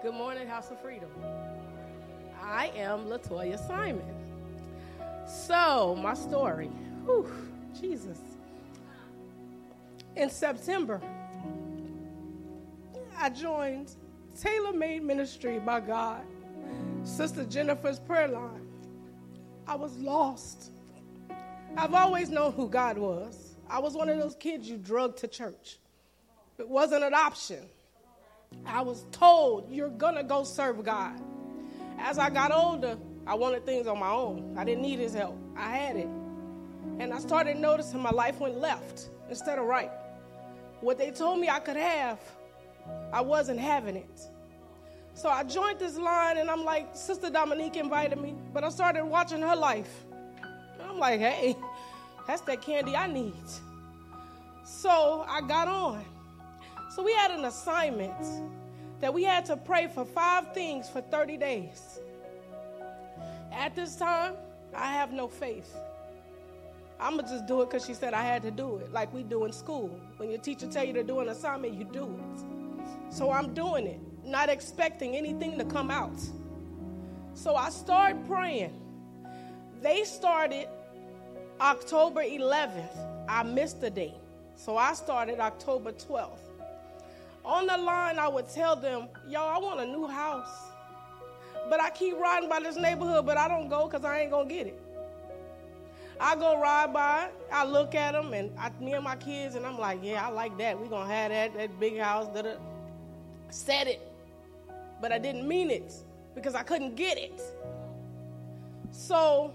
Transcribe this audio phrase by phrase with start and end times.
[0.00, 1.10] Good morning, House of Freedom.
[2.40, 4.14] I am Latoya Simon.
[5.26, 6.68] So, my story.
[7.04, 7.28] Whew,
[7.80, 8.20] Jesus.
[10.14, 11.00] In September,
[13.18, 13.96] I joined
[14.40, 16.22] Tailor Made Ministry by God,
[17.02, 18.68] Sister Jennifer's prayer line.
[19.66, 20.70] I was lost.
[21.76, 23.56] I've always known who God was.
[23.68, 25.78] I was one of those kids you drug to church.
[26.56, 27.64] It wasn't an option.
[28.66, 31.20] I was told, you're gonna go serve God.
[31.98, 34.56] As I got older, I wanted things on my own.
[34.56, 35.38] I didn't need his help.
[35.56, 36.08] I had it.
[36.98, 39.90] And I started noticing my life went left instead of right.
[40.80, 42.18] What they told me I could have,
[43.12, 44.20] I wasn't having it.
[45.14, 49.04] So I joined this line and I'm like, Sister Dominique invited me, but I started
[49.04, 50.04] watching her life.
[50.80, 51.56] I'm like, hey,
[52.26, 53.34] that's that candy I need.
[54.64, 56.04] So I got on.
[56.98, 58.26] So we had an assignment
[58.98, 62.00] that we had to pray for five things for 30 days.
[63.52, 64.34] At this time,
[64.74, 65.76] I have no faith.
[66.98, 69.22] I'm gonna just do it because she said I had to do it, like we
[69.22, 69.96] do in school.
[70.16, 73.14] When your teacher tell you to do an assignment, you do it.
[73.14, 76.18] So I'm doing it, not expecting anything to come out.
[77.32, 78.74] So I started praying.
[79.82, 80.66] They started
[81.60, 83.28] October 11th.
[83.28, 84.16] I missed the date.
[84.56, 86.47] So I started October 12th.
[87.48, 90.70] On the line, I would tell them, y'all, I want a new house.
[91.70, 94.50] But I keep riding by this neighborhood, but I don't go because I ain't going
[94.50, 94.78] to get it.
[96.20, 99.64] I go ride by, I look at them, and I, me and my kids, and
[99.64, 100.78] I'm like, yeah, I like that.
[100.78, 102.26] We're going to have that, that big house.
[102.34, 102.56] Da-da.
[103.48, 104.06] Said it,
[105.00, 105.94] but I didn't mean it
[106.34, 107.40] because I couldn't get it.
[108.90, 109.54] So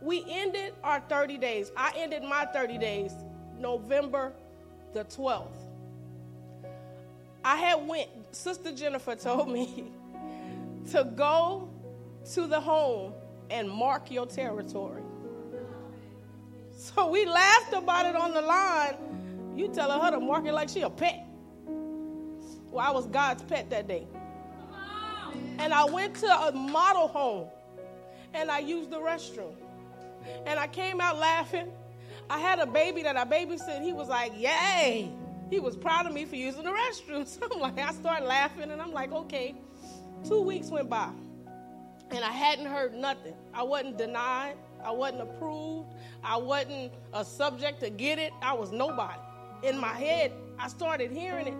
[0.00, 1.72] we ended our 30 days.
[1.76, 3.12] I ended my 30 days
[3.58, 4.32] November
[4.92, 5.63] the 12th.
[7.44, 9.92] I had went, Sister Jennifer told me
[10.92, 11.68] to go
[12.32, 13.12] to the home
[13.50, 15.02] and mark your territory.
[16.76, 19.52] So we laughed about it on the line.
[19.56, 21.26] You telling her to mark it like she a pet.
[22.70, 24.06] Well, I was God's pet that day.
[25.58, 27.48] And I went to a model home
[28.32, 29.54] and I used the restroom.
[30.46, 31.70] And I came out laughing.
[32.28, 33.82] I had a baby that I babysit.
[33.82, 35.12] He was like, Yay!
[35.54, 37.24] He was proud of me for using the restroom.
[37.28, 39.54] So I'm like, I started laughing and I'm like, okay.
[40.26, 41.10] Two weeks went by
[42.10, 43.34] and I hadn't heard nothing.
[43.52, 44.56] I wasn't denied.
[44.84, 45.90] I wasn't approved.
[46.24, 48.32] I wasn't a subject to get it.
[48.42, 49.20] I was nobody.
[49.62, 51.54] In my head, I started hearing it.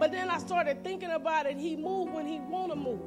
[0.00, 1.56] But then I started thinking about it.
[1.56, 2.98] He moved when he want to move.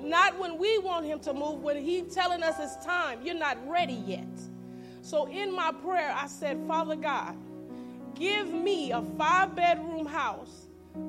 [0.00, 3.20] Not when we want him to move, when he telling us it's time.
[3.22, 4.26] You're not ready yet.
[5.02, 7.36] So in my prayer, I said, Father God,
[8.14, 10.66] give me a five bedroom house,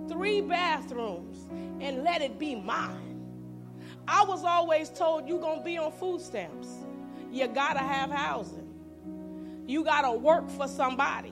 [0.07, 1.47] three bathrooms,
[1.81, 3.09] and let it be mine.
[4.07, 6.67] I was always told you're going to be on food stamps.
[7.31, 8.67] You got to have housing.
[9.67, 11.31] You got to work for somebody.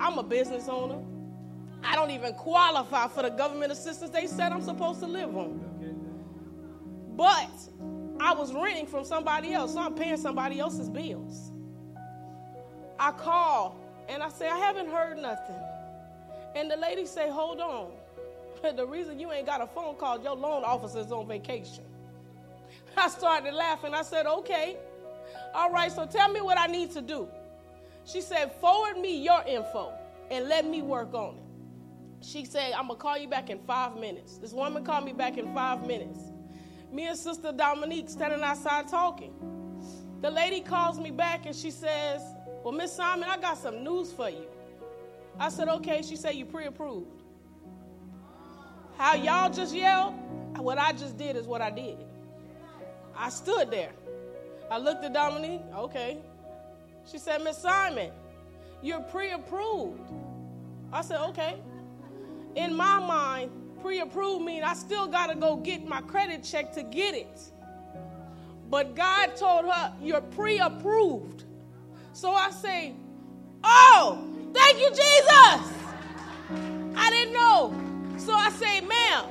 [0.00, 1.00] I'm a business owner.
[1.82, 5.60] I don't even qualify for the government assistance they said I'm supposed to live on.
[7.16, 7.50] But
[8.20, 11.52] I was renting from somebody else, so I'm paying somebody else's bills.
[12.98, 15.56] I call and I say, I haven't heard nothing.
[16.54, 17.92] And the lady say, hold on.
[18.76, 21.84] the reason you ain't got a phone call, your loan officer's on vacation.
[22.96, 23.94] I started laughing.
[23.94, 24.76] I said, okay.
[25.54, 27.28] All right, so tell me what I need to do.
[28.04, 29.92] She said, forward me your info
[30.30, 32.24] and let me work on it.
[32.24, 34.38] She said, I'm going to call you back in five minutes.
[34.38, 36.18] This woman called me back in five minutes.
[36.90, 39.34] Me and Sister Dominique standing outside talking.
[40.20, 42.22] The lady calls me back and she says,
[42.68, 44.44] Well, Miss Simon, I got some news for you.
[45.40, 46.02] I said, Okay.
[46.02, 47.22] She said, You pre approved.
[48.98, 50.12] How y'all just yelled,
[50.58, 51.96] what I just did is what I did.
[53.16, 53.92] I stood there.
[54.70, 56.18] I looked at Dominique, okay.
[57.10, 58.10] She said, Miss Simon,
[58.82, 60.12] you're pre approved.
[60.92, 61.56] I said, okay.
[62.54, 66.74] In my mind, pre approved means I still got to go get my credit check
[66.74, 67.40] to get it.
[68.68, 71.44] But God told her, you're pre approved.
[72.18, 72.94] So I say,
[73.62, 74.18] oh,
[74.52, 75.72] thank you, Jesus.
[76.96, 77.72] I didn't know.
[78.18, 79.24] So I say, ma'am,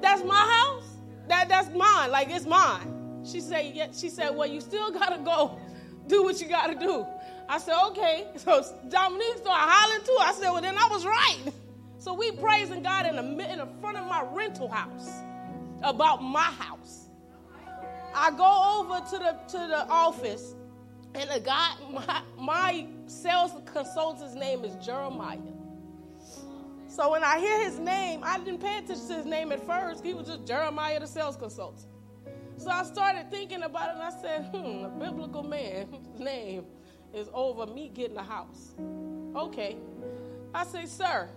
[0.00, 0.82] that's my house?
[1.28, 2.10] That, that's mine.
[2.10, 3.22] Like, it's mine.
[3.24, 3.92] She said, yeah.
[3.92, 5.56] She said, well, you still got to go
[6.08, 7.06] do what you got to do.
[7.48, 8.26] I said, okay.
[8.38, 10.16] So Dominique started hollering too.
[10.20, 11.52] I said, well, then I was right.
[12.00, 15.08] So we praising God in the, in the front of my rental house
[15.80, 17.06] about my house.
[18.12, 20.56] I go over to the to the office,
[21.16, 25.38] and the guy, my, my sales consultant's name is Jeremiah.
[26.88, 30.04] So when I hear his name, I didn't pay attention to his name at first.
[30.04, 31.86] He was just Jeremiah the sales consultant.
[32.58, 36.64] So I started thinking about it and I said, hmm, a biblical man's name
[37.14, 38.74] is over me getting a house.
[39.34, 39.76] Okay.
[40.54, 41.28] I say, sir,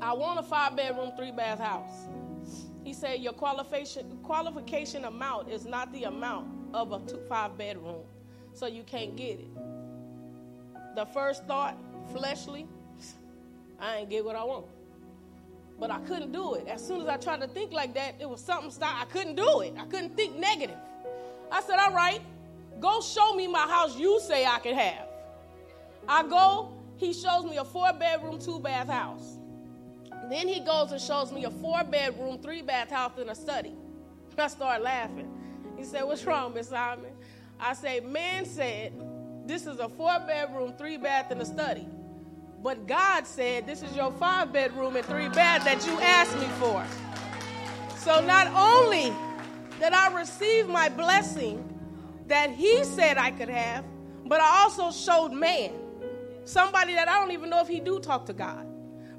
[0.00, 2.06] I want a five bedroom, three bath house.
[2.84, 8.02] He said, Your qualification, qualification amount is not the amount of a two, five bedroom,
[8.54, 9.48] so you can't get it.
[10.94, 11.76] The first thought,
[12.12, 12.66] fleshly,
[13.80, 14.66] I ain't get what I want.
[15.78, 16.68] But I couldn't do it.
[16.68, 18.94] As soon as I tried to think like that, it was something stop.
[19.00, 19.74] I couldn't do it.
[19.78, 20.76] I couldn't think negative.
[21.50, 22.20] I said, All right,
[22.80, 25.08] go show me my house you say I can have.
[26.08, 29.38] I go, he shows me a four bedroom, two bath house.
[30.30, 33.74] Then he goes and shows me a four bedroom, three bath house in a study.
[34.38, 35.30] I start laughing.
[35.76, 37.11] He said, What's wrong, Miss Simon?
[37.62, 38.92] I say, Man said,
[39.46, 41.86] This is a four bedroom, three bath, and a study.
[42.60, 46.48] But God said, This is your five bedroom and three bath that you asked me
[46.58, 46.84] for.
[47.98, 49.12] So not only
[49.78, 51.62] did I receive my blessing
[52.26, 53.84] that He said I could have,
[54.26, 55.70] but I also showed man,
[56.44, 58.66] somebody that I don't even know if he do talk to God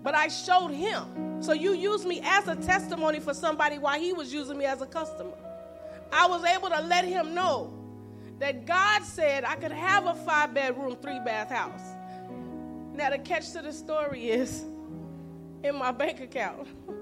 [0.03, 1.41] but I showed him.
[1.41, 4.81] So you used me as a testimony for somebody while he was using me as
[4.81, 5.31] a customer.
[6.11, 7.82] I was able to let him know
[8.39, 11.81] that God said I could have a five bedroom, three bath house.
[12.93, 14.63] Now, the catch to the story is
[15.63, 16.67] in my bank account.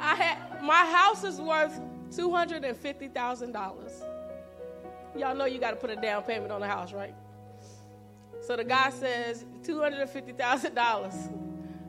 [0.00, 1.80] I had my house is worth
[2.14, 3.92] two hundred and fifty thousand dollars.
[5.16, 7.14] Y'all know you got to put a down payment on the house, right?
[8.42, 11.32] So the guy says, $250,000.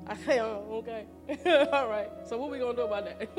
[0.05, 1.05] I say, oh, okay.
[1.71, 2.09] All right.
[2.27, 3.29] So what we going to do about that?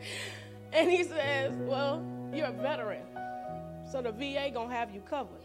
[0.72, 3.02] and he says, well, you're a veteran.
[3.90, 5.40] So the VA to have you covered.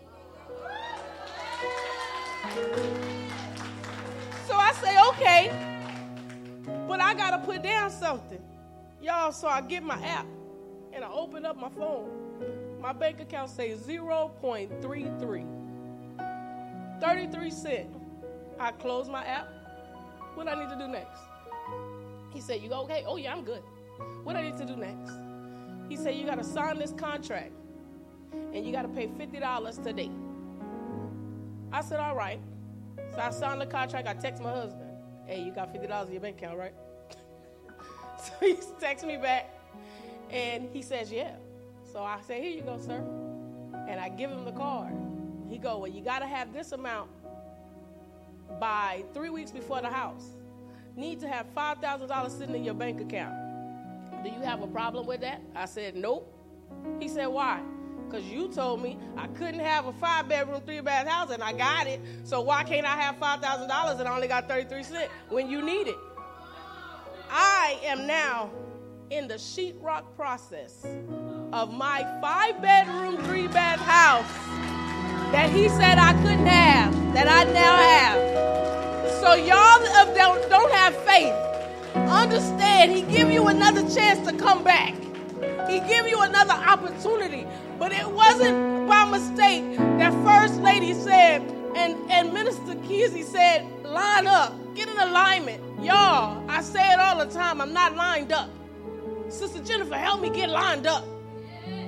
[4.48, 5.52] So I say, okay.
[6.88, 8.42] But I got to put down something.
[9.02, 10.26] Y'all, so I get my app
[10.92, 12.10] and I open up my phone.
[12.82, 15.46] My bank account says 0.33.
[17.02, 17.98] 33 cents.
[18.60, 19.48] I close my app.
[20.36, 21.20] What I need to do next?
[22.34, 23.04] He said, You go okay?
[23.08, 23.62] Oh, yeah, I'm good.
[24.24, 25.12] What I need to do next?
[25.90, 27.52] He said, You got to sign this contract
[28.54, 30.10] and you got to pay $50 today.
[31.72, 32.40] I said, All right.
[33.14, 34.08] So I signed the contract.
[34.08, 34.90] I text my husband,
[35.26, 36.74] Hey, you got $50 in your bank account, right?
[38.24, 39.50] so he texts me back
[40.30, 41.36] and he says, Yeah.
[41.92, 43.04] So I say, Here you go, sir.
[43.88, 44.94] And I give him the card.
[45.50, 47.10] He go, well, you got to have this amount
[48.60, 50.26] by three weeks before the house.
[50.96, 53.36] Need to have five thousand dollars sitting in your bank account.
[54.24, 55.42] Do you have a problem with that?
[55.54, 56.34] I said, nope.
[57.00, 57.62] He said, why?
[58.06, 61.52] Because you told me I couldn't have a five bedroom, three bath house, and I
[61.52, 62.00] got it.
[62.24, 65.12] So why can't I have five thousand dollars and I only got thirty three cents
[65.30, 65.98] when you need it?
[67.30, 68.52] I am now
[69.10, 70.86] in the sheetrock process
[71.52, 74.32] of my five bedroom, three bath house
[75.32, 79.12] that he said I couldn't have, that I now have.
[79.22, 79.84] So y'all
[80.50, 81.53] don't have faith.
[82.10, 84.94] Understand, he give you another chance to come back.
[85.70, 87.46] He give you another opportunity.
[87.80, 91.42] But it wasn't by mistake that First Lady said,
[91.76, 95.62] and, and Minister Kesey said, line up, get in alignment.
[95.84, 98.50] Y'all, I say it all the time, I'm not lined up.
[99.30, 101.06] Sister Jennifer, help me get lined up.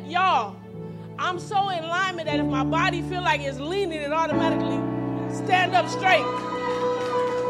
[0.06, 0.56] Y'all,
[1.18, 4.82] I'm so in alignment that if my body feel like it's leaning, it automatically
[5.34, 6.26] stand up straight.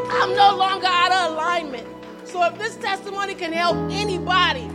[0.08, 1.95] I'm no longer out of alignment.
[2.26, 4.68] So if this testimony can help anybody,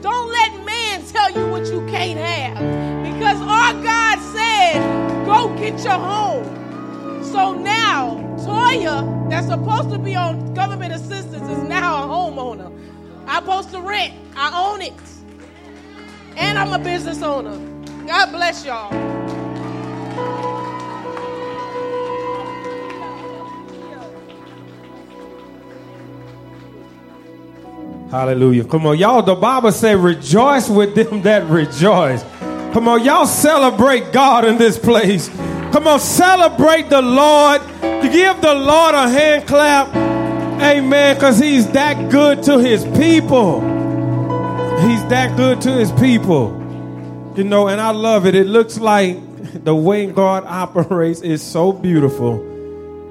[0.00, 3.14] don't let man tell you what you can't have.
[3.14, 7.22] Because our God said, go get your home.
[7.22, 12.72] So now, Toya, that's supposed to be on government assistance, is now a homeowner.
[13.26, 14.14] I'm supposed to rent.
[14.36, 14.92] I own it.
[16.36, 17.56] And I'm a business owner.
[18.06, 18.92] God bless y'all.
[28.10, 28.64] Hallelujah.
[28.64, 29.22] Come on, y'all.
[29.22, 32.22] The Bible say, rejoice with them that rejoice.
[32.72, 35.28] Come on, y'all celebrate God in this place.
[35.72, 37.62] Come on, celebrate the Lord.
[37.80, 39.94] Give the Lord a hand clap.
[40.62, 41.16] Amen.
[41.16, 43.60] Because he's that good to his people.
[44.80, 46.62] He's that good to his people.
[47.36, 48.36] You know, and I love it.
[48.36, 49.18] It looks like
[49.64, 52.55] the way God operates is so beautiful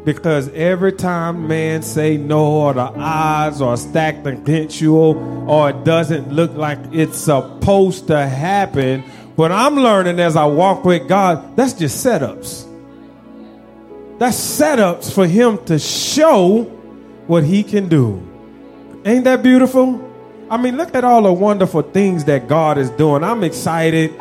[0.05, 5.83] because every time man say no or the odds are stacked against you or it
[5.83, 9.01] doesn't look like it's supposed to happen,
[9.35, 12.71] what I'm learning as I walk with God, that's just setups.
[14.19, 16.63] That's setups for him to show
[17.27, 18.25] what he can do.
[19.03, 20.01] Ain't that beautiful?
[20.49, 23.23] I mean, look at all the wonderful things that God is doing.
[23.23, 24.15] I'm excited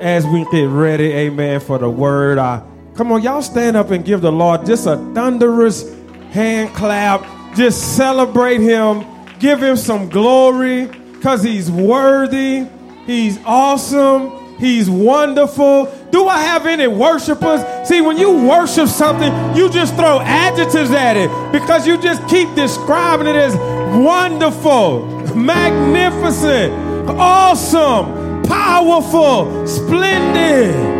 [0.00, 2.38] as we get ready, amen, for the word.
[2.38, 2.62] I,
[2.96, 5.94] come on, y'all stand up and give the Lord just a thunderous
[6.30, 7.24] hand clap.
[7.54, 9.04] Just celebrate him.
[9.38, 12.66] Give him some glory because he's worthy.
[13.06, 14.56] He's awesome.
[14.58, 15.92] He's wonderful.
[16.10, 17.60] Do I have any worshipers?
[17.86, 22.52] See, when you worship something, you just throw adjectives at it because you just keep
[22.54, 23.54] describing it as
[24.02, 26.72] wonderful, magnificent,
[27.10, 30.95] awesome, powerful, splendid.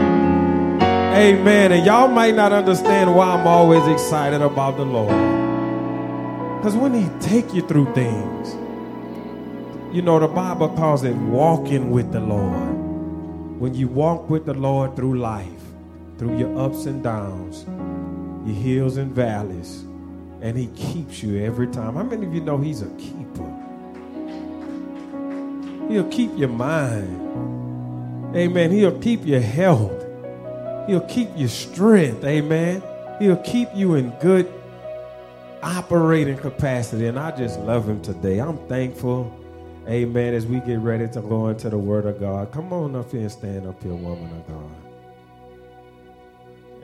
[1.16, 1.72] Amen.
[1.72, 5.08] And y'all might not understand why I'm always excited about the Lord.
[6.58, 8.54] Because when He take you through things,
[9.96, 12.74] you know, the Bible calls it walking with the Lord.
[13.58, 15.48] When you walk with the Lord through life,
[16.18, 17.64] through your ups and downs,
[18.46, 19.84] your hills and valleys,
[20.42, 21.94] and He keeps you every time.
[21.94, 23.50] How many of you know He's a keeper?
[25.88, 28.36] He'll keep your mind.
[28.36, 28.70] Amen.
[28.70, 30.05] He'll keep your health.
[30.86, 32.24] He'll keep your strength.
[32.24, 32.82] Amen.
[33.18, 34.52] He'll keep you in good
[35.62, 37.06] operating capacity.
[37.06, 38.38] And I just love him today.
[38.38, 39.36] I'm thankful.
[39.88, 40.34] Amen.
[40.34, 42.52] As we get ready to go into the word of God.
[42.52, 44.70] Come on up here and stand up here, woman of God.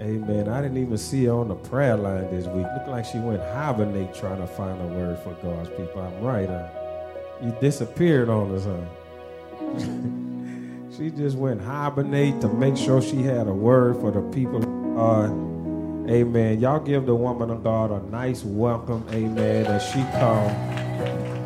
[0.00, 0.48] Amen.
[0.48, 2.66] I didn't even see her on the prayer line this week.
[2.74, 6.00] Looked like she went hibernate trying to find a word for God's people.
[6.00, 6.68] I'm right, huh?
[7.40, 10.28] You disappeared on us, huh?
[10.96, 14.60] she just went hibernate to make sure she had a word for the people
[14.94, 15.30] God.
[16.10, 16.60] Amen.
[16.60, 19.06] Y'all give the woman of God a nice welcome.
[19.10, 19.66] Amen.
[19.66, 20.50] As she come.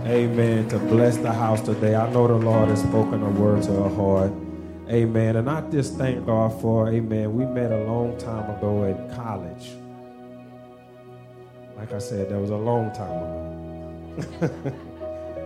[0.06, 0.68] Amen.
[0.68, 1.94] To bless the house today.
[1.94, 4.32] I know the Lord has spoken a word to her heart.
[4.88, 5.36] Amen.
[5.36, 7.34] And I just thank God for, amen.
[7.36, 9.70] We met a long time ago in college.
[11.76, 13.10] Like I said, that was a long time
[14.42, 14.74] ago.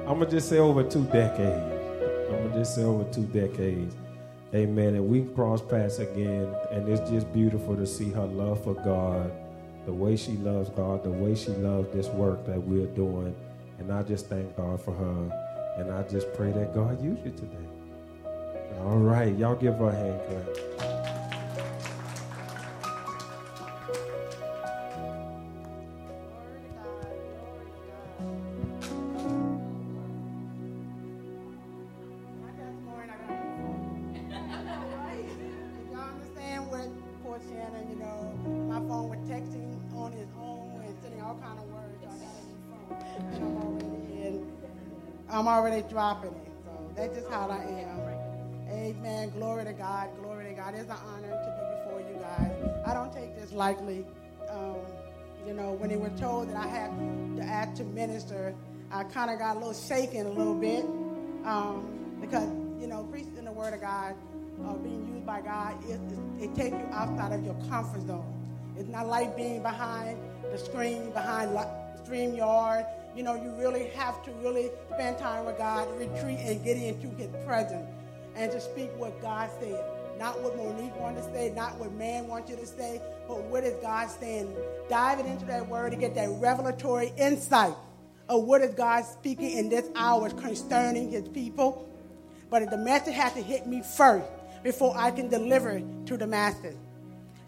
[0.06, 1.69] I'm going to just say over two decades.
[2.40, 3.94] Going just over two decades.
[4.54, 4.94] Amen.
[4.94, 6.54] And we cross paths again.
[6.70, 9.30] And it's just beautiful to see her love for God,
[9.84, 13.34] the way she loves God, the way she loves this work that we're doing.
[13.78, 15.76] And I just thank God for her.
[15.76, 17.68] And I just pray that God use you today.
[18.80, 19.36] All right.
[19.36, 20.20] Y'all give her a hand
[20.78, 20.99] clap.
[45.90, 46.52] Dropping it.
[46.64, 48.00] So that's just how I am.
[48.70, 49.30] Amen.
[49.30, 50.08] Glory to God.
[50.22, 50.74] Glory to God.
[50.74, 52.52] It's an honor to be before you guys.
[52.86, 54.06] I don't take this lightly.
[54.48, 54.76] Um,
[55.46, 56.90] you know, when they were told that I had
[57.36, 58.54] to act to minister,
[58.92, 60.84] I kind of got a little shaken a little bit
[61.44, 62.48] um, because,
[62.80, 64.14] you know, preaching the Word of God,
[64.64, 66.00] uh, being used by God, it,
[66.40, 68.36] it, it takes you outside of your comfort zone.
[68.76, 70.18] It's not like being behind
[70.52, 71.50] the screen, behind
[72.06, 76.76] StreamYard, you know, you really have to really spend time with God, retreat, and get
[76.76, 77.88] into His presence,
[78.36, 79.84] and to speak what God said.
[80.18, 83.64] Not what Monique wanted to say, not what man wants you to say, but what
[83.64, 84.54] is God saying?
[84.88, 87.74] Diving into that word to get that revelatory insight
[88.28, 91.88] of what is God speaking in this hour concerning His people.
[92.50, 94.26] But the message has to hit me first
[94.62, 96.76] before I can deliver to the masses.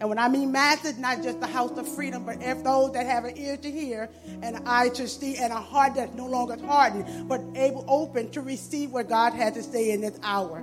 [0.03, 3.05] And when I mean masses, not just the house of freedom, but if those that
[3.05, 4.09] have an ear to hear
[4.41, 8.29] and an eye to see and a heart that's no longer hardened, but able open
[8.31, 10.57] to receive what God has to say in this hour.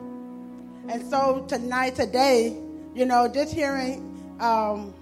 [0.90, 2.54] And so tonight, today,
[2.94, 4.92] you know, just hearing um,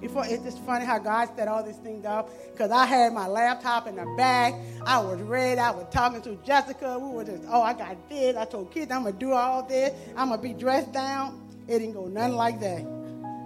[0.00, 2.30] before it's just funny how God set all these things up.
[2.52, 4.54] Because I had my laptop in the bag.
[4.86, 5.60] I was ready.
[5.60, 7.00] I was talking to Jessica.
[7.00, 8.36] We were just, oh, I got this.
[8.36, 9.92] I told kids I'm gonna do all this.
[10.16, 11.44] I'm gonna be dressed down.
[11.66, 12.97] It didn't go nothing like that.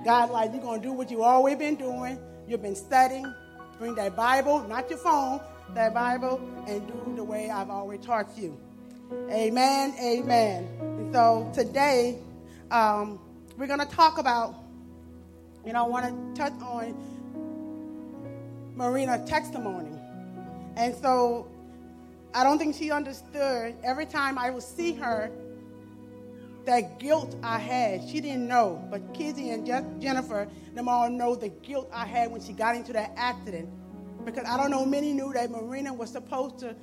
[0.04, 2.18] God, like, you're going to do what you've always been doing.
[2.48, 3.32] You've been studying.
[3.78, 5.40] Bring that Bible, not your phone,
[5.74, 8.56] that Bible, and do the way I've always taught you.
[9.30, 9.94] Amen.
[10.00, 10.68] Amen.
[10.80, 12.18] And so today,
[12.70, 13.18] um,
[13.56, 14.54] we're going to talk about,
[15.66, 16.94] you know, I want to touch on
[18.74, 19.98] Marina's testimony.
[20.76, 21.46] And so
[22.34, 23.74] I don't think she understood.
[23.84, 25.30] Every time I would see her,
[26.66, 28.08] that guilt I had.
[28.08, 32.42] She didn't know, but Kizzy and Jennifer, them all know the guilt I had when
[32.42, 33.68] she got into that accident.
[34.24, 36.76] Because I don't know, many knew that Marina was supposed to,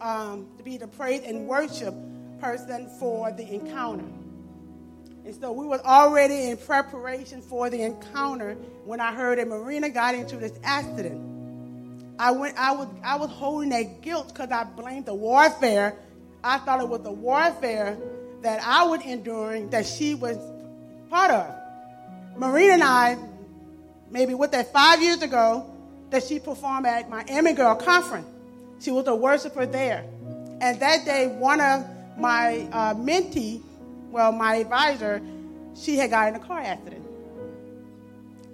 [0.00, 1.94] um, to be the praise and worship
[2.40, 4.04] person for the encounter.
[5.24, 9.88] And so we were already in preparation for the encounter when I heard that Marina
[9.88, 11.20] got into this accident.
[12.18, 15.96] I went, I was, I was holding that guilt because I blamed the warfare.
[16.42, 17.96] I thought it was the warfare
[18.42, 20.36] that I was enduring that she was
[21.08, 21.54] part of.
[22.36, 23.18] Marina and I,
[24.10, 25.68] maybe what that five years ago,
[26.10, 28.26] that she performed at my Emmy Girl conference.
[28.80, 30.04] She was a worshiper there.
[30.60, 31.86] And that day, one of
[32.18, 33.62] my uh, mentee,
[34.10, 35.22] well, my advisor,
[35.74, 37.04] she had got in a car accident.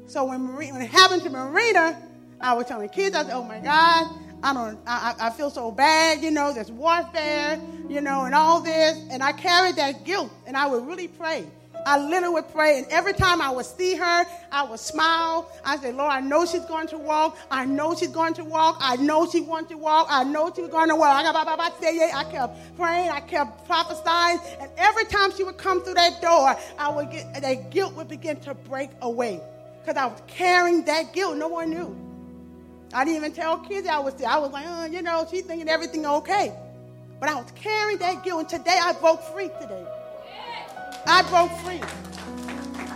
[0.06, 2.00] So when, Marina, when it happened to Marina,
[2.40, 4.06] I was telling kids, I said, oh my God,
[4.42, 8.60] I don't, I, I feel so bad, you know, there's warfare, you know, and all
[8.60, 8.96] this.
[9.10, 11.46] And I carried that guilt, and I would really pray.
[11.86, 15.50] I literally would pray, and every time I would see her, I would smile.
[15.64, 17.38] I said, Lord, I know she's going to walk.
[17.50, 18.78] I know she's going to walk.
[18.80, 20.08] I know she wants to walk.
[20.10, 21.24] I know she's going to walk.
[21.24, 23.10] I kept praying.
[23.10, 24.38] I kept prophesying.
[24.60, 28.08] And every time she would come through that door, I would get, that guilt would
[28.08, 29.40] begin to break away.
[29.80, 31.38] Because I was carrying that guilt.
[31.38, 32.07] No one knew.
[32.92, 34.28] I didn't even tell kids I was there.
[34.28, 36.52] I was like, oh, you know, she's thinking everything okay.
[37.20, 39.84] But I was carrying that guilt, and today I broke free today.
[41.06, 41.80] I broke free.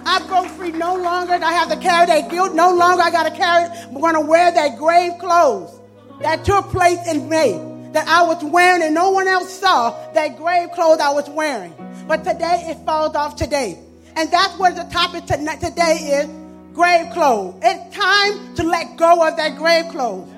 [0.05, 0.73] I broke free.
[0.73, 2.55] No longer I have to carry that guilt.
[2.55, 5.79] No longer I got to carry, I'm going to wear that grave clothes
[6.21, 7.53] that took place in May
[7.93, 11.75] that I was wearing and no one else saw that grave clothes I was wearing.
[12.09, 13.79] But today it falls off today.
[14.17, 16.42] And that's what the topic today is
[16.73, 17.55] grave clothes.
[17.63, 20.29] It's time to let go of that grave clothes.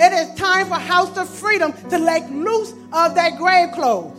[0.00, 4.16] It is time for House of Freedom to let loose of that grave clothes.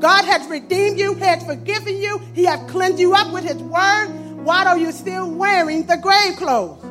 [0.00, 3.56] God has redeemed you, He has forgiven you, He has cleansed you up with His
[3.56, 4.08] word.
[4.44, 6.84] Why are you still wearing the grave clothes?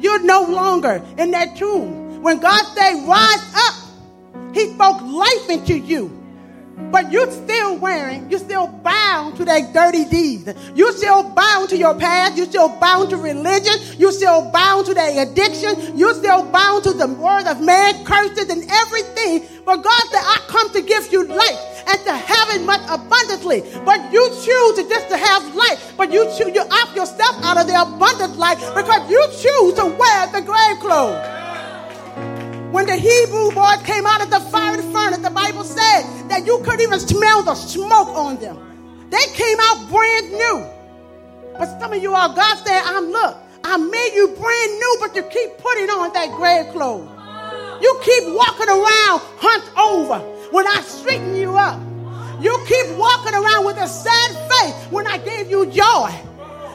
[0.00, 2.22] You're no longer in that tomb.
[2.22, 6.17] When God said, rise up, He spoke life into you.
[6.90, 10.54] But you're still wearing, you're still bound to that dirty deed.
[10.74, 12.36] You're still bound to your past.
[12.36, 13.74] You're still bound to religion.
[13.98, 15.98] You're still bound to that addiction.
[15.98, 19.46] You're still bound to the word of man, curses and everything.
[19.66, 23.60] But God said, I come to give you life and to have it much abundantly.
[23.84, 25.92] But you choose just to have life.
[25.96, 29.84] But you choose, you opt yourself out of the abundant life because you choose to
[29.84, 31.47] wear the grave clothes.
[32.70, 36.58] When the Hebrew boys came out of the fiery furnace, the Bible said that you
[36.58, 39.08] couldn't even smell the smoke on them.
[39.10, 40.66] They came out brand new.
[41.58, 45.16] But some of you are, God said, I'm look, I made you brand new, but
[45.16, 47.08] you keep putting on that grave clothes.
[47.80, 50.18] You keep walking around hunched over
[50.52, 51.80] when I straighten you up.
[52.40, 56.12] You keep walking around with a sad face when I gave you joy.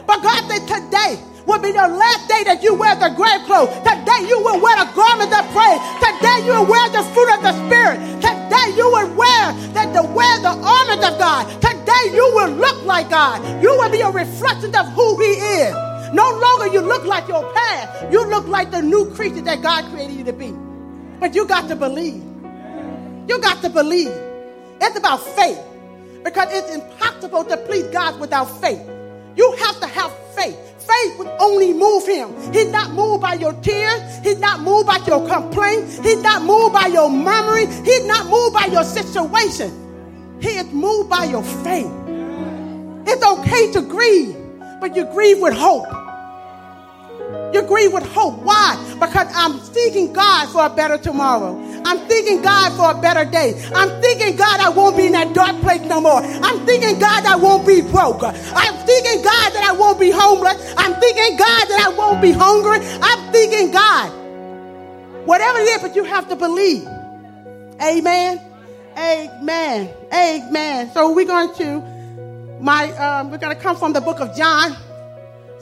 [0.06, 3.70] But God said, today, will be the last day that you wear the grave clothes.
[3.84, 5.80] Today you will wear the garment of praise.
[6.00, 7.98] Today you will wear the fruit of the Spirit.
[8.20, 9.44] Today you will wear
[9.76, 11.44] that the wear the armor of God.
[11.60, 13.40] Today you will look like God.
[13.62, 15.32] You will be a reflection of who He
[15.64, 15.74] is.
[16.12, 18.12] No longer you look like your past.
[18.12, 20.54] You look like the new creature that God created you to be.
[21.20, 22.22] But you got to believe.
[23.28, 24.12] You got to believe.
[24.80, 25.58] It's about faith.
[26.22, 28.80] Because it's impossible to please God without faith.
[29.36, 30.56] You have to have faith.
[30.86, 32.34] Faith would only move him.
[32.52, 34.18] He's not moved by your tears.
[34.22, 35.98] He's not moved by your complaints.
[35.98, 37.70] He's not moved by your murmuring.
[37.84, 39.72] He's not moved by your situation.
[40.40, 41.90] He is moved by your faith.
[43.06, 44.36] It's okay to grieve,
[44.80, 45.86] but you grieve with hope.
[47.54, 48.42] You grieve with hope.
[48.42, 48.76] Why?
[48.94, 51.54] Because I'm seeking God for a better tomorrow.
[51.84, 53.54] I'm thanking God for a better day.
[53.74, 56.22] I'm thanking God I won't be in that dark place no more.
[56.22, 58.22] I'm thanking God I won't be broke.
[58.22, 58.34] I'm
[58.86, 60.74] thanking God that I won't be homeless.
[60.76, 62.78] I'm thanking God that I won't be hungry.
[62.80, 64.10] I'm thanking God.
[65.26, 66.86] Whatever it is, but you have to believe.
[67.82, 68.40] Amen.
[68.96, 69.92] Amen.
[70.12, 70.90] Amen.
[70.92, 71.80] So we're going to
[72.60, 74.76] my um, we're going to come from the book of John,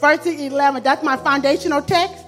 [0.01, 0.83] verse 11.
[0.83, 2.25] That's my foundational text.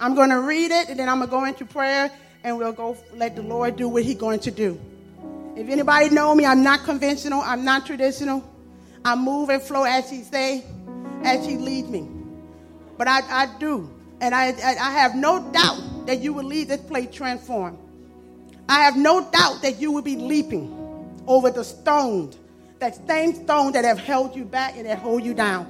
[0.00, 2.10] I'm going to read it and then I'm going to go into prayer
[2.42, 4.80] and we'll go let the Lord do what he's going to do.
[5.56, 7.42] If anybody know me, I'm not conventional.
[7.42, 8.42] I'm not traditional.
[9.04, 10.64] I move and flow as he say,
[11.22, 12.08] as he lead me.
[12.96, 13.90] But I, I do.
[14.22, 17.78] And I, I have no doubt that you will leave this place transformed.
[18.70, 22.38] I have no doubt that you will be leaping over the stones,
[22.78, 25.66] that same stone that have held you back and that hold you down.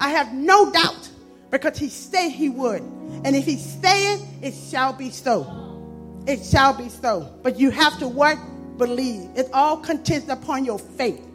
[0.00, 1.10] I have no doubt
[1.50, 2.82] because he said he would.
[3.26, 6.22] And if he said it, it shall be so.
[6.28, 7.28] It shall be so.
[7.42, 8.38] But you have to what?
[8.78, 9.28] Believe.
[9.34, 11.26] It's all contingent upon your faith.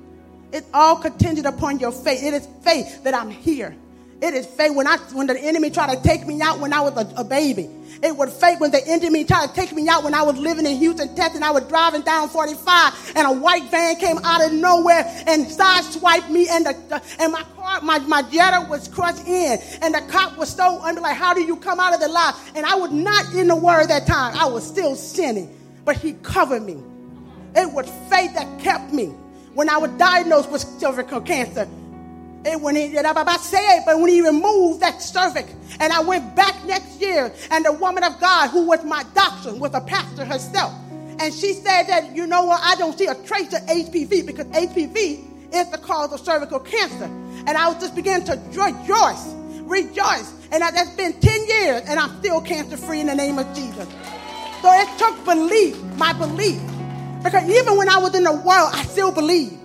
[0.54, 2.24] It's all contingent upon your faith.
[2.24, 3.76] It is faith that I'm here.
[4.22, 6.82] It is fake when I when the enemy tried to take me out when I
[6.82, 7.70] was a, a baby.
[8.04, 10.66] It was fake when the enemy tried to take me out when I was living
[10.66, 11.36] in Houston, Texas.
[11.36, 15.46] And I was driving down 45 and a white van came out of nowhere and
[15.46, 19.60] sideswiped me and the, the, and my car, my, my Jetta was crushed in.
[19.82, 22.36] And the cop was so under like, how do you come out of the lot?
[22.56, 24.36] And I was not in the word that time.
[24.36, 25.56] I was still sinning.
[25.86, 26.78] But he covered me.
[27.56, 29.08] It was faith that kept me.
[29.54, 31.68] When I was diagnosed with cervical cancer,
[32.46, 36.02] and when he did I say it, but when he removed that cervix, and I
[36.02, 39.82] went back next year, and the woman of God who was my doctor was a
[39.82, 40.74] pastor herself.
[41.20, 44.48] And she said that, you know what, I don't see a trace of HPV because
[44.48, 47.06] HPV is the cause of cervical cancer.
[47.06, 49.28] And I was just beginning to rejoice,
[49.62, 50.34] rejoice.
[50.52, 53.88] And that's been 10 years, and I'm still cancer free in the name of Jesus.
[54.62, 56.62] So it took belief, my belief.
[57.24, 59.61] Because even when I was in the world, I still believe.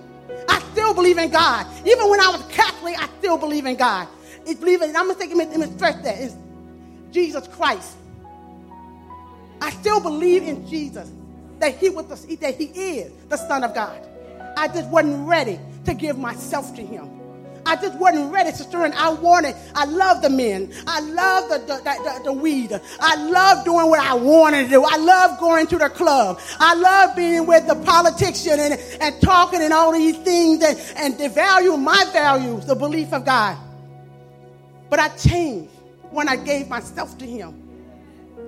[0.47, 1.65] I still believe in God.
[1.85, 4.07] Even when I was Catholic, I still believe in God.
[4.45, 5.07] It's believing, I'm
[5.51, 6.35] him and stress that is
[7.11, 7.97] Jesus Christ.
[9.61, 11.11] I still believe in Jesus
[11.59, 14.07] that he was the, that he is the Son of God.
[14.55, 17.16] I just wasn't ready to give myself to him.
[17.67, 20.71] I just wasn't ready, sister, and I wanted, I love the men.
[20.87, 22.71] I love the, the, the, the, weed.
[23.01, 24.85] I love doing what I wanted to do.
[24.85, 26.39] I love going to the club.
[26.59, 31.15] I love being with the politician and, and talking and all these things and, and
[31.15, 33.57] devalue my values, the belief of God.
[34.89, 35.69] But I changed
[36.11, 37.53] when I gave myself to him.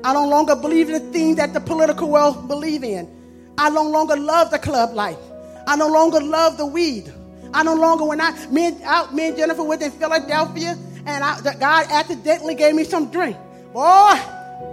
[0.02, 3.54] I no longer believe in the things that the political world believe in.
[3.58, 5.20] I no longer love the club life.
[5.68, 7.12] I no longer love the weed.
[7.54, 11.24] I no longer, when I, me and, I, me and Jennifer was in Philadelphia, and
[11.24, 13.38] I, God accidentally gave me some drink.
[13.74, 14.14] Boy,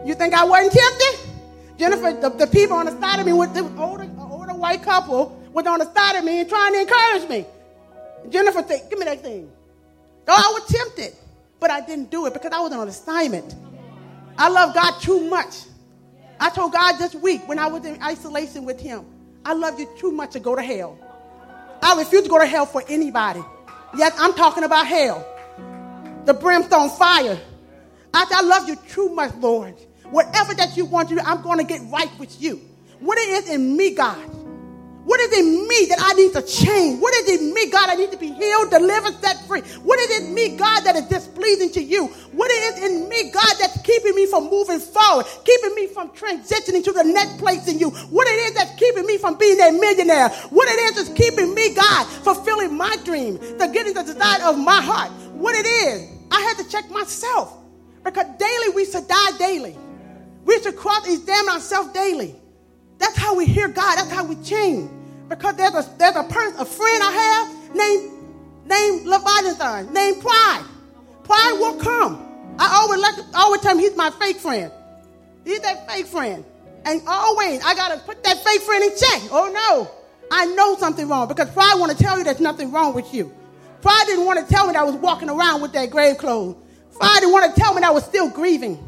[0.04, 1.30] you think I wasn't tempted?
[1.78, 5.40] Jennifer, the, the people on the side of me, with the older, older white couple,
[5.52, 7.46] was on the side of me and trying to encourage me.
[8.30, 9.50] Jennifer said, give me that thing.
[10.26, 11.14] So I was tempted,
[11.60, 13.54] but I didn't do it because I was on assignment.
[14.36, 15.64] I love God too much.
[16.38, 19.06] I told God this week when I was in isolation with him,
[19.44, 20.98] I love you too much to go to hell.
[21.82, 23.42] I refuse to go to hell for anybody.
[23.96, 25.26] Yes, I'm talking about hell.
[26.24, 27.38] The brimstone fire.
[28.12, 29.74] I, I love you too much, Lord.
[30.10, 32.60] Whatever that you want to do, I'm going to get right with you.
[33.00, 34.18] What it is in me, God,
[35.06, 37.00] what is in me that I need to change?
[37.00, 39.60] What is in me, God, I need to be healed, delivered, set free?
[39.86, 42.08] What is in me, God, that is displeasing to you?
[42.32, 46.82] What is in me, God, that's keeping me from moving forward, keeping me from transitioning
[46.82, 47.90] to the next place in you?
[48.10, 50.28] What it is that's keeping me from being a millionaire?
[50.50, 54.58] What it is that's keeping me, God, fulfilling my dream, to getting the desire of
[54.58, 55.12] my heart?
[55.34, 57.56] What it is, I had to check myself
[58.02, 59.78] because daily we should die daily.
[60.44, 62.34] We should cross examine ourselves daily.
[62.98, 63.98] That's how we hear God.
[63.98, 64.90] That's how we change.
[65.28, 68.12] Because there's a there's a person, a friend I have named
[68.64, 70.64] named Leviathan, named Pride.
[71.24, 72.22] Pride will come.
[72.58, 74.70] I always like always tell him he's my fake friend.
[75.44, 76.44] He's that fake friend.
[76.84, 79.22] And always I gotta put that fake friend in check.
[79.30, 79.90] Oh no.
[80.30, 83.32] I know something wrong because pride want to tell you there's nothing wrong with you.
[83.80, 86.56] Pride didn't want to tell me that I was walking around with that grave clothes.
[86.98, 88.78] Pride didn't want to tell me that I was still grieving,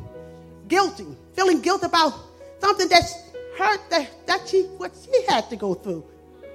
[0.67, 2.15] guilty, feeling guilt about
[2.61, 3.15] something that's
[3.57, 6.05] hurt that, that she what she had to go through.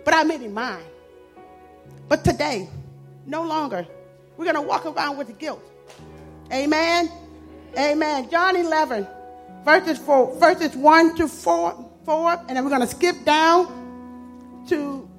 [0.04, 0.84] But I made it mine.
[2.08, 2.70] But today,
[3.26, 3.88] no longer.
[4.38, 5.62] We're gonna walk around with guilt.
[6.52, 7.12] Amen.
[7.78, 8.30] Amen.
[8.30, 9.08] John 11,
[9.66, 15.10] verses four, verses 1 to 4, 4, and then we're gonna skip down to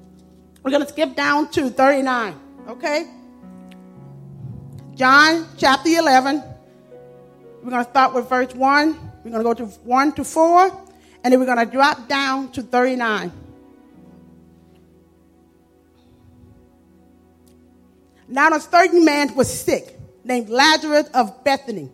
[0.63, 2.41] we're gonna skip down to 39.
[2.69, 3.07] Okay?
[4.95, 6.43] John chapter 11.
[7.63, 9.13] We're going to start with verse 1.
[9.25, 10.85] We're going to go to 1 to 4
[11.25, 13.33] and then we're going to drop down to 39.
[18.29, 21.91] Now, a certain man was sick, named Lazarus of Bethany.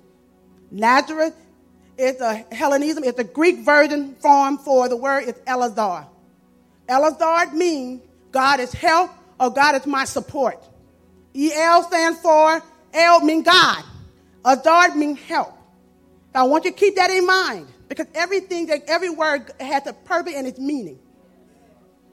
[0.71, 1.33] Lazarus
[1.99, 6.07] is a Hellenism, it's a Greek version form for the word is Elazar.
[6.89, 10.63] Elazar means God is help or God is my support.
[11.35, 12.63] EL stands for
[12.93, 13.85] El means God.
[14.45, 15.53] Azar means help.
[16.35, 17.67] Now I want you to keep that in mind.
[17.89, 20.99] Because everything, that every word has a purpose and its meaning.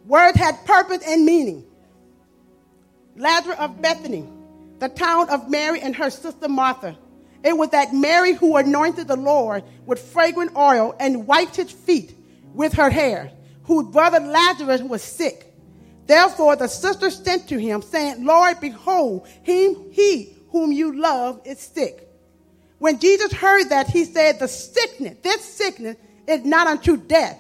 [0.08, 1.66] Words had purpose and meaning.
[3.18, 4.28] Lazarus of Bethany,
[4.80, 6.98] the town of Mary and her sister Martha.
[7.44, 12.14] It was that Mary who anointed the Lord with fragrant oil and wiped his feet
[12.54, 13.32] with her hair,
[13.64, 15.54] whose brother Lazarus was sick.
[16.06, 22.08] Therefore the sister sent to him, saying, Lord, behold, he whom you love is sick.
[22.80, 27.40] When Jesus heard that, he said, The sickness, this sickness is not unto death,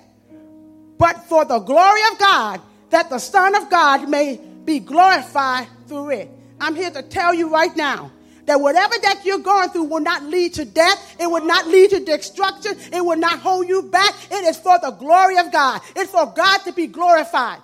[0.97, 6.11] but for the glory of God, that the Son of God may be glorified through
[6.11, 6.29] it.
[6.59, 8.11] I'm here to tell you right now
[8.45, 11.15] that whatever that you're going through will not lead to death.
[11.19, 12.73] It will not lead to destruction.
[12.93, 14.13] It will not hold you back.
[14.29, 15.81] It is for the glory of God.
[15.95, 17.61] It's for God to be glorified.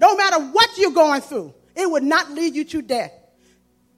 [0.00, 3.12] No matter what you're going through, it would not lead you to death.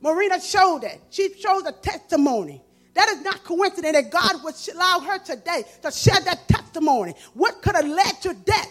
[0.00, 0.98] Marina showed that.
[1.10, 2.62] She showed a testimony.
[2.94, 7.14] That is not coincidence that God would allow her today to share that testimony.
[7.34, 8.70] What could have led to death?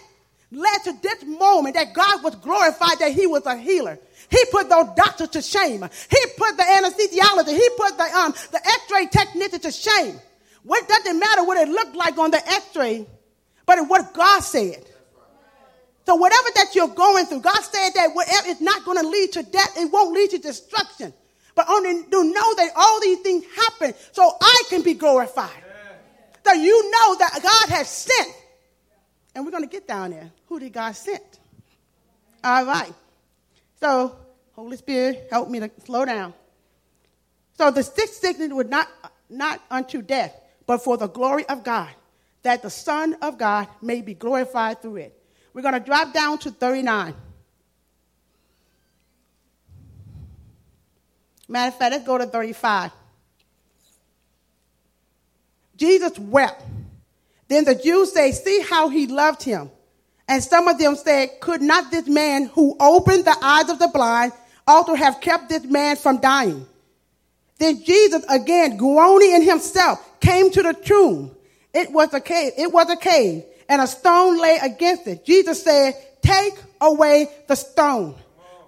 [0.53, 3.97] Led to this moment that God was glorified that He was a healer.
[4.29, 5.81] He put those doctors to shame.
[6.09, 10.19] He put the anesthesiologist, he put the, um, the x-ray technician to shame.
[10.63, 13.05] What doesn't matter what it looked like on the x-ray,
[13.65, 14.85] but what God said.
[16.05, 19.31] So whatever that you're going through, God said that whatever is not going to lead
[19.33, 21.13] to death, it won't lead to destruction.
[21.55, 25.63] But only to know that all these things happen so I can be glorified.
[26.43, 28.35] That you know that God has sent.
[29.35, 30.31] And we're going to get down there.
[30.47, 31.21] Who did God send?
[32.43, 32.93] All right.
[33.79, 34.15] So,
[34.53, 36.33] Holy Spirit, help me to slow down.
[37.57, 38.87] So the sixth sickness was not,
[39.29, 41.89] not unto death, but for the glory of God,
[42.43, 45.19] that the Son of God may be glorified through it.
[45.53, 47.13] We're going to drop down to 39.
[51.47, 52.91] Matter of fact, let's go to 35.
[55.75, 56.63] Jesus wept.
[57.53, 59.69] Then the Jews say, See how he loved him.
[60.27, 63.89] And some of them said, Could not this man who opened the eyes of the
[63.89, 64.31] blind
[64.65, 66.65] also have kept this man from dying?
[67.59, 71.29] Then Jesus, again groaning in himself, came to the tomb.
[71.75, 72.53] It was a cave.
[72.57, 75.23] It was a cave, and a stone lay against it.
[75.23, 78.15] Jesus said, Take away the stone.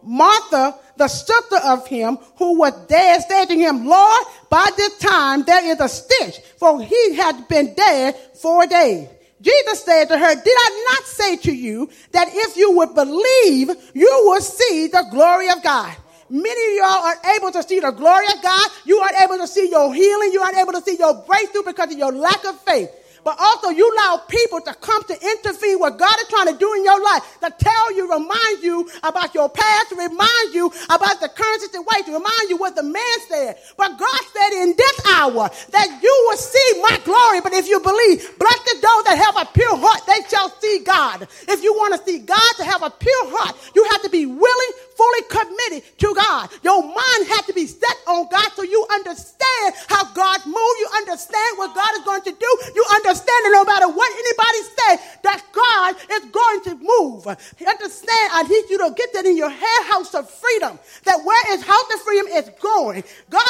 [0.04, 5.44] Martha, the sister of him who was dead, said to him, Lord, by this time
[5.44, 9.10] there is a stench, for he had been dead four days.
[9.42, 13.70] Jesus said to her, Did I not say to you that if you would believe,
[13.94, 15.96] you would see the glory of God?
[16.30, 18.72] Many of y'all are able to see the glory of God.
[18.86, 20.32] You aren't able to see your healing.
[20.34, 22.90] You aren't able to see your breakthrough because of your lack of faith
[23.26, 26.72] but also you allow people to come to intervene what God is trying to do
[26.76, 31.28] in your life, to tell you, remind you about your past, remind you about the
[31.28, 33.58] current situation, remind you what the man said.
[33.78, 37.42] But God said in this hour that you will see my glory.
[37.42, 41.28] But if you believe, blessed those that have a pure heart, they shall see God.
[41.50, 44.28] If you want to see God to have a pure heart, you have to be
[44.28, 46.50] willing, fully committed to God.
[46.62, 50.78] Your mind has to be set on God so you understand how God moves.
[50.78, 52.52] You understand what God is going to do.
[52.76, 54.92] You understand understanding no matter what anybody say
[55.24, 57.28] that God is going to move.
[57.28, 60.78] Understand, I need you to get that in your head house of freedom.
[61.04, 63.04] That where is house of freedom is going.
[63.30, 63.44] God,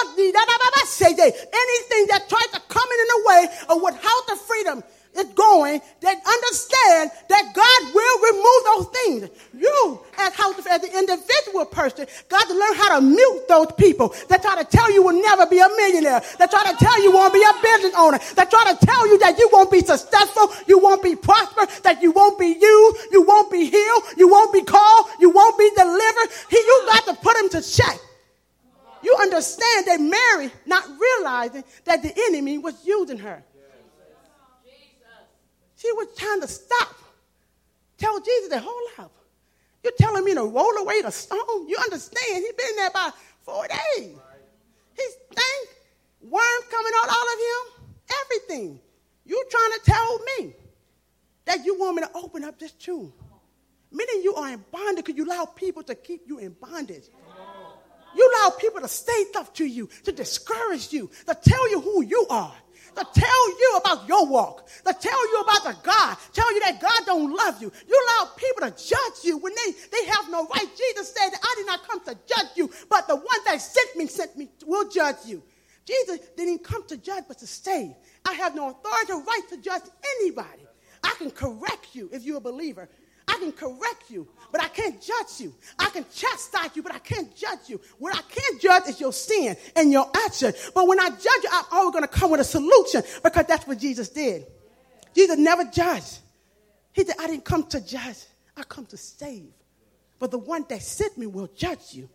[0.85, 4.83] say anything that tries to come in the way of what house of freedom
[5.17, 9.29] is going, that understand that God will remove those things.
[9.53, 13.71] You, as house of as an individual person, got to learn how to mute those
[13.77, 17.01] people that try to tell you will never be a millionaire, that try to tell
[17.01, 19.79] you won't be a business owner, that try to tell you that you won't be
[19.79, 24.27] successful, you won't be prosperous, that you won't be used, you won't be healed, you
[24.27, 26.29] won't be called, you won't be delivered.
[26.49, 27.99] He, you got to put him to check.
[29.03, 33.43] You understand that Mary, not realizing that the enemy was using her.
[35.85, 36.95] She was trying to stop.
[37.97, 39.11] Tell Jesus to hold up.
[39.83, 41.67] You're telling me to roll away the stone?
[41.67, 42.43] You understand?
[42.43, 44.15] He's been there about four days.
[44.95, 45.69] He stank,
[46.21, 47.87] worms coming out all of him,
[48.23, 48.79] everything.
[49.25, 50.55] You trying to tell me
[51.45, 53.13] that you want me to open up this tomb?
[53.91, 57.09] Many of you are in bondage because you allow people to keep you in bondage.
[58.15, 62.01] You allow people to say stuff to you, to discourage you, to tell you who
[62.03, 62.55] you are
[62.95, 66.79] to tell you about your walk, to tell you about the God, tell you that
[66.81, 67.71] God don't love you.
[67.87, 70.67] You allow people to judge you when they, they have no right.
[70.77, 73.95] Jesus said that I did not come to judge you, but the one that sent
[73.95, 75.43] me sent me will judge you.
[75.85, 77.93] Jesus didn't come to judge, but to save.
[78.27, 79.83] I have no authority or right to judge
[80.19, 80.65] anybody.
[81.03, 82.89] I can correct you if you're a believer.
[83.27, 85.53] I can correct you, but I can't judge you.
[85.79, 87.81] I can chastise you, but I can't judge you.
[87.97, 90.53] What I can't judge is your sin and your action.
[90.73, 93.67] But when I judge you, I'm always going to come with a solution because that's
[93.67, 94.45] what Jesus did.
[95.15, 96.19] Jesus never judged.
[96.91, 98.25] He said, I didn't come to judge,
[98.55, 99.51] I come to save.
[100.19, 102.09] But the one that sent me will judge you.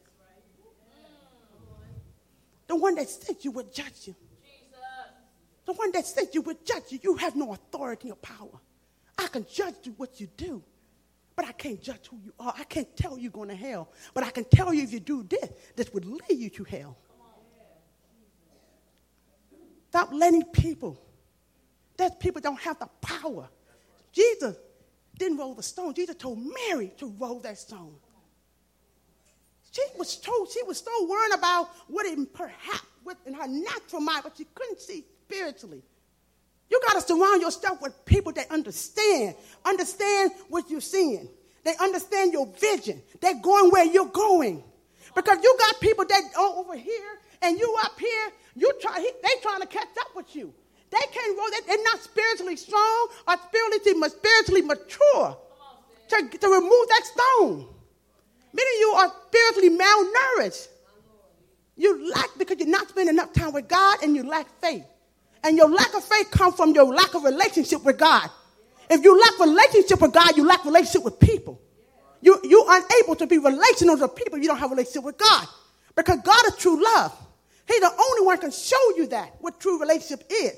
[2.67, 4.15] The one that sent you will judge you.
[5.67, 6.99] The one that sent you will judge you.
[7.03, 8.61] You have no authority or power.
[9.19, 10.63] I can judge you what you do.
[11.37, 12.55] But I can't judge who you are.
[12.57, 13.91] I can't tell you going to hell.
[14.15, 16.97] But I can tell you if you do this, this would lead you to hell.
[19.89, 21.01] Stop letting people.
[22.01, 23.47] That people don't have the power.
[24.11, 24.57] Jesus
[25.19, 25.93] didn't roll the stone.
[25.93, 27.95] Jesus told Mary to roll that stone.
[29.71, 32.87] She was told, she was so worried about what it perhaps
[33.27, 35.83] in her natural mind, but she couldn't see spiritually.
[36.71, 39.35] You got to surround yourself with people that understand,
[39.67, 41.29] understand what you're seeing.
[41.65, 43.03] They understand your vision.
[43.21, 44.65] They're going where you're going.
[45.15, 49.43] Because you got people that are over here and you up here, you try, they
[49.43, 50.55] trying to catch up with you.
[50.91, 55.37] They can't roll, they're not spiritually strong or spiritually, spiritually mature
[56.09, 57.69] to, to remove that stone.
[58.53, 60.69] Many of you are spiritually malnourished.
[61.77, 64.85] You lack because you're not spending enough time with God and you lack faith.
[65.43, 68.29] And your lack of faith comes from your lack of relationship with God.
[68.91, 71.61] If you lack relationship with God, you lack relationship with people.
[72.21, 75.47] You, you're unable to be relational to people you don't have a relationship with God.
[75.97, 77.17] Because God is true love.
[77.67, 80.57] He's the only one can show you that, what true relationship is.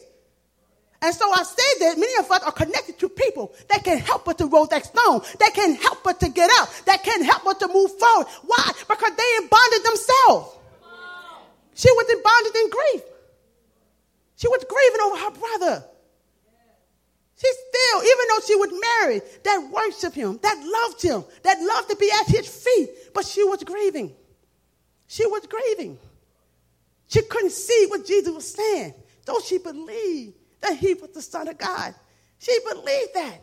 [1.03, 4.29] And so I say that many of us are connected to people that can help
[4.29, 7.45] us to roll that stone, that can help us to get up, that can help
[7.45, 8.29] us to move forward.
[8.45, 8.71] Why?
[8.89, 10.59] Because they in bondage themselves.
[11.75, 13.03] She was in bondage and grief.
[14.37, 15.85] She was grieving over her brother.
[17.37, 21.91] She still, even though she was married, that worshiped him, that loved him, that loved
[21.91, 24.15] to be at his feet, but she was grieving.
[25.09, 25.99] She was grieving.
[27.09, 31.49] She couldn't see what Jesus was saying, though she believed that he was the Son
[31.49, 31.95] of God.
[32.39, 33.41] She believed that.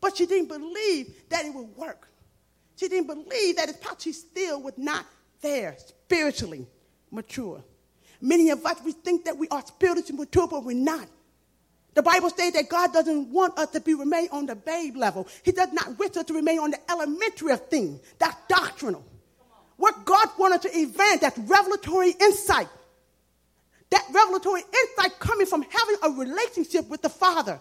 [0.00, 2.08] But she didn't believe that it would work.
[2.76, 5.04] She didn't believe that it's probably she still was not
[5.42, 6.66] there spiritually
[7.10, 7.62] mature.
[8.20, 11.06] Many of us, we think that we are spiritually mature, but we're not.
[11.94, 15.26] The Bible says that God doesn't want us to be remain on the babe level.
[15.42, 18.00] He does not wish us to remain on the elementary of things.
[18.18, 19.04] That's doctrinal.
[19.76, 22.68] What God wanted to event, that revelatory insight.
[23.90, 27.60] That revelatory insight coming from having a relationship with the Father.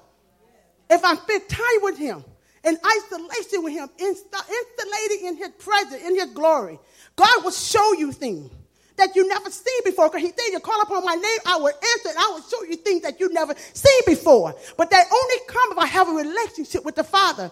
[0.89, 2.23] If I spend time with Him,
[2.63, 6.79] in isolation with Him, installated in His presence, in His glory,
[7.15, 8.51] God will show you things
[8.99, 10.09] that you never seen before.
[10.09, 12.63] Because he said, You call upon my name, I will answer, and I will show
[12.63, 14.53] you things that you never seen before.
[14.77, 17.49] But that only come if I have a relationship with the Father.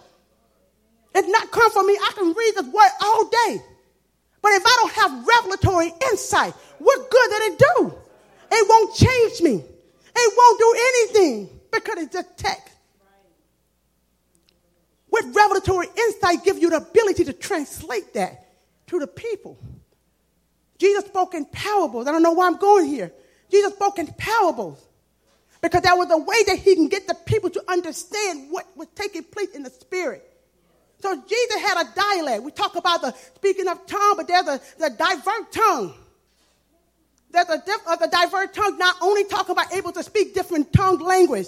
[1.14, 1.94] It's not come from me.
[1.94, 3.62] I can read this word all day.
[4.40, 7.94] But if I don't have revelatory insight, what good did it do?
[8.50, 9.64] It won't change me.
[10.16, 12.74] It won't do anything because it's just text.
[15.10, 18.46] With revelatory insight, give you the ability to translate that
[18.88, 19.58] to the people.
[20.78, 22.06] Jesus spoke in parables.
[22.06, 23.12] I don't know why I'm going here.
[23.50, 24.84] Jesus spoke in parables
[25.60, 28.88] because that was a way that he can get the people to understand what was
[28.94, 30.24] taking place in the spirit.
[31.00, 32.42] So Jesus had a dialect.
[32.42, 35.94] We talk about the speaking of tongue, but there's a the divert tongue.
[37.30, 40.98] There's a, diff, the divert tongue not only talking about able to speak different tongue
[40.98, 41.46] language,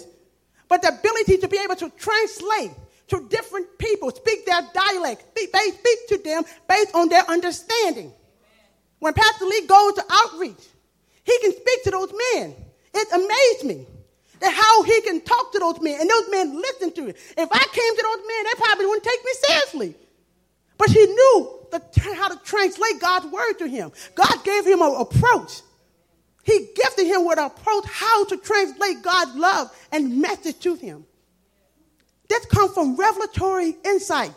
[0.69, 2.71] but the ability to be able to translate
[3.09, 8.13] to different people, speak their dialect, speak, speak to them based on their understanding.
[8.99, 10.63] When Pastor Lee goes to outreach,
[11.23, 12.55] he can speak to those men.
[12.93, 13.87] It amazed me
[14.39, 17.17] that how he can talk to those men and those men listen to it.
[17.37, 19.95] If I came to those men, they probably wouldn't take me seriously.
[20.77, 21.81] But he knew the,
[22.15, 23.91] how to translate God's word to him.
[24.15, 25.61] God gave him an approach.
[26.43, 31.05] He gifted him with an approach how to translate God's love and message to him.
[32.27, 34.33] This comes from revelatory insight,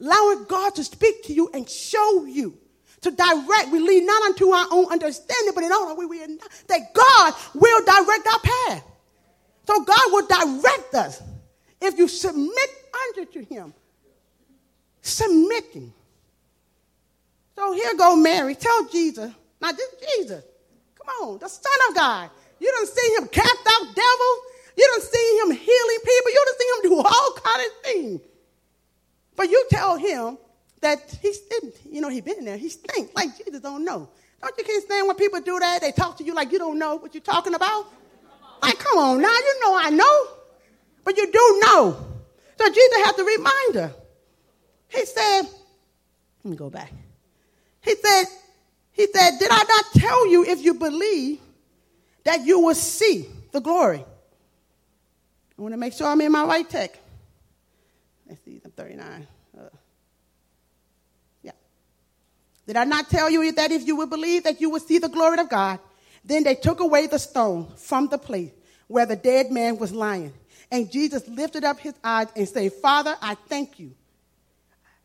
[0.00, 2.56] allowing God to speak to you and show you
[3.02, 3.70] to direct.
[3.70, 7.84] We lean not unto our own understanding, but in all we, we that God will
[7.84, 8.84] direct our path.
[9.66, 11.22] So God will direct us
[11.80, 12.70] if you submit
[13.08, 13.74] under to Him.
[15.02, 15.92] Submitting.
[17.54, 18.54] So here go Mary.
[18.54, 19.32] Tell Jesus.
[19.60, 20.44] Now this Jesus.
[21.22, 22.30] On, the Son of God.
[22.60, 24.40] You don't see him cast out devils.
[24.76, 26.30] You don't see him healing people.
[26.30, 28.20] You don't see him do all kind of things.
[29.36, 30.38] But you tell him
[30.80, 32.56] that he didn't, you know, he been there.
[32.56, 34.08] He stinks like Jesus don't know.
[34.40, 35.80] Don't you can't stand when people do that?
[35.80, 37.86] They talk to you like you don't know what you're talking about.
[38.62, 40.26] Like, come on now, you know I know,
[41.04, 42.06] but you do know.
[42.58, 43.94] So Jesus had to remind her.
[44.88, 45.42] He said,
[46.44, 46.92] let me go back.
[47.80, 48.24] He said,
[48.98, 51.38] he said, did I not tell you if you believe
[52.24, 54.04] that you will see the glory?
[55.56, 57.00] I want to make sure I'm in my right text.
[58.28, 59.26] Let's see, I'm 39.
[59.56, 59.62] Uh,
[62.66, 65.08] did I not tell you that if you would believe that you would see the
[65.08, 65.78] glory of God?
[66.22, 68.50] Then they took away the stone from the place
[68.88, 70.34] where the dead man was lying.
[70.70, 73.94] And Jesus lifted up his eyes and said, Father, I thank you.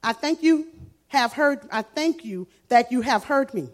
[0.03, 0.67] I thank you
[1.07, 3.69] have heard, I thank you that you have heard me.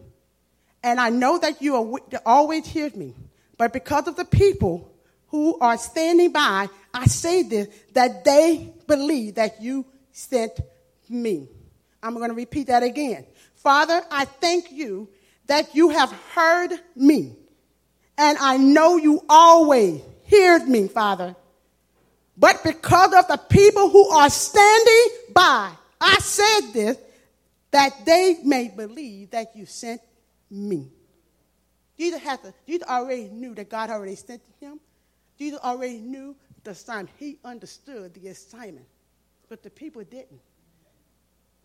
[0.84, 3.14] And I know that you are, always hear me.
[3.58, 4.92] But because of the people
[5.28, 10.60] who are standing by, I say this, that they believe that you sent
[11.10, 11.50] me.
[12.02, 13.26] I'm going to repeat that again.
[13.56, 15.10] Father, I thank you
[15.48, 17.36] that you have heard me.
[18.18, 21.36] and I know you always heard me, Father.
[22.38, 26.98] But because of the people who are standing by, I said this,
[27.72, 30.02] that they may believe that you sent
[30.50, 30.92] me.
[31.98, 34.80] Jesus had to, Jesus already knew that God already sent him.
[35.38, 37.10] Jesus already knew the assignment.
[37.18, 38.88] He understood the assignment,
[39.50, 40.40] but the people didn't.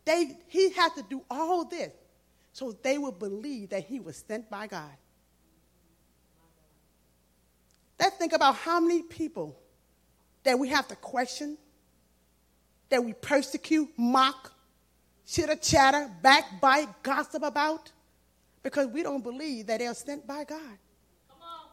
[0.04, 1.92] They, he had to do all this
[2.52, 4.90] so they would believe that he was sent by God.
[7.98, 9.58] Let's think about how many people
[10.44, 11.56] that we have to question,
[12.90, 14.52] that we persecute, mock,
[15.26, 17.90] chitter chatter, backbite, gossip about,
[18.64, 20.78] because we don't believe that they're sent by God.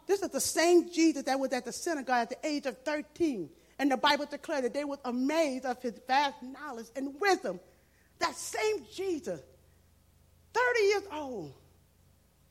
[0.06, 3.50] This is the same Jesus that was at the synagogue at the age of 13.
[3.80, 7.60] And the Bible declared that they were amazed of his vast knowledge and wisdom.
[8.20, 9.40] That same Jesus,
[10.54, 11.54] 30 years old,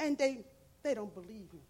[0.00, 0.44] and they,
[0.82, 1.60] they don't believe him.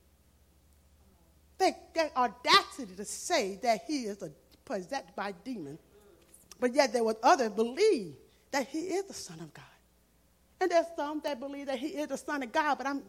[1.58, 4.30] They, they audacity to say that he is a,
[4.64, 5.80] possessed by demons,
[6.60, 8.14] but yet there was others believe
[8.52, 9.64] that he is the Son of God.
[10.60, 13.02] And there's some that believe that he is the Son of God, but I'm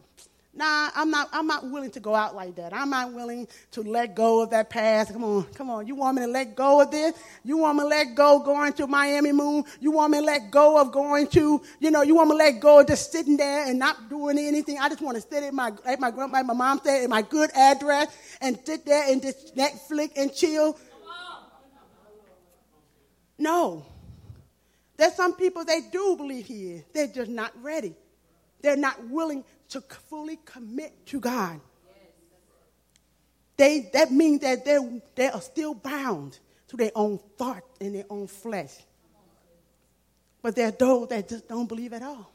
[0.54, 2.74] Nah, I'm not, I'm not willing to go out like that.
[2.74, 5.10] I'm not willing to let go of that past.
[5.10, 5.86] Come on, come on.
[5.86, 7.14] You want me to let go of this?
[7.42, 9.64] You want me to let go going to Miami Moon?
[9.80, 12.38] You want me to let go of going to, you know, you want me to
[12.38, 14.78] let go of just sitting there and not doing anything?
[14.78, 17.22] I just want to sit at my, at my, my, my mom said, at my
[17.22, 20.76] good address and sit there and just Netflix and chill.
[23.38, 23.86] No.
[25.02, 26.84] There's some people, they do believe he is.
[26.92, 27.96] They're just not ready.
[28.60, 31.60] They're not willing to fully commit to God.
[33.56, 34.78] They, that means that they
[35.16, 36.38] they are still bound
[36.68, 38.76] to their own thought and their own flesh.
[40.40, 42.30] But there are those that just don't believe at all.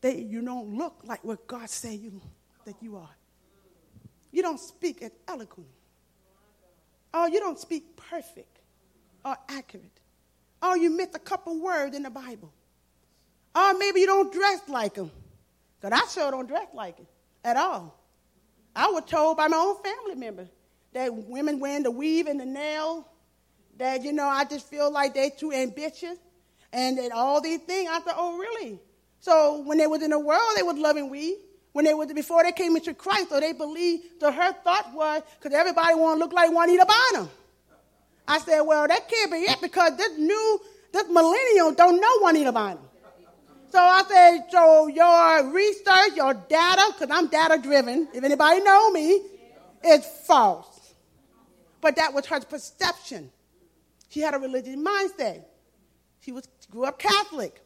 [0.00, 2.20] They, you don't look like what God said you,
[2.66, 3.16] that you are.
[4.30, 5.70] You don't speak as eloquent.
[7.12, 8.60] Oh, you don't speak perfect
[9.24, 9.98] or accurate.
[10.66, 12.50] Oh, you miss a couple words in the Bible.
[13.54, 15.10] Or maybe you don't dress like them.
[15.78, 17.06] Because I sure don't dress like it
[17.44, 18.00] at all.
[18.74, 20.48] I was told by my own family member
[20.94, 23.06] that women wearing the weave and the nail,
[23.76, 26.16] that, you know, I just feel like they're too ambitious
[26.72, 27.90] and all these things.
[27.92, 28.80] I thought, oh, really?
[29.20, 31.36] So when they was in the world, they was loving weave.
[31.72, 35.22] When they was before they came into Christ, so they believed, so her thought was,
[35.38, 37.28] because everybody want to look like Juanita Bynum.
[38.26, 40.60] I said, well, that can't be it because this new,
[40.92, 42.78] this millennial don't know Juanita Bynum.
[43.70, 48.90] So I said, so your research, your data, because I'm data driven, if anybody know
[48.90, 49.20] me,
[49.84, 50.94] is false.
[51.80, 53.30] But that was her perception.
[54.08, 55.42] She had a religious mindset.
[56.20, 57.60] She was grew up Catholic.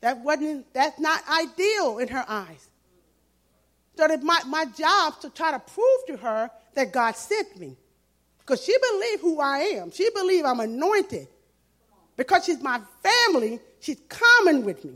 [0.00, 2.68] That wasn't that's not ideal in her eyes.
[3.96, 7.76] So that my, my job to try to prove to her that God sent me.
[8.44, 9.90] Because she believed who I am.
[9.90, 11.28] She believed I'm anointed.
[12.16, 14.94] Because she's my family, She's common with me.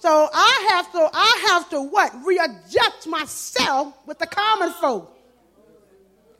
[0.00, 2.12] So I have to, I have to what?
[2.24, 5.16] Readjust myself with the common folk.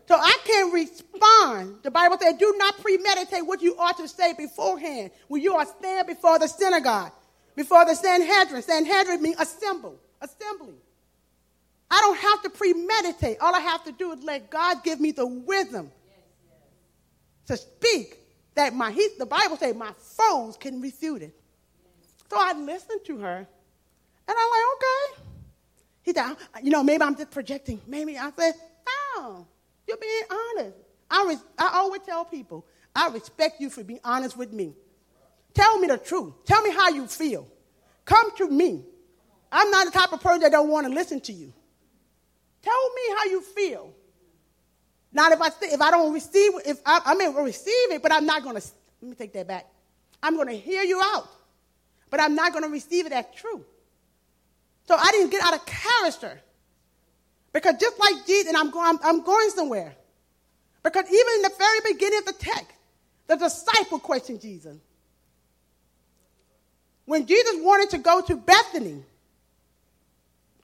[0.09, 1.77] So I can respond.
[1.85, 5.65] The Bible says, do not premeditate what you ought to say beforehand when you are
[5.65, 7.13] stand before the synagogue,
[7.55, 8.63] before the Sanhedrin.
[8.63, 10.75] Sanhedrin means assemble, assembly.
[11.91, 13.39] I don't have to premeditate.
[13.41, 15.91] All I have to do is let God give me the wisdom
[17.47, 18.19] to speak
[18.55, 21.35] that my he, the Bible says my foes can refute it.
[22.29, 23.47] So I listened to her, and
[24.29, 25.23] I'm like, okay.
[26.03, 27.81] He said, you know, maybe I'm just projecting.
[27.87, 28.55] Maybe I said,
[29.17, 29.47] no,
[29.87, 30.77] you're being honest.
[31.11, 34.75] I, res- I always tell people, I respect you for being honest with me.
[35.55, 36.33] Tell me the truth.
[36.45, 37.47] Tell me how you feel.
[38.05, 38.85] Come to me.
[39.51, 41.53] I'm not the type of person that don't want to listen to you.
[42.67, 43.95] Tell me how you feel.
[45.13, 48.27] Not if I if I don't receive if I, I may receive it, but I'm
[48.27, 48.69] not going to.
[49.01, 49.67] Let me take that back.
[50.21, 51.29] I'm going to hear you out,
[52.11, 53.65] but I'm not going to receive it as true.
[54.89, 56.41] So I didn't get out of character
[57.53, 59.95] because just like Jesus, and I'm going, I'm going somewhere.
[60.83, 62.73] Because even in the very beginning of the text,
[63.29, 64.77] the disciple questioned Jesus.
[67.05, 69.05] When Jesus wanted to go to Bethany,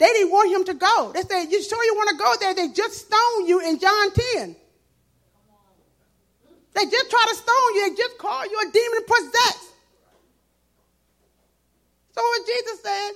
[0.03, 1.13] they didn't want him to go.
[1.15, 2.55] They said, You sure you want to go there?
[2.55, 4.57] They just stoned you in John 10.
[6.75, 7.89] They just try to stone you.
[7.89, 9.71] They just call you a demon possessed.
[12.11, 13.11] So what Jesus said,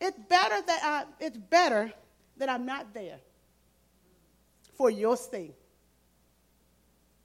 [0.00, 1.92] it's better that I, it's better
[2.38, 3.20] that I'm not there
[4.76, 5.54] for your sake.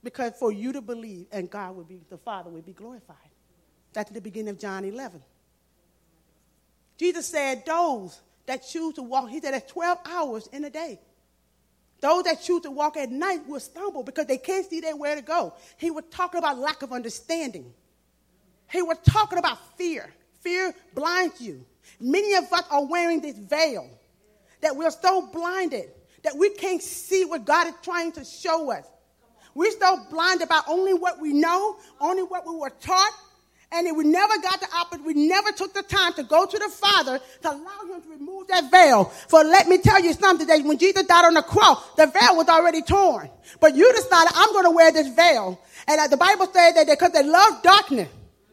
[0.04, 3.16] Because for you to believe and God would be, the Father would be glorified.
[3.92, 5.20] That's the beginning of John 11.
[6.98, 11.00] Jesus said, Those that choose to walk, he said, at 12 hours in a day.
[12.00, 15.16] Those that choose to walk at night will stumble because they can't see their where
[15.16, 15.54] to go.
[15.78, 17.72] He was talking about lack of understanding.
[18.70, 20.12] He was talking about fear.
[20.40, 21.64] Fear blinds you.
[21.98, 23.88] Many of us are wearing this veil
[24.60, 25.90] that we're so blinded
[26.22, 28.86] that we can't see what God is trying to show us.
[29.54, 33.12] We're so blinded by only what we know, only what we were taught,
[33.70, 36.70] and we never got the opportunity, we never took the time to go to the
[36.70, 39.04] Father to allow Him to remove that veil.
[39.04, 42.36] For let me tell you something that when Jesus died on the cross, the veil
[42.36, 43.28] was already torn.
[43.60, 45.60] But you decided, I'm going to wear this veil.
[45.86, 48.08] And uh, the Bible says that because they love darkness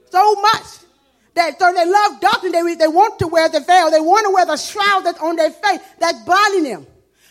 [0.10, 0.64] so much,
[1.36, 3.92] that so they love darkness, they, they want to wear the veil.
[3.92, 6.88] They want to wear the shroud that's on their face that's blinding them.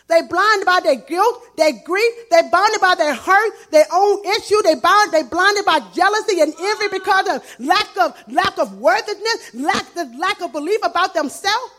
[0.07, 2.13] They blinded by their guilt, their grief.
[2.31, 4.61] They blinded by their hurt, their own issue.
[4.63, 9.55] They bound, they blinded by jealousy and envy because of lack of lack of worthiness,
[9.55, 11.73] lack the lack of belief about themselves.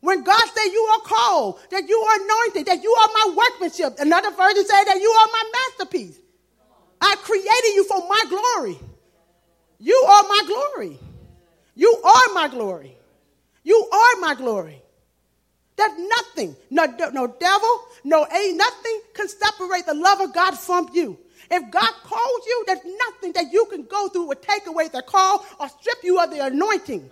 [0.00, 3.94] When God said you are called, that you are anointed, that you are my workmanship.
[3.98, 6.18] Another version said that you are my masterpiece.
[7.00, 8.78] I created you for my glory.
[9.78, 10.98] You are my glory.
[11.74, 12.96] You are my glory.
[13.64, 14.81] You are my glory.
[15.82, 20.88] That nothing, no, no devil, no ain't nothing can separate the love of God from
[20.92, 21.18] you.
[21.50, 25.02] If God calls you, there's nothing that you can go through would take away the
[25.02, 27.10] call or strip you of the anointing.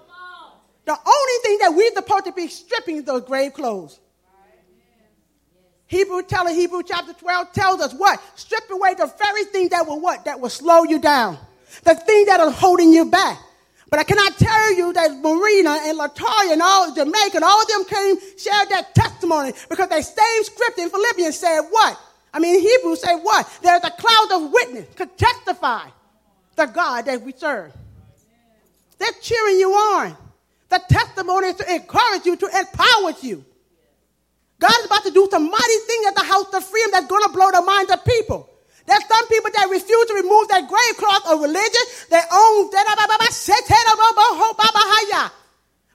[0.85, 3.99] The only thing that we're supposed to be stripping is those grave clothes.
[5.89, 8.23] Hebrew telling Hebrew chapter 12 tells us what?
[8.37, 10.27] Strip away the very thing that will what?
[10.27, 11.39] That will slow you down.
[11.83, 13.37] The thing that is holding you back.
[13.91, 17.69] But I cannot tell you that Marina and Latoya and all Jamaica and all of
[17.69, 21.99] them came, shared that testimony because that same script in Philippians said what?
[22.33, 23.51] I mean, Hebrew said what?
[23.63, 25.89] There's a cloud of witness could testify
[26.55, 27.73] the God that we serve.
[28.99, 30.17] They're cheering you on.
[30.69, 33.45] The testimony is to encourage you, to empower you.
[34.61, 37.25] God is about to do some mighty thing at the house of freedom that's going
[37.25, 38.50] to blow the minds of people.
[38.91, 42.71] There's some people that refuse to remove that grave cloth of religion, their own.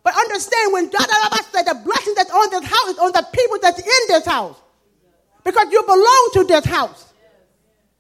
[0.02, 1.06] But understand when God
[1.52, 4.56] said the blessing that's on this house is on the people that's in this house.
[5.44, 7.12] Because you belong to this house.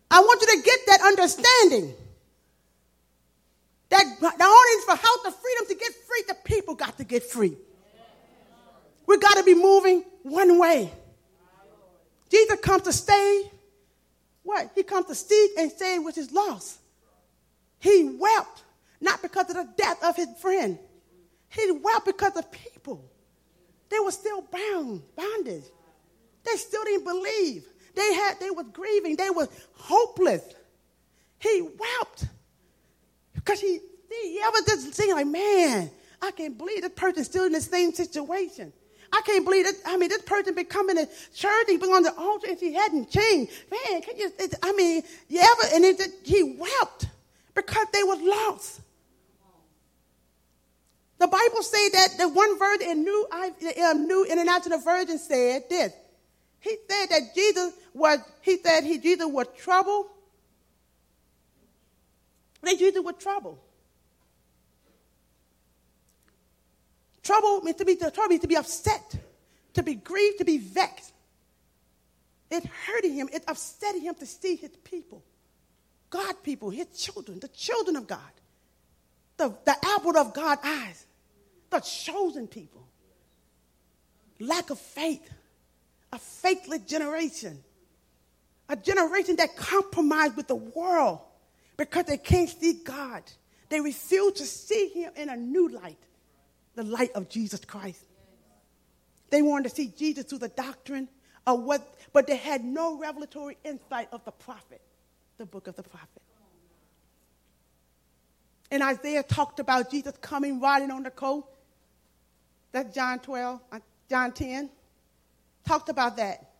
[0.09, 1.93] I want you to get that understanding.
[3.89, 7.23] That the only for house of freedom to get free, the people got to get
[7.23, 7.57] free.
[9.07, 10.93] We got to be moving one way.
[12.29, 13.51] Jesus comes to stay
[14.45, 14.71] what?
[14.75, 16.79] He comes to seek and save which is lost.
[17.79, 18.63] He wept,
[19.01, 20.77] not because of the death of his friend.
[21.49, 23.03] He wept because of people.
[23.89, 25.63] They were still bound, bondage.
[26.43, 27.65] They still didn't believe.
[27.95, 29.15] They had, they was grieving.
[29.15, 30.43] They were hopeless.
[31.39, 32.25] He wept
[33.33, 33.79] because he,
[34.09, 35.89] he ever just saying like, man,
[36.21, 38.73] I can't believe this person's still in the same situation.
[39.11, 39.75] I can't believe that.
[39.85, 42.73] I mean, this person been coming to church, he been on the altar, and she
[42.73, 43.51] hadn't changed.
[43.71, 44.31] Man, can you?
[44.39, 45.75] It, I mean, you ever?
[45.75, 47.07] And it, he wept
[47.53, 48.81] because they was lost.
[51.17, 55.93] The Bible say that the one verse in New, um, New International Version said this.
[56.59, 58.19] He said that Jesus was.
[58.41, 60.07] He said he Jesus was trouble.
[62.63, 63.59] That Jesus was trouble.
[67.25, 69.15] Trouble means to be trouble means to be upset,
[69.73, 71.11] to be grieved, to be vexed.
[72.51, 75.23] It hurting him, it upsetting him to see his people,
[76.11, 78.19] God people, his children, the children of God,
[79.37, 81.03] the, the apple of God's eyes,
[81.71, 82.87] the chosen people.
[84.39, 85.27] Lack of faith,
[86.13, 87.63] a faithless generation,
[88.69, 91.21] a generation that compromised with the world
[91.75, 93.23] because they can't see God.
[93.69, 95.97] They refuse to see him in a new light
[96.75, 98.03] the light of Jesus Christ.
[99.29, 101.07] They wanted to see Jesus through the doctrine
[101.47, 101.81] of what,
[102.13, 104.81] but they had no revelatory insight of the prophet,
[105.37, 106.21] the book of the prophet.
[108.71, 111.45] And Isaiah talked about Jesus coming riding on the coat.
[112.71, 114.69] That's John 12, uh, John 10.
[115.65, 116.51] Talked about that.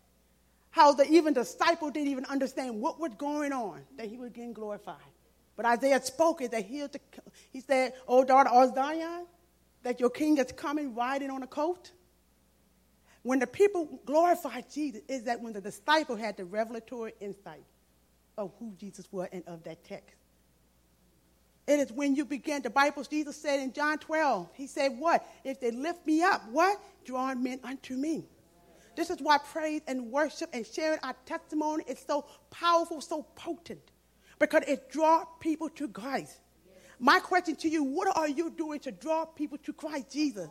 [0.70, 4.54] How the, even disciple didn't even understand what was going on, that he was getting
[4.54, 4.96] glorified.
[5.56, 6.84] But Isaiah spoke it, that he,
[7.52, 9.26] he said, Oh, daughter of Zion,
[9.86, 11.92] that your king is coming riding on a coat?
[13.22, 17.64] When the people glorified Jesus, is that when the disciple had the revelatory insight
[18.36, 20.16] of who Jesus was and of that text.
[21.68, 25.24] It is when you begin, the Bible, Jesus said in John 12, he said, What?
[25.44, 26.80] If they lift me up, what?
[27.06, 28.26] Drawing men unto me.
[28.96, 33.92] This is why praise and worship and sharing our testimony is so powerful, so potent,
[34.40, 36.40] because it draws people to Christ.
[37.00, 40.50] My question to you what are you doing to draw people to Christ Jesus?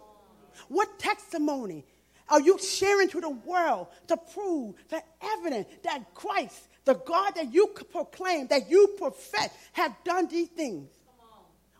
[0.68, 1.84] What testimony
[2.28, 7.52] are you sharing to the world to prove the evidence that Christ, the God that
[7.52, 10.90] you proclaim, that you profess, have done these things?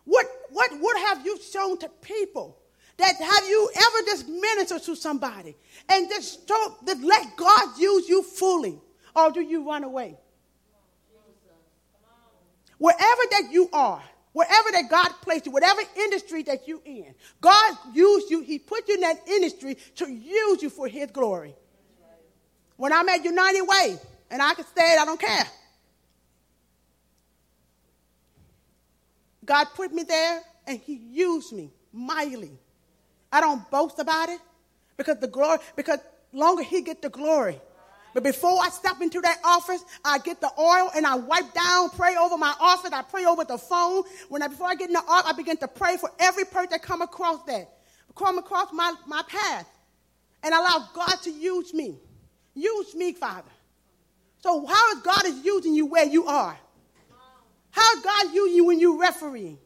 [0.03, 2.57] What, what, what have you shown to people?
[2.97, 5.55] That have you ever just ministered to somebody
[5.89, 8.79] and just, don't, just let God use you fully?
[9.15, 10.17] Or do you run away?
[12.77, 14.03] Wherever that you are,
[14.35, 18.85] wherever that God placed you, whatever industry that you in, God used you, He put
[18.89, 21.55] you in that industry to use you for His glory.
[22.75, 23.97] When I'm at United Way
[24.29, 25.45] and I can stay, I don't care.
[29.45, 32.51] God put me there and He used me mightily.
[33.31, 34.41] I don't boast about it
[34.97, 35.99] because the glory, because
[36.33, 37.61] longer He get the glory.
[38.15, 41.89] But before I step into that office, I get the oil and I wipe down,
[41.89, 42.93] pray over my office.
[42.93, 44.03] I pray over the phone.
[44.29, 46.69] When I, before I get in the office, I begin to pray for every person
[46.71, 47.69] that come across that,
[48.15, 49.69] come across my, my path,
[50.43, 51.99] and allow God to use me.
[52.53, 53.51] Use me, Father.
[54.41, 56.57] So how is God is using you where you are?
[57.71, 59.57] How is God using you when you're refereeing?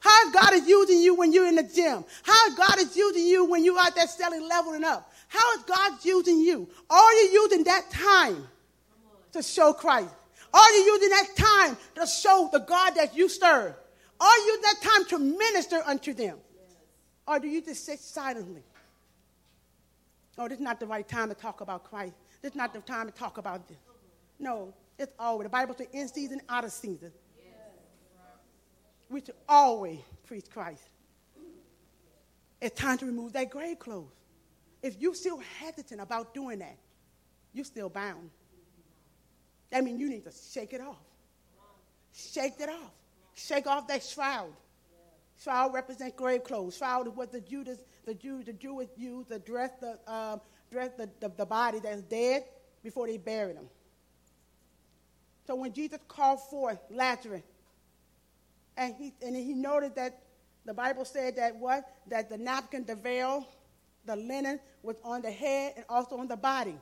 [0.00, 2.04] How God is using you when you're in the gym?
[2.22, 5.07] How God is using you when you're out there selling, leveling up?
[5.28, 6.68] How is God using you?
[6.90, 8.48] Are you using that time
[9.32, 10.14] to show Christ?
[10.52, 13.74] Are you using that time to show the God that you serve?
[14.20, 16.38] Are you that time to minister unto them?
[17.26, 18.62] Or do you just sit silently?
[20.38, 22.14] Oh, this is not the right time to talk about Christ.
[22.40, 23.76] This is not the time to talk about this.
[24.38, 25.44] No, it's always.
[25.46, 27.12] The Bible says in season, out of season.
[29.10, 30.82] We should always preach Christ.
[32.60, 34.12] It's time to remove that grave clothes.
[34.82, 36.78] If you're still hesitant about doing that,
[37.52, 38.30] you're still bound.
[39.70, 40.96] That means you need to shake it off.
[42.14, 42.92] Shake it off.
[43.34, 44.52] Shake off that shroud.
[45.42, 46.76] Shroud represents grave clothes.
[46.76, 50.90] Shroud is what the Judas, the Jew, the Jewish used to dress the um, dress
[50.96, 52.44] the, the, the body that's dead
[52.82, 53.68] before they buried him.
[55.46, 57.42] So when Jesus called forth Lazarus,
[58.76, 60.22] and he and he noted that
[60.64, 63.46] the Bible said that what that the napkin, the veil,
[64.08, 66.76] the linen was on the head and also on the body.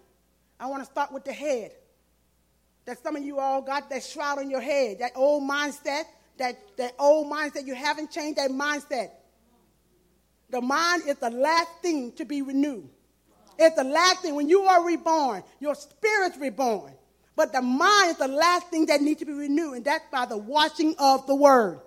[0.58, 1.72] I want to start with the head.
[2.86, 6.04] That some of you all got that shroud on your head, that old mindset,
[6.38, 7.66] that, that old mindset.
[7.66, 9.10] You haven't changed that mindset.
[10.50, 12.88] The mind is the last thing to be renewed.
[13.58, 14.36] It's the last thing.
[14.36, 16.92] When you are reborn, your spirit's reborn.
[17.34, 20.26] But the mind is the last thing that needs to be renewed, and that's by
[20.26, 21.80] the washing of the word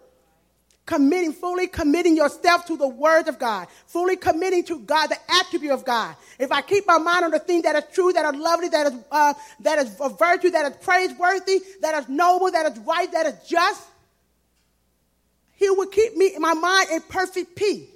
[0.90, 5.72] committing, fully committing yourself to the word of God, fully committing to God, the attribute
[5.72, 6.16] of God.
[6.40, 8.88] If I keep my mind on the things that are true, that are lovely, that
[8.88, 13.10] is, uh, that is a virtue, that is praiseworthy, that is noble, that is right,
[13.12, 13.86] that is just,
[15.58, 17.88] he will keep me, in my mind in perfect peace.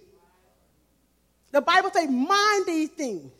[1.52, 3.32] The Bible says, mind these things.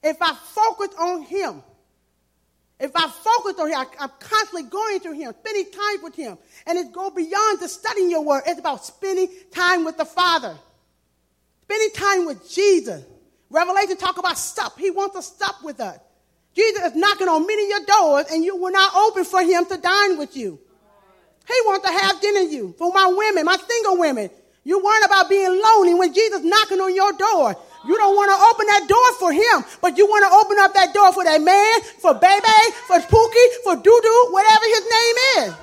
[0.00, 1.60] If I focus on him,
[2.82, 6.36] if I focus on Him, I, am constantly going to Him, spending time with Him.
[6.66, 8.42] And it goes beyond just studying your word.
[8.44, 10.56] It's about spending time with the Father,
[11.62, 13.04] spending time with Jesus.
[13.50, 14.76] Revelation talk about stop.
[14.78, 15.96] He wants to stop with us.
[16.56, 19.64] Jesus is knocking on many of your doors, and you will not open for Him
[19.66, 20.58] to dine with you.
[21.46, 22.74] He wants to have dinner with you.
[22.78, 24.28] For my women, my single women,
[24.64, 27.56] you weren't about being lonely when Jesus knocking on your door.
[27.84, 30.74] You don't want to open that door for him, but you want to open up
[30.74, 35.54] that door for that man, for baby, for Pookie, for Doo whatever his name is.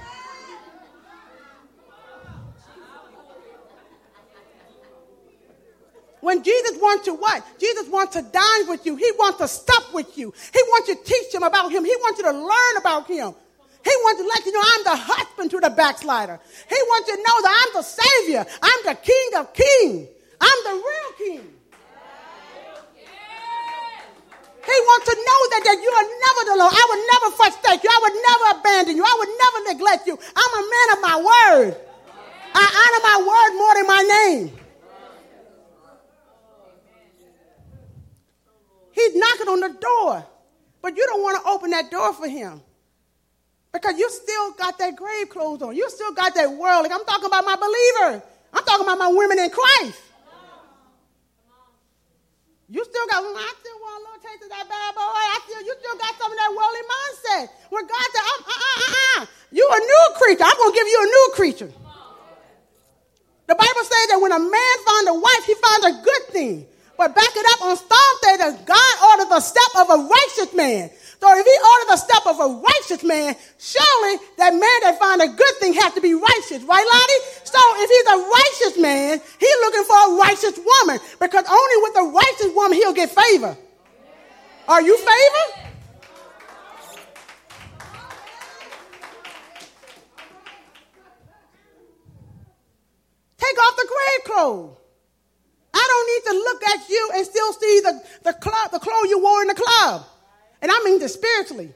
[6.22, 7.43] When Jesus wants to what?
[7.59, 8.97] Jesus wants to dine with you.
[8.97, 10.34] He wants to stop with you.
[10.53, 11.86] He wants you to teach him about him.
[11.86, 13.34] He wants you to learn about him.
[13.82, 16.38] He wants to let you know I'm the husband to the backslider.
[16.67, 18.45] He wants you to know that I'm the savior.
[18.61, 20.09] I'm the king of kings.
[20.41, 21.59] I'm the real king.
[24.60, 26.74] He wants to know that, that you are never alone.
[26.74, 27.89] I would never forsake you.
[27.89, 29.03] I would never abandon you.
[29.03, 30.20] I would never neglect you.
[30.36, 31.72] I'm a man of my word.
[32.53, 34.60] I honor my word more than my name.
[38.91, 40.26] He's knocking on the door,
[40.82, 42.62] but you don't want to open that door for him
[43.72, 45.76] because you still got that grave clothes on.
[45.76, 46.84] You still got that world.
[46.84, 48.24] Like I'm talking about my believer.
[48.53, 50.01] I'm talking about my women in Christ.
[52.68, 53.80] You still got, I still
[54.22, 55.02] taste of that bad boy.
[55.04, 57.43] I still, you still got some of that worldly mindset.
[57.72, 60.43] Where God said, uh, uh, uh, uh, you a new creature.
[60.45, 61.72] I'm going to give you a new creature.
[63.47, 66.68] The Bible says that when a man finds a wife, he finds a good thing.
[66.97, 70.54] But back it up on Psalm says that God ordered the step of a righteous
[70.54, 70.91] man.
[71.20, 75.24] So if he ordered the step of a righteous man, surely that man that finds
[75.24, 77.22] a good thing has to be righteous, right, Lottie?
[77.43, 81.95] So if he's a righteous man, he's looking for a righteous woman because only with
[81.97, 83.58] a righteous woman he'll get favor.
[84.70, 85.72] Are you favored?
[93.39, 94.78] Take off the grave clothes.
[95.74, 99.09] I don't need to look at you and still see the, the, club, the clothes
[99.09, 100.05] you wore in the club.
[100.61, 101.74] And I mean this spiritually.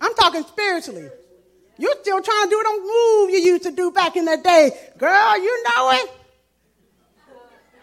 [0.00, 1.08] I'm talking spiritually.
[1.78, 4.72] You're still trying to do them move you used to do back in the day.
[4.98, 6.10] Girl, you know it.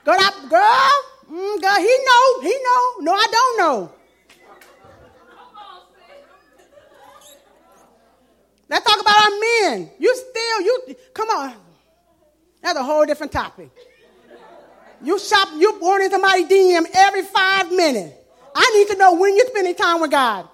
[0.03, 3.11] Girl, I, girl, mm, girl, he know, he know.
[3.11, 3.98] No, I don't know.
[8.69, 9.89] Let's talk about our men.
[9.99, 11.53] You still, you, come on.
[12.61, 13.71] That's a whole different topic.
[15.01, 18.15] You shop, you born into my DM every five minutes.
[18.53, 20.47] I need to know when you're spending time with God.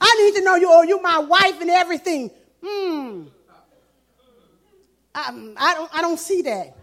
[0.00, 2.30] I need to know you, oh, you my wife and everything.
[2.62, 3.24] Hmm.
[5.14, 6.76] I, I, don't, I don't see that.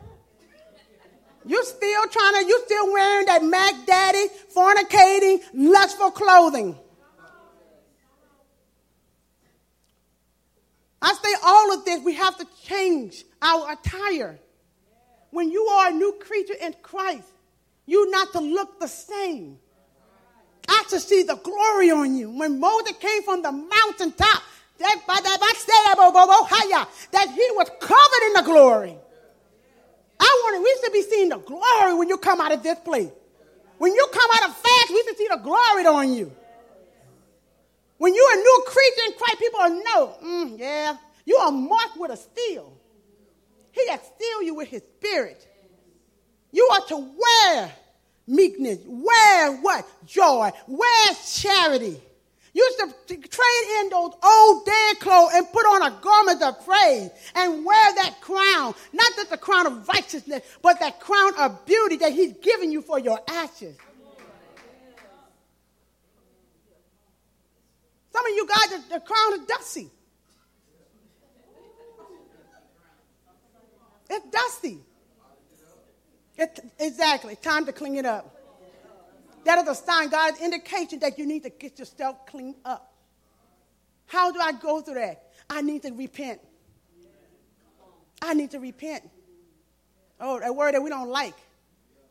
[1.45, 6.77] You still trying to, you still wearing that Mac Daddy, fornicating, lustful clothing.
[11.01, 14.39] I say all of this, we have to change our attire.
[15.31, 17.27] When you are a new creature in Christ,
[17.85, 19.57] you're not to look the same.
[20.67, 22.29] I to see the glory on you.
[22.29, 24.43] When Moses came from the mountaintop,
[24.79, 25.01] that,
[27.11, 28.95] that he was covered in the glory.
[30.19, 33.09] I want we should be seeing the glory when you come out of this place.
[33.77, 36.31] When you come out of fast, we should see the glory on you.
[37.99, 42.11] When you're a new creature in Christ, people know, mm, yeah, you are marked with
[42.11, 42.73] a steel.
[43.71, 45.45] He that steal you with his spirit.
[46.51, 47.71] You are to wear
[48.25, 49.85] meekness, wear what?
[50.05, 52.01] Joy, wear charity.
[52.53, 57.09] You should trade in those old dead clothes and put on a garment of praise
[57.35, 58.73] and wear that crown.
[58.93, 62.81] Not just the crown of righteousness, but that crown of beauty that he's given you
[62.81, 63.75] for your ashes.
[68.19, 69.89] Some of you guys, the, crown is dusty.
[74.09, 74.79] It's dusty.
[76.37, 77.37] It, exactly.
[77.37, 78.35] Time to clean it up.
[79.45, 82.93] That is a sign, God's indication that you need to get yourself cleaned up.
[84.07, 85.31] How do I go through that?
[85.49, 86.41] I need to repent.
[88.21, 89.09] I need to repent.
[90.19, 91.35] Oh, a word that we don't like.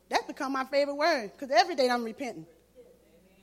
[0.09, 2.47] That's become my favorite word because every day I'm repenting.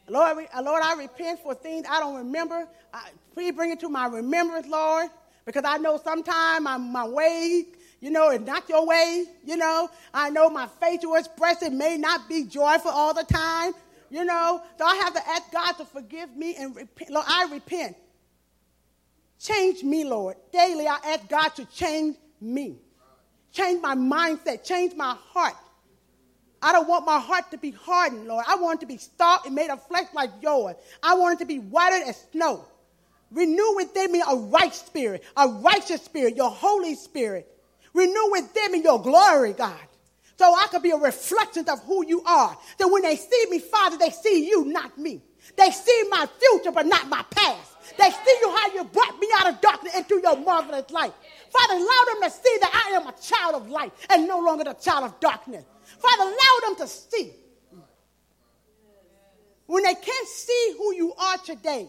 [0.07, 2.67] Lord, uh, Lord, I repent for things I don't remember.
[2.93, 5.07] I, please bring it to my remembrance, Lord,
[5.45, 7.65] because I know sometimes my, my ways,
[8.01, 9.25] you know, it's not your way.
[9.43, 13.73] You know, I know my facial expression may not be joyful all the time.
[14.11, 17.09] You know, so I have to ask God to forgive me and repent.
[17.09, 17.97] Lord, I repent.
[19.39, 20.35] Change me, Lord.
[20.53, 22.77] Daily, I ask God to change me,
[23.51, 25.55] change my mindset, change my heart.
[26.65, 28.43] I don't want my heart to be hardened, Lord.
[28.47, 30.75] I want it to be stark and made of flesh like yours.
[31.03, 32.65] I want it to be whiter as snow.
[33.31, 37.47] Renew within me a right spirit, a righteous spirit, your Holy Spirit.
[37.93, 39.77] Renew within me your glory, God.
[40.39, 42.57] So I could be a reflection of who you are.
[42.79, 45.21] That when they see me, Father, they see you, not me.
[45.55, 47.73] They see my future, but not my past.
[47.95, 51.13] They see you how you brought me out of darkness into your marvelous light.
[51.51, 54.63] Father, allow them to see that I am a child of light and no longer
[54.63, 55.63] the child of darkness.
[55.97, 57.31] Father, allow them to see.
[59.67, 61.87] When they can't see who you are today,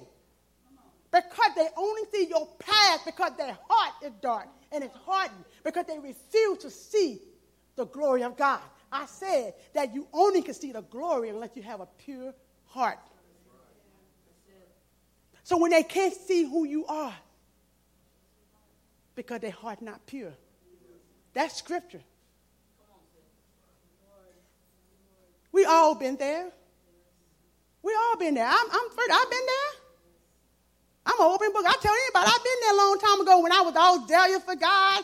[1.13, 5.87] because they only see your past because their heart is dark and it's hardened because
[5.87, 7.21] they refuse to see
[7.77, 8.61] the glory of God.
[8.91, 12.35] I said that you only can see the glory unless you have a pure
[12.67, 12.99] heart.
[15.43, 17.15] So when they can't see who you are
[19.15, 20.33] because their heart not pure,
[21.33, 22.01] that's scripture.
[25.57, 26.53] We all been there.
[27.83, 28.45] We all been there.
[28.47, 29.71] I'm, I'm I've been there.
[31.07, 31.65] I'm an open book.
[31.67, 34.43] I tell anybody, I've been there a long time ago when I was all zealous
[34.45, 35.03] for God.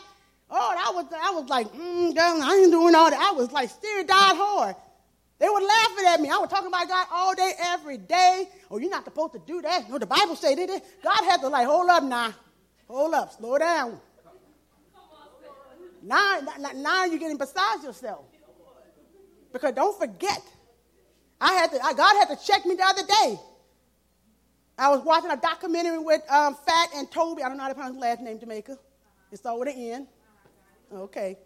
[0.51, 3.19] Oh, I was, I was like, mm, God, I ain't doing all that.
[3.19, 4.75] I was like, still died hard.
[5.39, 6.29] They were laughing at me.
[6.29, 8.47] I was talking about God all day, every day.
[8.69, 9.89] Oh, you're not supposed to do that.
[9.89, 10.69] No, the Bible said it.
[11.03, 12.31] God had to like, hold up now.
[12.87, 13.99] Hold up, slow down.
[16.03, 16.41] Now,
[16.75, 18.25] now you're getting beside yourself.
[19.53, 20.41] Because don't forget,
[21.39, 23.39] I had to, I, God had to check me the other day.
[24.77, 27.43] I was watching a documentary with um, Fat and Toby.
[27.43, 28.77] I don't know how to pronounce his last name, Jamaica.
[29.31, 30.07] It's all with an N.
[30.91, 31.37] Okay.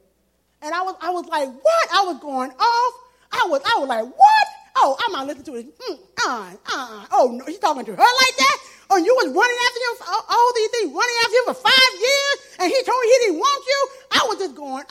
[0.62, 1.88] And I was, I was like, what?
[1.94, 2.94] I was going off.
[3.32, 4.48] I was, I was like, what?
[4.78, 5.80] Oh, I'm not listening to it.
[5.80, 8.58] Mm, uh, uh, oh, no, he's talking to her like that?
[8.90, 11.60] Oh, you was running after him for all, all these things, running after him for
[11.68, 13.90] five years, and he told me he didn't want you?
[14.12, 14.86] I was just going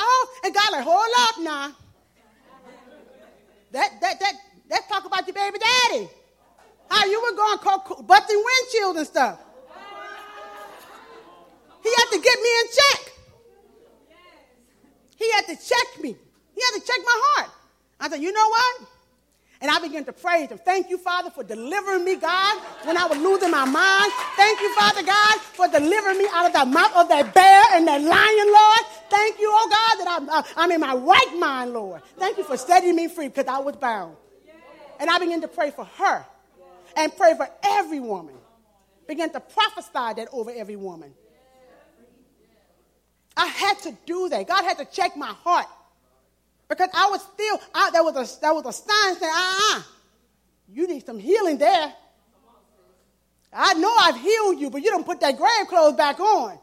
[3.77, 4.33] that, that, that,
[4.71, 6.09] that talk about your baby daddy.
[6.89, 9.39] How you were going co- busting windshield and stuff.
[11.83, 13.13] He had to get me in check.
[15.17, 16.17] He had to check me.
[16.55, 17.51] He had to check my heart.
[18.01, 18.89] I said, you know what?
[19.61, 20.59] And I began to praise him.
[20.59, 24.13] Thank you, Father, for delivering me, God, when I was losing my mind.
[24.37, 27.87] Thank you, Father God, for delivering me out of the mouth of that bear and
[27.89, 28.96] that lion, Lord.
[29.09, 32.03] Thank you, oh God, that I'm, I'm in my right mind, Lord.
[32.19, 34.17] Thank you for setting me free because I was bound.
[34.99, 36.25] And I began to pray for her
[36.97, 38.35] and pray for every woman.
[39.07, 41.13] Began to prophesy that over every woman.
[43.37, 44.49] I had to do that.
[44.49, 45.67] God had to check my heart.
[46.69, 49.83] Because I was still, I, there, was a, there was a sign saying, uh uh
[50.69, 51.93] you need some healing there.
[53.53, 56.59] I know I've healed you, but you don't put that grave clothes back on.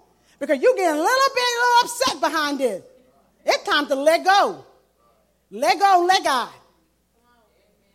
[0.46, 2.84] Because you're getting a little bit a little upset behind this.
[3.46, 4.66] It's time to let go.
[5.50, 6.50] Let go, let God.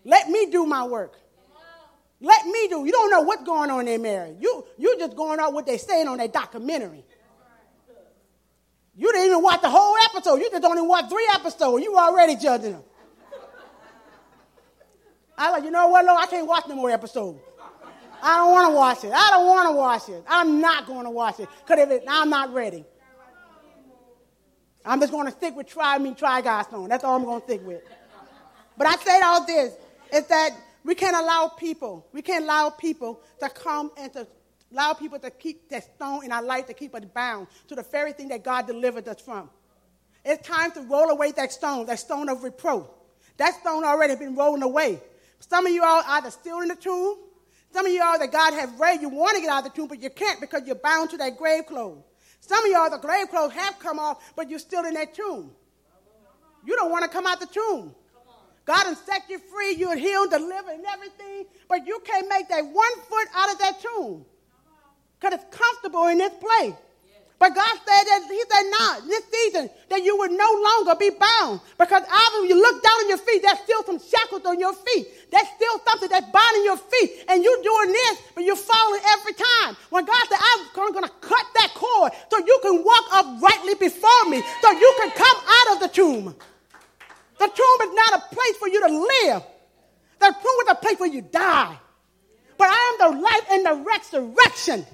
[0.02, 1.12] Let me do my work.
[2.22, 2.86] Let me do.
[2.86, 4.38] You don't know what's going on in marriage.
[4.40, 7.04] You you just going on what they're saying on that documentary.
[8.96, 10.36] You didn't even watch the whole episode.
[10.36, 11.84] You just only watched three episodes.
[11.84, 12.82] You already judging them.
[15.36, 16.18] I like, you know what, Lord?
[16.18, 17.40] I can't watch no more episodes.
[18.22, 19.12] I don't want to watch it.
[19.12, 20.24] I don't want to watch it.
[20.28, 22.84] I'm not going to watch it because I'm not ready.
[24.84, 26.88] I'm just going to stick with try me, try God's stone.
[26.88, 27.82] That's all I'm going to stick with.
[28.76, 29.74] But I say all this
[30.12, 30.50] is that
[30.84, 34.26] we can't allow people, we can't allow people to come and to
[34.72, 37.82] allow people to keep that stone in our life to keep us bound to the
[37.82, 39.50] very thing that God delivered us from.
[40.24, 42.88] It's time to roll away that stone, that stone of reproach.
[43.36, 45.00] That stone already been rolling away.
[45.40, 47.16] Some of you are either still in the tomb.
[47.72, 49.02] Some of are that God has raised.
[49.02, 51.16] You want to get out of the tomb, but you can't because you're bound to
[51.18, 52.02] that grave clothes.
[52.40, 55.50] Some of are the grave clothes have come off, but you're still in that tomb.
[56.64, 57.94] You don't want to come out the tomb.
[58.64, 62.66] God has set you free, you're healed, delivered, and everything, but you can't make that
[62.66, 64.26] one foot out of that tomb
[65.18, 66.74] because it's comfortable in this place.
[67.38, 71.10] But God said that He said, "Not this season that you will no longer be
[71.10, 74.74] bound, because after you look down on your feet, there's still some shackles on your
[74.74, 75.30] feet.
[75.30, 79.34] There's still something that's binding your feet, and you're doing this, but you're falling every
[79.34, 79.76] time.
[79.90, 84.24] When God said, "I'm going to cut that cord so you can walk uprightly before
[84.28, 86.34] me, so you can come out of the tomb."
[87.38, 89.42] The tomb is not a place for you to live.
[90.18, 91.78] The tomb is a place where you die.
[92.56, 94.84] But I am the life and the resurrection.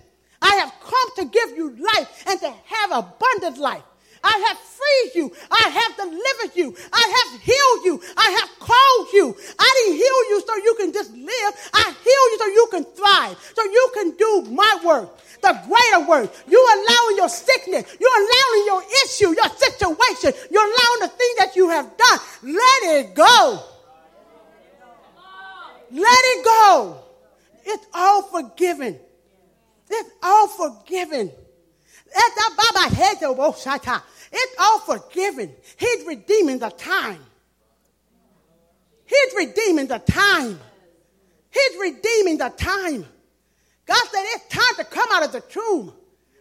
[0.44, 3.82] I have come to give you life and to have abundant life.
[4.22, 5.32] I have freed you.
[5.50, 6.76] I have delivered you.
[6.92, 8.02] I have healed you.
[8.16, 9.36] I have called you.
[9.58, 11.70] I didn't heal you so you can just live.
[11.72, 16.08] I heal you so you can thrive, so you can do my work, the greater
[16.08, 16.32] work.
[16.46, 17.96] You're allowing your sickness.
[18.00, 20.32] You're allowing your issue, your situation.
[20.50, 22.18] You're allowing the thing that you have done.
[22.42, 23.62] Let it go.
[25.90, 26.98] Let it go.
[27.64, 28.98] It's all forgiven.
[29.88, 31.30] It's all forgiven.
[34.32, 35.52] It's all forgiven.
[35.76, 37.24] He's redeeming the time.
[39.06, 40.58] He's redeeming the time.
[41.50, 43.06] He's redeeming the time.
[43.86, 45.92] God said it's time to come out of the tomb.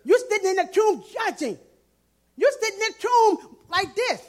[0.03, 1.57] You're sitting in the tomb judging.
[2.35, 4.21] You're sitting in the tomb like this.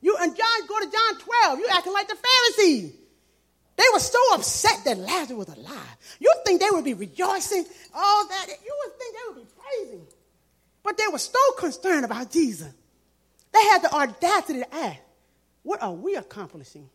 [0.00, 1.58] You and John go to John 12.
[1.60, 2.92] You acting like the Pharisees.
[3.76, 5.96] They were so upset that Lazarus was alive.
[6.20, 7.64] You think they would be rejoicing?
[7.94, 8.46] All that.
[8.48, 10.06] You would think they would be praising.
[10.82, 12.72] But they were so concerned about Jesus.
[13.52, 14.98] They had the audacity to ask,
[15.62, 16.88] What are we accomplishing?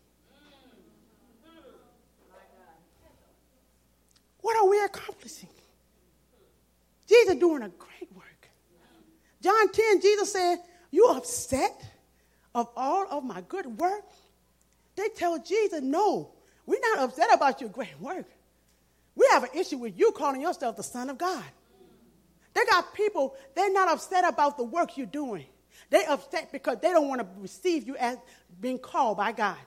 [4.41, 5.49] What are we accomplishing?
[7.07, 8.49] Jesus doing a great work.
[9.41, 10.57] John 10, Jesus said,
[10.91, 11.84] You upset
[12.55, 14.05] of all of my good work?
[14.95, 16.32] They tell Jesus, No,
[16.68, 18.26] we're not upset about your great work.
[19.15, 21.43] We have an issue with you calling yourself the Son of God.
[22.53, 25.45] They got people, they're not upset about the work you're doing.
[25.89, 28.18] They're upset because they don't want to receive you as
[28.59, 29.57] being called by God.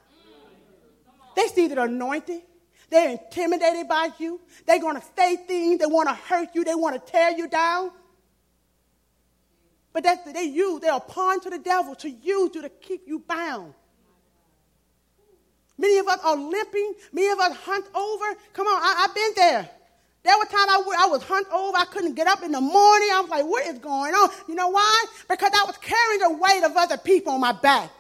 [1.35, 2.43] They see the anointing.
[2.91, 4.41] They're intimidated by you.
[4.67, 5.79] They're going to say things.
[5.79, 6.65] They want to hurt you.
[6.65, 7.93] They want to tear you down.
[9.93, 10.81] But that's they use.
[10.81, 13.75] They're a pawn to the devil to use you to keep you bound.
[15.81, 16.95] Many of us are limping.
[17.11, 18.25] Many of us hunt over.
[18.53, 19.71] Come on, I, have been there.
[20.23, 21.79] There were times I, I was hunt over.
[21.79, 23.09] I couldn't get up in the morning.
[23.11, 24.29] I was like, what is going on?
[24.47, 25.05] You know why?
[25.27, 27.91] Because I was carrying the weight of other people on my back.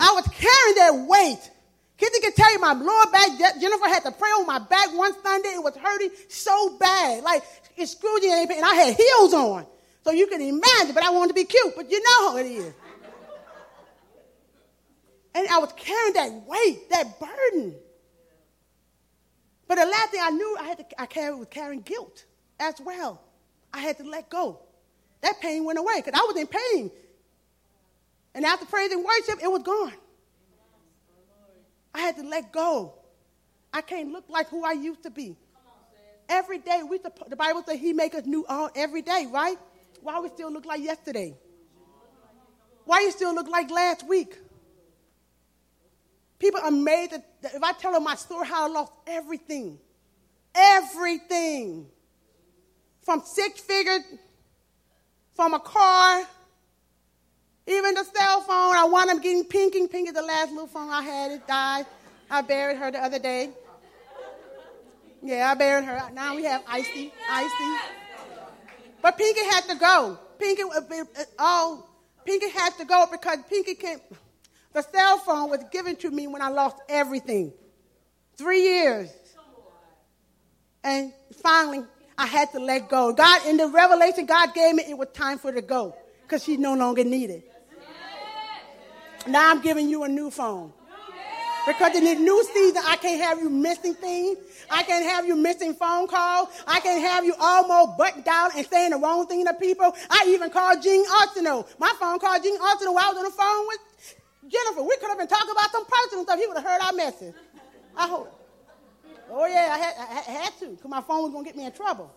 [0.00, 1.50] I was carrying that weight.
[1.96, 5.12] Kids can tell you my lower back, Jennifer had to pray on my back one
[5.22, 5.50] Sunday.
[5.50, 7.22] It was hurting so bad.
[7.22, 7.44] Like
[7.76, 8.56] excruciating.
[8.56, 9.66] And I had heels on.
[10.02, 11.74] So you can imagine, but I wanted to be cute.
[11.76, 12.72] But you know how it is.
[15.34, 17.74] And I was carrying that weight, that burden.
[19.68, 22.24] But the last thing I knew I had to I carried was carrying guilt
[22.58, 23.22] as well.
[23.72, 24.58] I had to let go.
[25.20, 26.90] That pain went away because I was in pain.
[28.34, 29.92] And after praise and worship, it was gone.
[31.94, 32.94] I had to let go.
[33.72, 35.36] I can't look like who I used to be.
[36.28, 39.58] Every day, we the Bible says He makes us new all every day, right?
[40.00, 41.36] Why we still look like yesterday?
[42.84, 44.36] Why you still look like last week?
[46.40, 49.78] People are amazed that, that if I tell them my story, how I lost everything,
[50.54, 51.86] everything,
[53.02, 54.02] from six figures,
[55.34, 56.24] from a car,
[57.66, 58.74] even the cell phone.
[58.74, 59.86] I wound up getting Pinky.
[59.86, 61.86] Pinky, the last little phone I had, it died.
[62.30, 63.50] I buried her the other day.
[65.22, 66.10] Yeah, I buried her.
[66.14, 67.78] Now we have Icy, Icy.
[69.02, 70.18] But Pinky had to go.
[70.38, 71.86] Pinky, uh, uh, oh,
[72.24, 74.00] Pinky had to go because Pinky can't.
[74.72, 77.52] The cell phone was given to me when I lost everything.
[78.36, 79.10] Three years.
[80.84, 81.12] And
[81.42, 81.84] finally,
[82.16, 83.12] I had to let go.
[83.12, 86.56] God, in the revelation God gave me, it was time for to go because she
[86.56, 87.42] no longer needed.
[89.26, 90.72] Now I'm giving you a new phone.
[91.66, 94.38] Because in the new season, I can't have you missing things.
[94.70, 96.48] I can't have you missing phone calls.
[96.66, 99.94] I can't have you almost buttoned down and saying the wrong thing to people.
[100.08, 101.66] I even called Gene Arsenault.
[101.78, 103.78] My phone called Gene Arsenault while I was on the phone with
[104.48, 104.82] Jennifer.
[104.82, 106.38] We could have been talking about some personal stuff.
[106.38, 107.34] He would have heard our message.
[107.96, 108.36] I hope.
[109.30, 111.64] Oh, yeah, I had, I had to because my phone was going to get me
[111.64, 112.12] in trouble.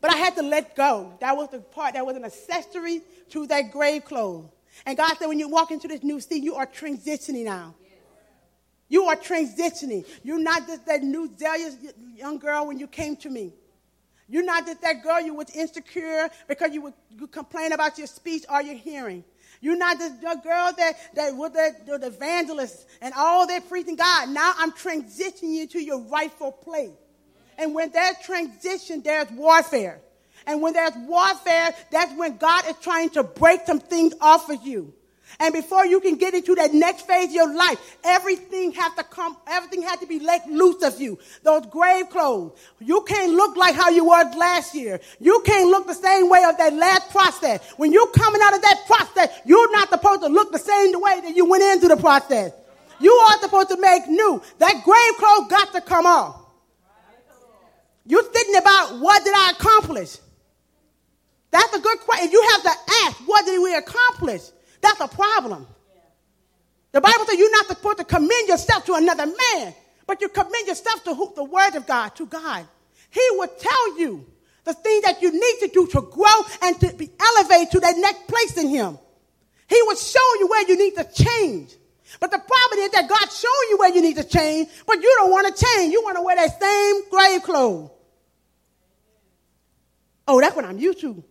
[0.00, 1.12] But I had to let go.
[1.20, 4.46] That was the part that was an accessory to that grave clothes.
[4.86, 7.74] And God said, when you walk into this new season, you are transitioning now.
[8.88, 10.06] You are transitioning.
[10.22, 11.76] You're not just that new zealous
[12.14, 13.52] young girl when you came to me.
[14.28, 18.06] You're not just that girl you was insecure because you would you complain about your
[18.06, 19.24] speech or your hearing.
[19.60, 23.96] You're not just the girl that, that was the, the evangelist and all that preaching
[23.96, 24.28] God.
[24.28, 26.90] Now I'm transitioning you to your rightful place.
[27.56, 30.00] And when there's transition, there's warfare.
[30.46, 34.64] And when there's warfare, that's when God is trying to break some things off of
[34.64, 34.94] you.
[35.40, 39.04] And before you can get into that next phase of your life, everything has to
[39.04, 41.18] come, everything has to be let loose of you.
[41.42, 42.58] Those grave clothes.
[42.80, 45.00] You can't look like how you were last year.
[45.20, 47.62] You can't look the same way of that last process.
[47.76, 51.20] When you're coming out of that process, you're not supposed to look the same way
[51.22, 52.52] that you went into the process.
[53.00, 54.42] You are supposed to make new.
[54.58, 56.46] That grave clothes got to come off.
[58.06, 60.16] You're thinking about what did I accomplish?
[61.50, 62.30] That's a good question.
[62.30, 64.42] You have to ask, what did we accomplish?
[64.80, 65.66] That's a problem.
[66.92, 69.74] The Bible says you're not supposed to commend yourself to another man,
[70.06, 72.66] but you commend yourself to who, the word of God, to God.
[73.10, 74.26] He will tell you
[74.64, 77.96] the things that you need to do to grow and to be elevated to that
[77.98, 78.98] next place in Him.
[79.68, 81.74] He will show you where you need to change.
[82.20, 85.14] But the problem is that God's showing you where you need to change, but you
[85.18, 85.92] don't want to change.
[85.92, 87.90] You want to wear that same grave clothes.
[90.26, 91.22] Oh, that's what I'm used to.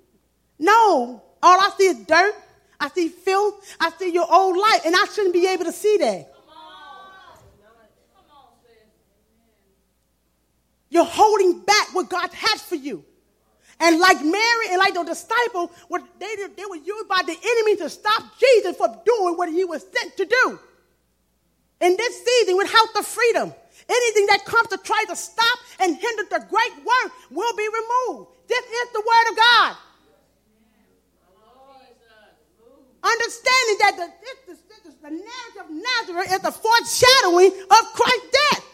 [0.59, 2.33] No, all I see is dirt.
[2.79, 3.75] I see filth.
[3.79, 6.33] I see your old life, and I shouldn't be able to see that.
[10.89, 13.03] You're holding back what God has for you.
[13.79, 17.75] And like Mary and like the disciple, what they, they were used by the enemy
[17.77, 20.59] to stop Jesus from doing what he was sent to do.
[21.81, 23.53] In this season, without the freedom,
[23.87, 28.31] anything that comes to try to stop and hinder the great work will be removed.
[28.47, 29.75] This is the word of God.
[33.07, 38.65] Understanding that the, this, this, the narrative of Nazareth is the foreshadowing of Christ's death.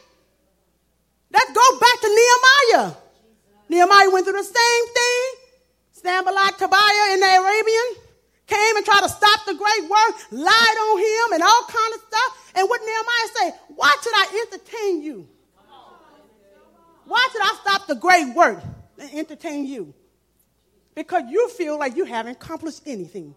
[1.32, 2.94] Let's go back to Nehemiah.
[3.70, 5.26] Nehemiah went through the same thing.
[5.92, 7.90] Sanballat, Tobiah, and the Arabian
[8.48, 12.02] came and tried to stop the great work, lied on him, and all kind of
[12.10, 12.52] stuff.
[12.56, 13.58] And what Nehemiah say?
[13.76, 15.28] Why should I entertain you?
[17.06, 18.64] Why should I stop the great work
[18.98, 19.94] and entertain you?
[20.96, 23.36] Because you feel like you haven't accomplished anything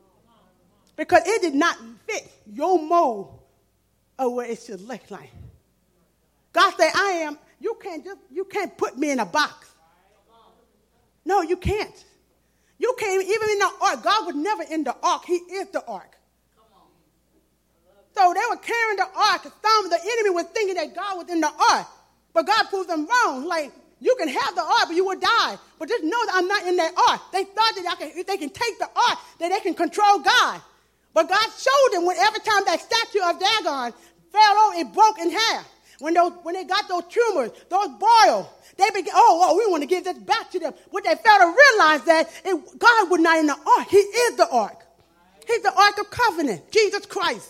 [0.96, 1.76] because it did not
[2.06, 3.38] fit your mold
[4.18, 5.30] of what it should look like.
[6.52, 9.68] God said, I am, you can't just, you can't put me in a box.
[11.24, 12.04] No, you can't.
[12.78, 15.24] You can't, even in the ark, God was never in the ark.
[15.26, 16.16] He is the ark.
[18.16, 19.42] So they were carrying the ark.
[19.42, 21.86] Some of the enemy was thinking that God was in the ark.
[22.32, 23.44] But God proved them wrong.
[23.44, 25.58] Like, you can have the ark, but you will die.
[25.78, 27.20] But just know that I'm not in that ark.
[27.32, 30.62] They thought that can, if they can take the ark, that they can control God.
[31.16, 33.94] But God showed them when every time that statue of Dagon
[34.30, 35.66] fell over, it broke in half.
[35.98, 38.46] When, those, when they got those tumors, those boils,
[38.76, 40.74] they began, oh, oh, we want to give this back to them.
[40.92, 43.88] But they failed to realize that it, God was not in the ark.
[43.88, 44.76] He is the ark.
[45.46, 47.48] He's the ark of covenant, Jesus Christ.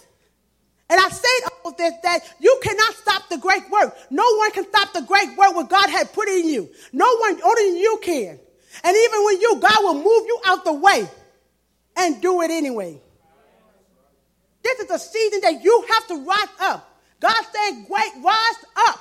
[0.88, 1.28] And I say
[1.64, 3.96] of this that you cannot stop the great work.
[4.10, 6.68] No one can stop the great work what God had put in you.
[6.92, 8.38] No one, only you can.
[8.84, 11.10] And even when you, God will move you out the way
[11.96, 13.00] and do it anyway.
[14.66, 16.90] This is a season that you have to rise up.
[17.20, 18.98] God said, great, rise up.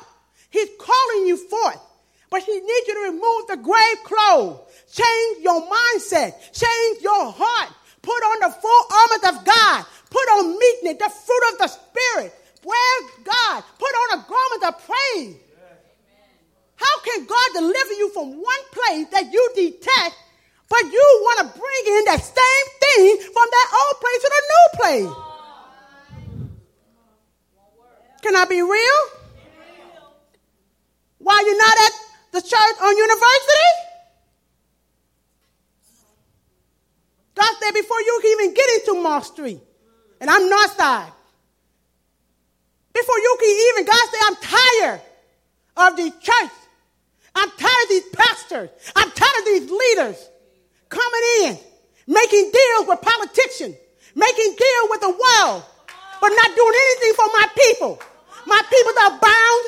[0.52, 1.82] He's calling you forth.
[2.30, 4.60] But he needs you to remove the grave clothes.
[4.94, 6.38] Change your mindset.
[6.54, 7.74] Change your heart.
[8.04, 9.86] Put on the full armor of God.
[10.12, 12.32] Put on meekness, the fruit of the Spirit.
[12.62, 13.64] Where's God?
[13.80, 15.36] Put on a garment of praise.
[16.76, 20.16] How can God deliver you from one place that you detest,
[20.70, 24.44] but you want to bring in that same thing from that old place to the
[24.46, 25.26] new place?
[28.26, 29.02] Can I be real?
[31.20, 31.92] Why you're not at
[32.32, 33.70] the church on university?
[37.36, 39.60] God said before you can even get into Mall Street,
[40.20, 41.12] and I'm north side.
[42.96, 45.02] Before you can even, God said, I'm tired
[45.78, 46.52] of the church.
[47.36, 48.70] I'm tired of these pastors.
[48.96, 50.30] I'm tired of these leaders
[50.90, 51.60] coming in,
[52.08, 53.76] making deals with politicians,
[54.16, 55.64] making deals with the world,
[56.20, 58.02] but not doing anything for my people.
[58.46, 59.64] My people are bound.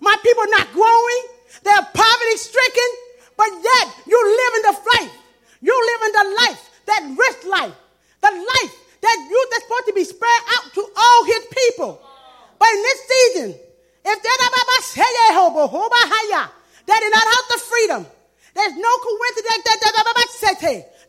[0.00, 1.22] My people are not growing.
[1.62, 2.90] They're poverty stricken,
[3.36, 5.14] but yet you live in the life.
[5.62, 7.74] You live in the life, that rich life,
[8.20, 12.02] the life that you that's supposed to be spread out to all his people.
[12.58, 13.48] But in this season,
[14.04, 14.22] if
[16.86, 18.06] that is not out the freedom,
[18.54, 19.80] there's no coincidence that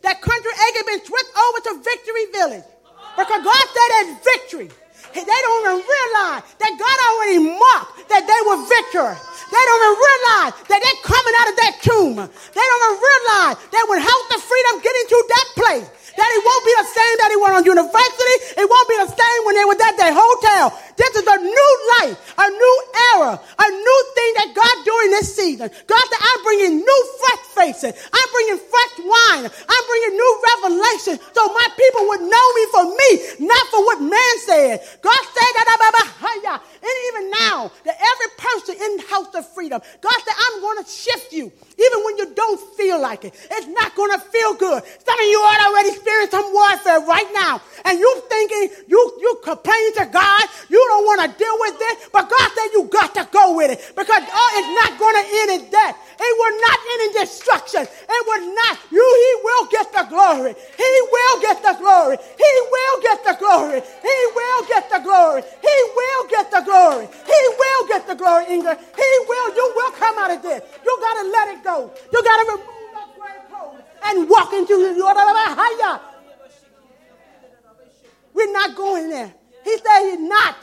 [0.02, 2.64] that country egg been switched over to Victory Village.
[3.16, 4.70] Because God said there's victory.
[5.14, 9.10] They don't even realize that God already marked that they were victor.
[9.48, 12.16] They don't even realize that they're coming out of that tomb.
[12.20, 15.88] They don't even realize that House of Freedom get into that place,
[16.18, 18.36] that it won't be the same that he went on university.
[18.58, 20.74] It won't be the same when they was at their hotel.
[20.98, 22.76] This is a new life, a new
[23.14, 25.70] era, a new thing that God doing this season.
[25.70, 27.94] God that I'm bringing new fresh faces.
[27.94, 29.46] I'm bringing fresh wine.
[29.46, 33.10] I'm bringing new revelation so my people would know me for me,
[33.46, 34.82] not for what man said.
[35.00, 36.08] God said that, I'm a
[36.48, 40.82] and even now, that every person in the house of freedom, God said, I'm going
[40.82, 43.34] to shift you, even when you don't feel like it.
[43.52, 44.82] It's not going to feel good.
[45.04, 49.40] Some of you are already experiencing some warfare right now, and you thinking you you
[49.44, 53.14] complaining to God, you don't want to deal with it, but God said you got
[53.14, 55.96] to go with it because oh, it's not going to end in death.
[56.18, 57.82] It will not end in destruction.
[57.84, 58.74] It will not.
[58.90, 60.54] You, He will get the glory.
[60.56, 62.16] He will get the glory.
[62.16, 63.82] He will get the glory.
[64.00, 65.42] He will get the glory.
[65.62, 67.06] He will get the glory.
[67.06, 68.78] He will get the glory, Ingrid.
[68.96, 69.48] He will.
[69.54, 70.62] You will come out of this.
[70.84, 71.92] You got to let it go.
[72.12, 72.77] You got to clothes
[74.04, 74.94] and walk into the
[78.38, 79.34] we're not going there.
[79.64, 80.56] He said he's not.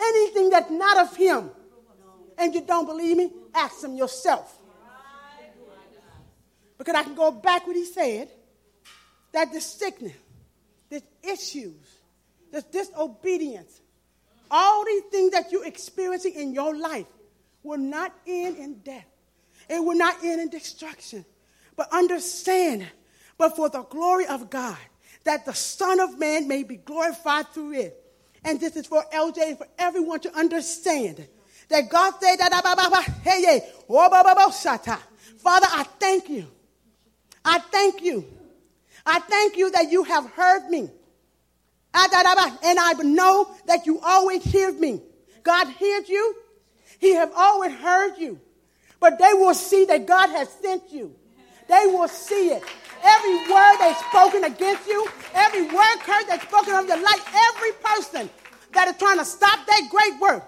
[0.00, 1.50] Anything that's not of him.
[2.38, 3.32] And you don't believe me?
[3.52, 4.56] Ask him yourself.
[6.78, 8.28] Because I can go back what he said
[9.32, 10.14] that the sickness,
[10.88, 11.74] the issues,
[12.52, 13.80] the disobedience,
[14.50, 17.06] all these things that you're experiencing in your life
[17.64, 19.06] will not end in death.
[19.68, 21.24] It will not end in destruction.
[21.80, 22.86] But understand,
[23.38, 24.76] but for the glory of God,
[25.24, 28.04] that the Son of Man may be glorified through it.
[28.44, 31.26] And this is for LJ and for everyone to understand
[31.70, 32.36] that God said
[35.38, 36.46] Father, I thank you.
[37.46, 38.26] I thank you.
[39.06, 40.90] I thank you that you have heard me.
[41.94, 45.00] Ah, and I know that you always hear me.
[45.42, 46.36] God hears you.
[46.98, 48.38] He have always heard you.
[49.00, 51.16] But they will see that God has sent you.
[51.70, 52.64] They will see it.
[53.02, 57.70] Every word that's spoken against you, every word curse that's spoken of your life, every
[57.80, 58.28] person
[58.72, 60.42] that is trying to stop that great work,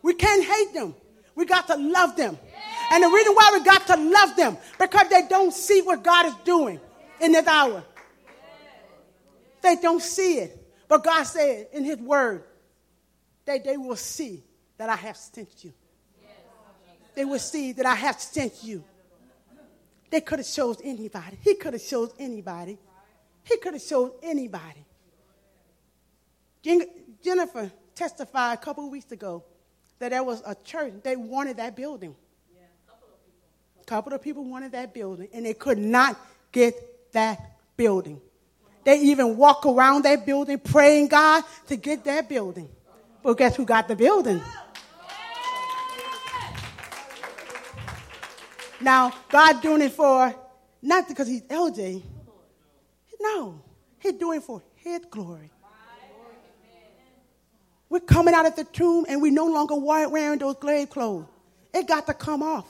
[0.00, 0.94] we can't hate them.
[1.34, 2.38] We got to love them.
[2.92, 6.26] And the reason why we got to love them, because they don't see what God
[6.26, 6.80] is doing
[7.20, 7.82] in this hour.
[9.62, 10.56] They don't see it.
[10.86, 12.44] But God said in His Word
[13.44, 14.44] that they will see
[14.78, 15.72] that I have sent you.
[17.16, 18.84] They will see that I have sent you.
[20.10, 21.38] They could have chose anybody.
[21.40, 22.78] He could have chose anybody.
[23.44, 24.84] He could have chose anybody.
[27.22, 29.44] Jennifer testified a couple weeks ago
[29.98, 32.14] that there was a church, they wanted that building.
[32.52, 33.80] A couple of people.
[33.80, 36.18] A couple of people wanted that building, and they could not
[36.52, 37.38] get that
[37.76, 38.20] building.
[38.84, 42.68] They even walk around that building praying God to get that building.
[43.22, 44.40] But guess who got the building?
[48.80, 50.34] Now, God doing it for,
[50.82, 52.02] not because he's LJ.
[53.20, 53.60] No,
[53.98, 55.50] he's doing it for his glory.
[57.90, 61.26] We're coming out of the tomb and we no longer wearing those grave clothes.
[61.74, 62.66] It got to come off.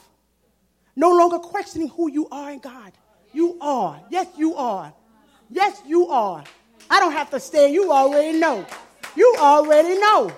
[0.95, 2.91] No longer questioning who you are in God.
[3.31, 4.01] You are.
[4.09, 4.93] Yes, you are.
[5.49, 6.43] Yes, you are.
[6.89, 8.65] I don't have to say, you already know.
[9.15, 10.31] You already know.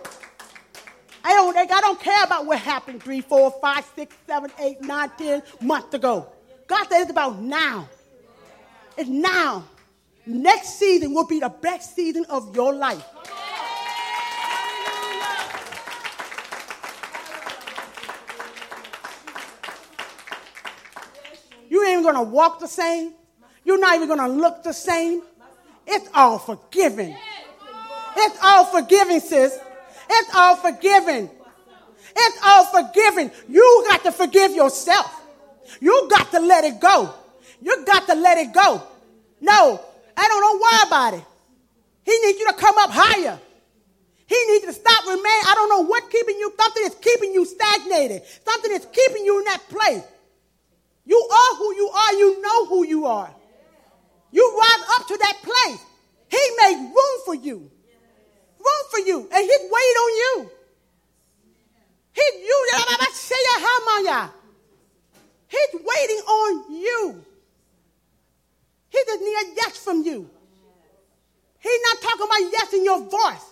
[1.23, 5.09] I don't, I don't care about what happened three, four, five, six, seven, eight, nine,
[5.17, 6.27] ten months ago.
[6.67, 7.87] God said it's about now.
[8.97, 9.65] It's now.
[10.25, 13.03] Next season will be the best season of your life.
[21.69, 23.13] You ain't even gonna walk the same.
[23.65, 25.21] You're not even gonna look the same.
[25.87, 27.15] It's all forgiven.
[28.15, 29.57] It's all forgiven, sis.
[30.09, 31.29] It's all forgiven.
[32.15, 33.31] It's all forgiven.
[33.49, 35.21] You got to forgive yourself.
[35.79, 37.13] You got to let it go.
[37.61, 38.83] You got to let it go.
[39.41, 39.81] No,
[40.15, 41.25] I don't know why about it.
[42.05, 43.39] He needs you to come up higher.
[44.25, 45.23] He needs you to stop remain.
[45.23, 46.53] I don't know what keeping you.
[46.59, 48.23] Something is keeping you stagnated.
[48.45, 50.03] Something is keeping you in that place.
[51.05, 52.13] You are who you are.
[52.13, 53.33] You know who you are.
[54.31, 55.85] You rise up to that place.
[56.29, 57.69] He made room for you.
[58.63, 59.19] Room for you.
[59.31, 60.51] And waiting on you.
[62.13, 62.67] He, you,
[65.47, 67.23] He's waiting on you.
[68.89, 70.29] He just need a yes from you.
[71.59, 73.45] He's not talking about yes in your voice,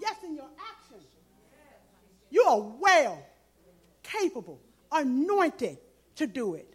[0.00, 1.00] yes in your action.
[2.30, 3.24] You are well
[4.02, 5.78] capable, anointed
[6.16, 6.74] to do it.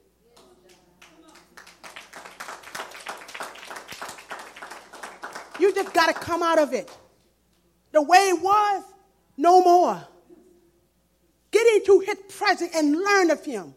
[5.59, 6.89] You just got to come out of it.
[7.93, 8.83] The way it was,
[9.37, 10.05] no more.
[11.51, 13.73] Get into his presence and learn of him.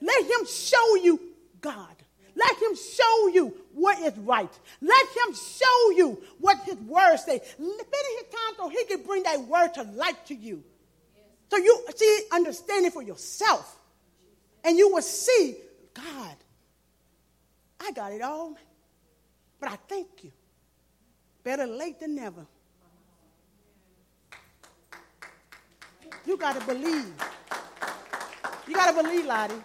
[0.00, 1.20] Let him show you
[1.60, 1.94] God.
[2.34, 4.50] Let him show you what is right.
[4.80, 7.38] Let him show you what his word say.
[7.38, 10.64] Spend his time so he can bring that word to life to you.
[11.50, 13.78] So you see, understand it for yourself.
[14.64, 15.56] And you will see,
[15.92, 16.36] God,
[17.78, 18.56] I got it all,
[19.60, 20.32] but I thank you.
[21.44, 22.46] Better late than never.
[26.32, 27.12] You got to believe.
[28.66, 29.60] You got to believe, Lottie.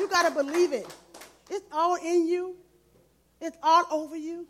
[0.00, 0.84] You got to believe it.
[1.48, 2.56] It's all in you.
[3.40, 4.48] It's all over you.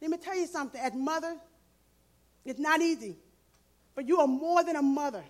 [0.00, 0.80] Let me tell you something.
[0.80, 1.36] As mother,
[2.46, 3.18] it's not easy.
[3.94, 5.22] But you are more than a mother.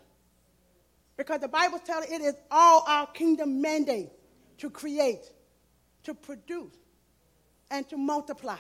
[1.17, 4.11] Because the Bible tells it is all our kingdom mandate
[4.59, 5.25] to create,
[6.05, 6.77] to produce,
[7.73, 8.55] and to multiply.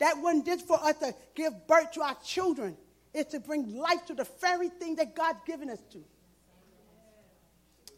[0.00, 2.76] That wasn't just for us to give birth to our children.
[3.12, 5.98] It's to bring life to the very thing that God's given us to.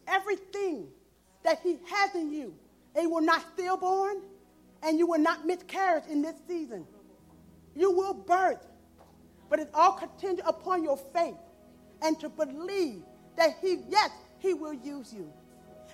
[0.07, 0.87] Everything
[1.43, 2.53] that He has in you,
[2.95, 4.21] it will not stillborn,
[4.81, 6.85] and you will not miscarry in this season.
[7.75, 8.65] You will birth,
[9.49, 11.35] but it's all contingent upon your faith
[12.01, 13.01] and to believe
[13.37, 14.09] that He, yes,
[14.39, 15.31] He will use you.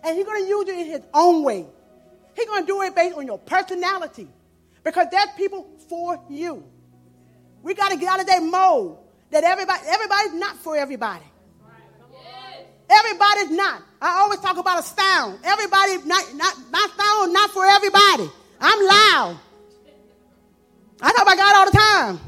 [0.03, 1.65] And He's going to use you in His own way.
[2.35, 4.27] He's going to do it based on your personality
[4.83, 6.63] because there's people for you.
[7.61, 8.97] We got to get out of that mode
[9.31, 11.25] that everybody, everybody's not for everybody.
[12.89, 13.83] Everybody's not.
[14.01, 15.39] I always talk about a sound.
[15.43, 18.29] Everybody, not, not, my sound, not for everybody.
[18.59, 19.39] I'm loud.
[21.01, 22.19] I talk about God all the time.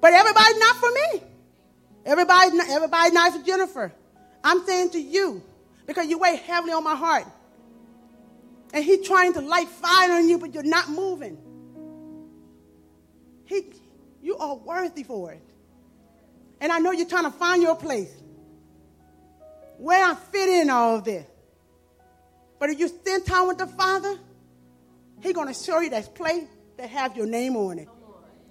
[0.00, 1.22] But everybody's not for me.
[2.06, 3.92] Everybody's not, everybody's not for Jennifer.
[4.42, 5.42] I'm saying to you,
[5.86, 7.26] because you weigh heavily on my heart.
[8.72, 11.36] And he's trying to light fire on you, but you're not moving.
[13.44, 13.64] He,
[14.28, 15.42] you are worthy for it.
[16.60, 18.14] And I know you're trying to find your place.
[19.78, 21.24] Where I fit in all of this.
[22.58, 24.18] But if you spend time with the Father,
[25.22, 26.44] He's going to show you that place
[26.76, 27.88] that have your name on it.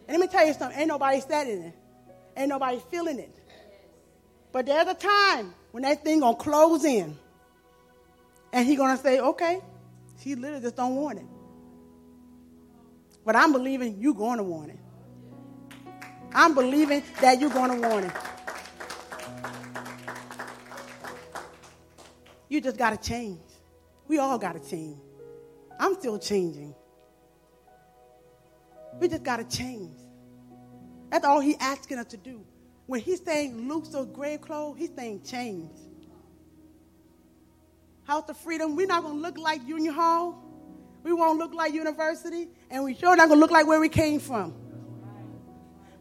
[0.07, 0.79] And let me tell you something.
[0.79, 1.73] Ain't nobody standing it.
[2.35, 3.37] Ain't nobody feeling it.
[4.51, 7.15] But there's a time when that thing going to close in.
[8.51, 9.61] And He's going to say, okay,
[10.23, 11.25] she literally just don't want it.
[13.23, 14.79] But I'm believing you're going to want it.
[16.33, 18.11] I'm believing that you're going to want it.
[22.49, 23.39] You just got to change.
[24.07, 24.97] We all got to change.
[25.79, 26.73] I'm still changing.
[28.99, 29.97] We just got to change.
[31.09, 32.43] That's all he's asking us to do.
[32.85, 35.71] When he's saying loose those grave clothes, he's saying change.
[38.05, 40.41] House of Freedom, we're not going to look like Union Hall.
[41.03, 42.47] We won't look like university.
[42.69, 44.53] And we sure not going to look like where we came from.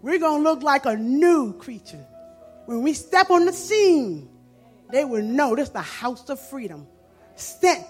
[0.03, 2.05] We're going to look like a new creature.
[2.67, 4.29] When we step on the scene,
[4.91, 6.87] they will know this is the house of freedom
[7.35, 7.87] sent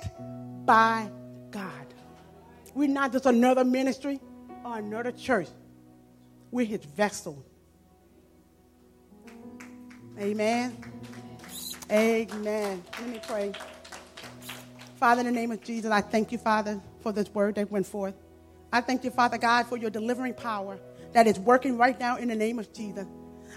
[0.67, 1.09] by
[1.51, 1.87] God.
[2.75, 4.21] We're not just another ministry
[4.65, 5.49] or another church.
[6.51, 7.45] We're his vessel.
[10.19, 10.77] Amen.
[11.91, 12.83] Amen.
[13.01, 13.53] Let me pray.
[14.97, 17.87] Father, in the name of Jesus, I thank you, Father, for this word that went
[17.87, 18.15] forth.
[18.73, 20.79] I thank you, Father God, for your delivering power
[21.17, 23.07] that is working right now in the name of Jesus.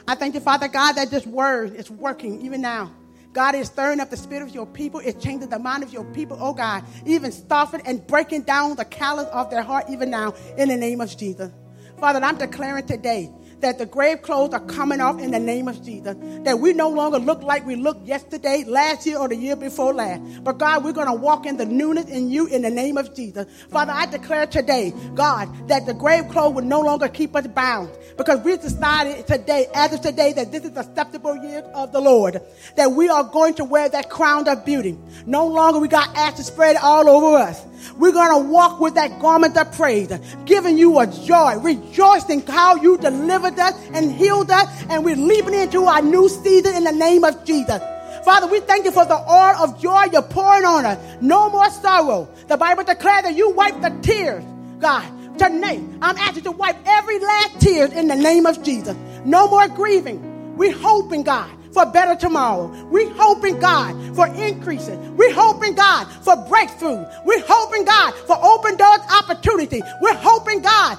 [0.08, 2.90] I thank you, Father God, that this word is working even now.
[3.34, 5.02] God is stirring up the spirit of your people.
[5.02, 8.86] It's changing the mind of your people, oh God, even softening and breaking down the
[8.86, 11.52] callous of their heart even now in the name of Jesus.
[12.00, 13.30] Father, I'm declaring today
[13.62, 16.16] that the grave clothes are coming off in the name of Jesus.
[16.44, 19.94] That we no longer look like we looked yesterday, last year, or the year before
[19.94, 20.44] last.
[20.44, 23.14] But God, we're going to walk in the newness in you in the name of
[23.16, 23.46] Jesus.
[23.70, 27.90] Father, I declare today, God, that the grave clothes will no longer keep us bound.
[28.18, 32.02] Because we decided today, as of today, that this is the acceptable year of the
[32.02, 32.42] Lord.
[32.76, 34.98] That we are going to wear that crown of beauty.
[35.26, 37.66] No longer we got ashes spread all over us.
[37.98, 40.12] We're going to walk with that garment of praise,
[40.46, 45.54] giving you a joy, rejoicing how you delivered us and healed us, and we're leaping
[45.54, 47.82] into our new season in the name of Jesus.
[48.24, 51.00] Father, we thank you for the oil of joy you're pouring on us.
[51.22, 52.28] No more sorrow.
[52.48, 54.44] The Bible declares that you wipe the tears,
[54.80, 55.10] God.
[55.40, 58.96] Tonight, I'm asking to wipe every last tear in the name of Jesus.
[59.24, 60.58] No more grieving.
[60.58, 62.68] We're hoping, God, for better tomorrow.
[62.88, 65.18] We hope in God for increasing.
[65.18, 67.06] We hope in God for breakthrough.
[67.26, 69.82] We hope in God for open doors opportunity.
[70.02, 70.98] We're hoping God.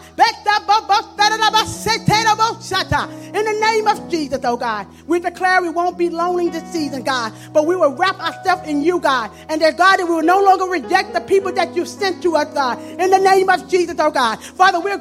[3.33, 7.03] In the name of Jesus, oh God, we declare we won't be lonely this season,
[7.03, 9.31] God, but we will wrap ourselves in you, God.
[9.49, 12.37] And that God, that we will no longer reject the people that you sent to
[12.37, 12.79] us, God.
[13.01, 14.37] In the name of Jesus, oh God.
[14.43, 14.99] Father, we're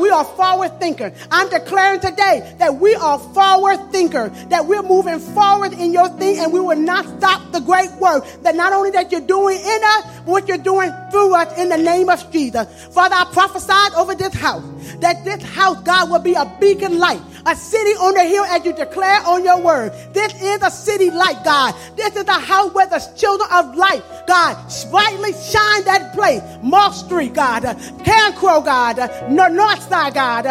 [0.00, 1.12] we are forward thinker.
[1.30, 6.08] I'm declaring today that we are forward thinker, that we're moving moving forward in your
[6.18, 9.58] thing and we will not stop the great work that not only that you're doing
[9.58, 12.66] in us, but what you're doing through us in the name of Jesus.
[12.92, 14.62] Father, I prophesied over this house
[15.00, 18.64] that this house, God, will be a beacon light a city on the hill as
[18.64, 19.92] you declare on your word.
[20.12, 21.74] This is a city light, God.
[21.96, 24.56] This is a house where the children of light, God,
[24.90, 26.42] brightly shine that place.
[26.62, 28.98] Mark Street, God, Carencro, God,
[29.30, 30.46] North Side, God.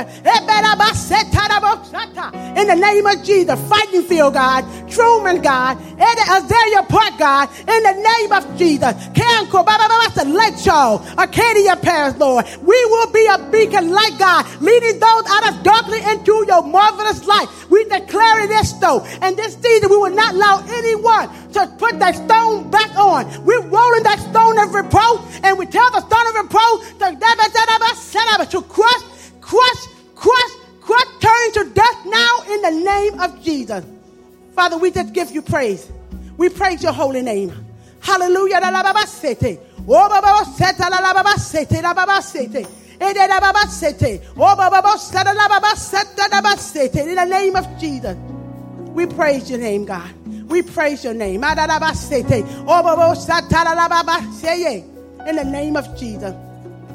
[2.58, 8.32] In the name of Jesus, Fightingville, God, Truman, God, Azalea Park, God, in the name
[8.32, 9.66] of Jesus, Carencro,
[10.34, 12.46] Lake Charles, Acadia Parish, Lord.
[12.62, 17.26] We will be a beacon light, God, leading those out of darkness into your marvelous
[17.26, 17.48] light.
[17.70, 19.02] We declare this though.
[19.22, 23.26] And this season we will not allow anyone to put that stone back on.
[23.46, 28.62] We're rolling that stone of reproach and we tell the stone of reproach to, to
[28.68, 29.04] crush,
[29.42, 30.52] crush, crush,
[30.82, 33.86] crush, turn to death now in the name of Jesus.
[34.54, 35.90] Father, we just give you praise.
[36.38, 37.54] We praise your holy name.
[38.02, 38.60] Hallelujah.
[43.02, 43.14] Oh, In
[47.16, 48.18] the name of Jesus,
[48.94, 50.12] we praise your name, God.
[50.50, 51.44] We praise your name.
[51.44, 51.48] Oh,
[55.28, 56.34] In the name of Jesus,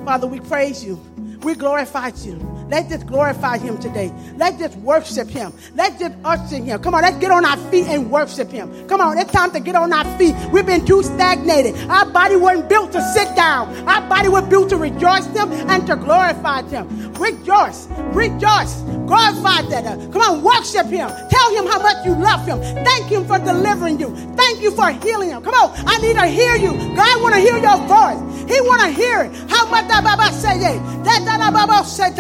[0.05, 0.97] Father, we praise you.
[1.43, 2.39] We glorify you.
[2.69, 4.13] Let's just glorify him today.
[4.37, 5.53] Let's just worship him.
[5.75, 6.83] Let's just usher him.
[6.83, 8.89] Come on, let's get on our feet and worship him.
[8.89, 10.35] Come on, it's time to get on our feet.
[10.53, 11.77] We've been too stagnated.
[11.91, 13.69] Our body wasn't built to sit down.
[13.89, 17.13] Our body was built to rejoice him and to glorify him.
[17.15, 17.87] Rejoice.
[18.15, 18.81] Rejoice.
[19.07, 19.85] Glorify that.
[20.13, 21.09] Come on, worship him.
[21.31, 22.61] Tell him how much you love him.
[22.85, 24.15] Thank him for delivering you.
[24.37, 25.43] Thank you for healing him.
[25.43, 26.73] Come on, I need to hear you.
[26.97, 28.51] God want to hear your voice.
[28.51, 29.35] He want to hear it.
[29.51, 30.59] how much that Baba say.
[31.05, 32.15] That that Baba said.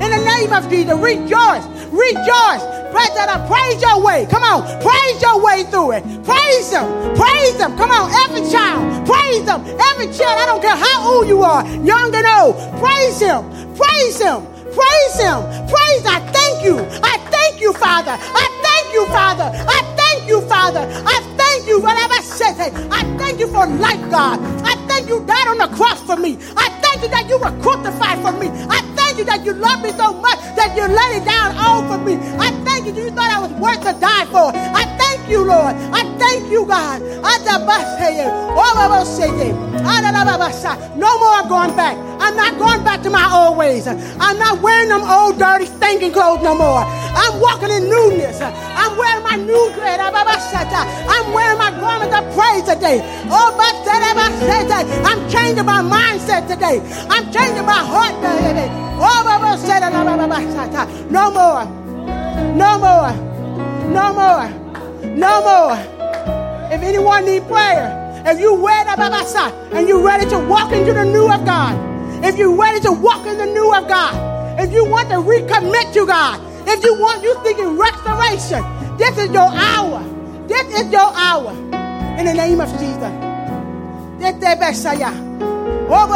[0.00, 2.64] In the name of Jesus, rejoice, rejoice.
[2.88, 4.26] Praise that praise your way.
[4.30, 6.02] Come on, praise your way through it.
[6.24, 7.76] Praise Him, praise Him.
[7.76, 9.60] Come on, every child, praise Him.
[9.92, 13.44] Every child, I don't care how old you are, young and old, praise Him,
[13.76, 14.40] praise Him,
[14.72, 16.04] praise Him, praise.
[16.08, 18.16] I thank you, I thank you, Father.
[18.16, 19.52] I thank you, Father.
[19.52, 20.80] I thank you, Father.
[21.04, 22.56] I thank you, whatever I said.
[22.90, 24.40] I thank you for life, God.
[24.64, 26.38] I thank you died on the cross for me.
[26.56, 26.68] I
[26.98, 28.48] thank you that you were crucified for me.
[28.68, 31.86] I thank you that you love me so much that you laid it down all
[31.86, 32.14] for me.
[32.38, 34.50] I thank you that you thought I was worth to die for.
[34.54, 35.74] I thank you, Lord.
[35.94, 37.02] I thank you, God.
[40.96, 41.96] No more going back.
[42.20, 43.86] I'm not going back to my old ways.
[43.86, 46.82] I'm not wearing them old, dirty, stinking clothes no more.
[46.82, 48.40] I'm walking in newness.
[48.40, 49.88] I'm wearing my new clothes.
[52.40, 52.62] I'm
[53.30, 54.84] Oh, my garment of praise today.
[54.86, 56.80] Oh, I'm changing my mindset today.
[57.10, 58.68] I'm changing my heart today.
[59.00, 59.24] Oh,
[61.10, 61.64] no more.
[62.54, 63.12] No more.
[63.90, 64.48] No more.
[65.16, 65.76] No more.
[66.72, 71.30] If anyone need prayer, if you read and you're ready to walk into the new
[71.32, 71.74] of God,
[72.24, 75.92] if you're ready to walk in the new of God, if you want to recommit
[75.94, 78.62] to God, if you want, you seeking restoration,
[78.96, 80.04] this is your hour.
[80.46, 81.77] This is your hour.
[82.18, 83.14] In the name of Jesus.
[85.88, 86.06] Oh,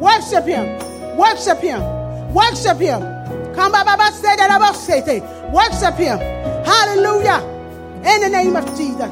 [0.00, 1.16] Worship him.
[1.16, 1.80] Worship him.
[2.34, 3.00] Worship him.
[3.54, 3.72] Come
[5.52, 6.18] Worship him.
[6.66, 7.40] Hallelujah.
[8.02, 9.10] In the name of Jesus.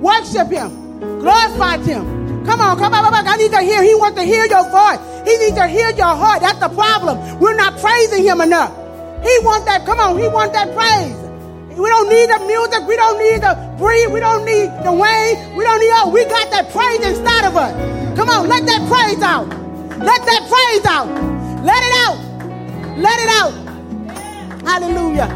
[0.00, 0.70] Worship him.
[1.18, 2.44] Glorify him.
[2.46, 3.82] Come on, come on, I need to hear.
[3.82, 5.00] He wants to hear your voice.
[5.26, 6.40] He needs to hear your heart.
[6.40, 7.40] That's the problem.
[7.40, 8.70] We're not praising him enough.
[9.24, 9.84] He wants that.
[9.84, 11.25] Come on, he wants that praise.
[11.76, 12.88] We don't need the music.
[12.88, 14.10] We don't need the breathe.
[14.10, 15.56] We don't need the rain.
[15.56, 16.10] We don't need all.
[16.10, 17.72] We got that praise inside of us.
[18.16, 19.46] Come on, let that praise out.
[20.00, 21.06] Let that praise out.
[21.64, 22.18] Let it out.
[22.98, 23.52] Let it out.
[24.66, 25.28] Hallelujah.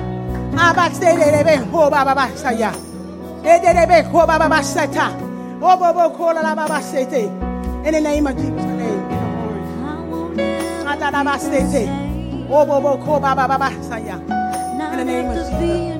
[7.84, 8.64] In the name of Jesus.
[14.92, 15.99] In the name of Jesus.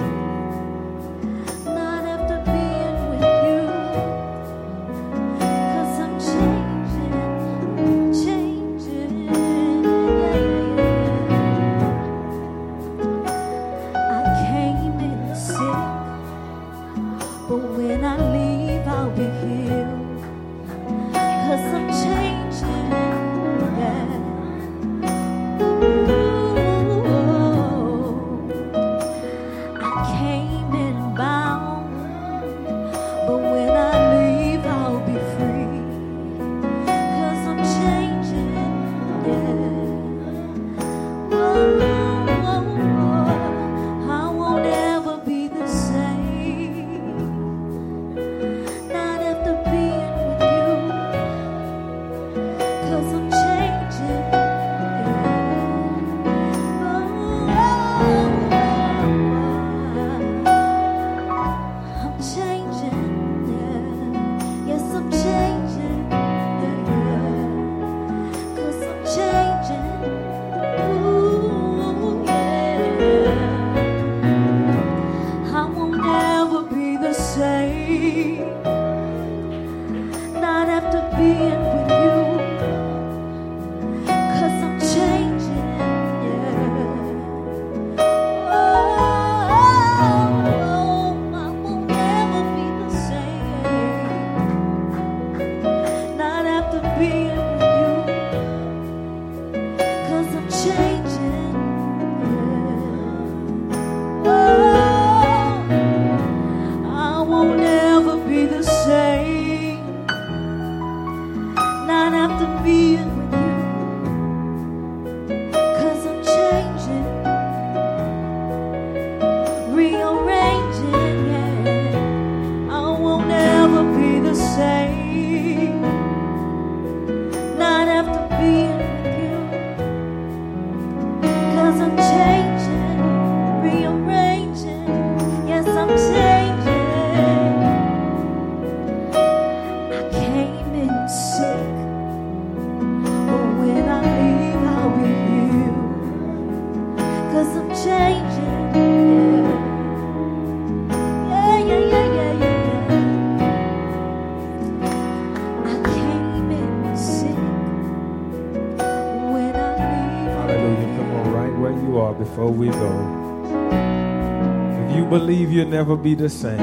[165.71, 166.59] never be the same.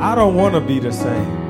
[0.00, 1.46] I don't want to be the same.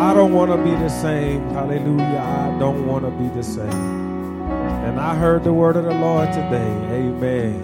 [0.00, 1.48] I don't want to be the same.
[1.50, 2.18] Hallelujah.
[2.18, 3.70] I don't want to be the same.
[3.70, 6.72] And I heard the word of the Lord today.
[6.90, 7.62] Amen.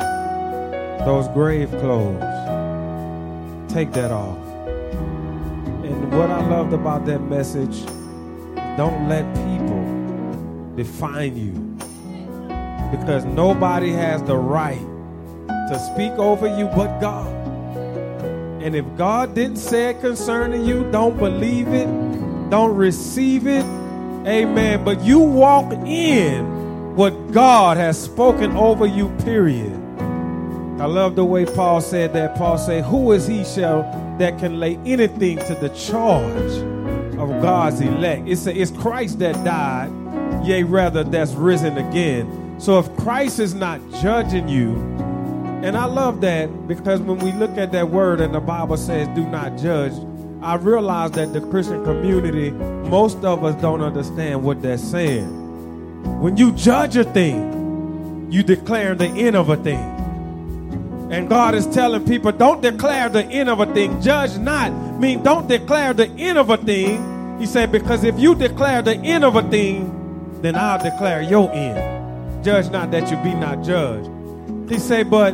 [1.05, 2.23] Those grave clothes,
[3.73, 4.39] take that off.
[5.85, 7.85] And what I loved about that message,
[8.77, 11.53] don't let people define you.
[12.97, 14.78] Because nobody has the right
[15.69, 17.27] to speak over you but God.
[18.63, 21.87] And if God didn't say it concerning you, don't believe it,
[22.51, 23.65] don't receive it.
[24.27, 24.85] Amen.
[24.85, 29.73] But you walk in what God has spoken over you, period.
[30.81, 32.37] I love the way Paul said that.
[32.37, 33.83] Paul said, Who is he shall
[34.19, 36.53] that can lay anything to the charge
[37.19, 38.29] of God's elect.
[38.29, 39.91] It's, a, it's Christ that died,
[40.47, 42.57] yea, rather, that's risen again.
[42.59, 44.75] So if Christ is not judging you,
[45.65, 49.09] and I love that because when we look at that word and the Bible says,
[49.09, 49.93] do not judge,
[50.43, 56.20] I realize that the Christian community, most of us don't understand what they're saying.
[56.20, 59.93] When you judge a thing, you declare the end of a thing.
[61.11, 64.01] And God is telling people, don't declare the end of a thing.
[64.03, 64.73] Judge not.
[65.01, 67.39] Mean, don't declare the end of a thing.
[67.39, 71.51] He said, because if you declare the end of a thing, then I'll declare your
[71.53, 72.45] end.
[72.45, 74.11] Judge not that you be not judged.
[74.70, 75.33] He said, but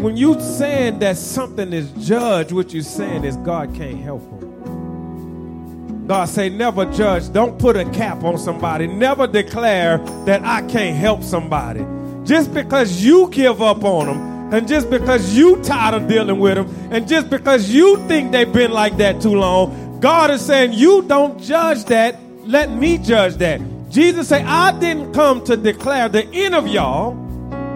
[0.00, 6.06] when you saying that something is judged, what you're saying is God can't help them.
[6.06, 7.32] God say, never judge.
[7.32, 8.86] Don't put a cap on somebody.
[8.86, 11.86] Never declare that I can't help somebody.
[12.24, 16.56] Just because you give up on them and just because you tired of dealing with
[16.56, 20.72] them, and just because you think they've been like that too long, God is saying,
[20.72, 22.18] You don't judge that.
[22.44, 23.60] Let me judge that.
[23.90, 27.14] Jesus said, I didn't come to declare the end of y'all.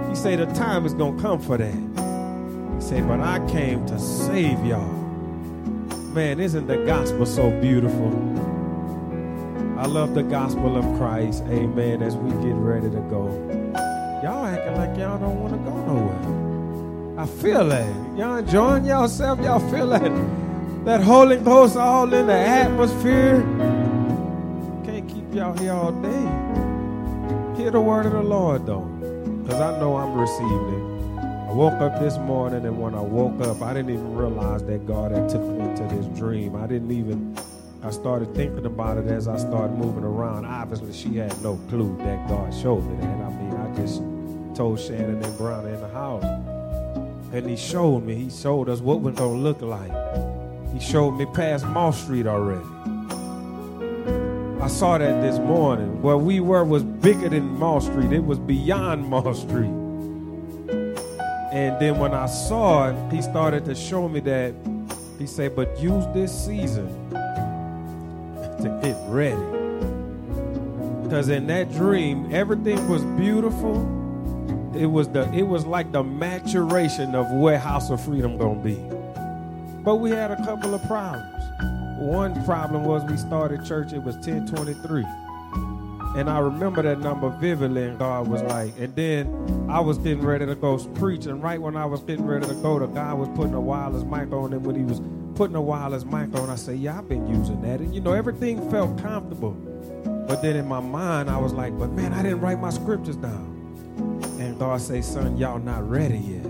[0.08, 1.93] He said, The time is going to come for that.
[2.94, 4.86] Said, But I came to save y'all.
[6.14, 8.06] Man, isn't the gospel so beautiful?
[9.76, 11.42] I love the gospel of Christ.
[11.48, 12.04] Amen.
[12.04, 13.26] As we get ready to go.
[14.22, 17.20] Y'all acting like y'all don't want to go nowhere.
[17.20, 18.16] I feel that.
[18.16, 19.40] Y'all enjoying yourself?
[19.40, 20.84] Y'all feel that?
[20.84, 23.40] That Holy Ghost all in the atmosphere?
[24.84, 27.60] Can't keep y'all here all day.
[27.60, 28.82] Hear the word of the Lord, though,
[29.42, 30.83] because I know I'm receiving it.
[31.54, 35.12] Woke up this morning, and when I woke up, I didn't even realize that God
[35.12, 36.56] had took me into this dream.
[36.56, 37.38] I didn't even.
[37.82, 40.46] I started thinking about it as I started moving around.
[40.46, 43.06] Obviously, she had no clue that God showed me that.
[43.06, 44.02] I mean, I just
[44.56, 46.24] told Shannon and Brown in the house
[47.34, 49.90] and he showed me, he showed us what we're to look like.
[50.72, 52.64] He showed me past Mall Street already.
[54.62, 56.00] I saw that this morning.
[56.00, 59.83] Where we were was bigger than Mall Street, it was beyond Mall Street.
[61.54, 64.54] And then when I saw it, he started to show me that.
[65.18, 69.36] He said, but use this season to get ready.
[71.04, 74.04] Because in that dream, everything was beautiful
[74.76, 78.74] it was the it was like the maturation of where House of Freedom gonna be.
[79.84, 81.30] But we had a couple of problems.
[82.00, 85.04] One problem was we started church, it was 1023.
[86.16, 90.24] And I remember that number vividly, and God was like, and then I was getting
[90.24, 93.12] ready to go preach, and right when I was getting ready to go, the guy
[93.12, 95.00] was putting a wireless mic on, and when he was
[95.34, 97.80] putting a wireless mic on, I said, Yeah, I've been using that.
[97.80, 99.52] And you know, everything felt comfortable.
[100.28, 103.16] But then in my mind, I was like, But man, I didn't write my scriptures
[103.16, 103.54] down.
[104.44, 106.46] And God say, son, y'all not ready yet.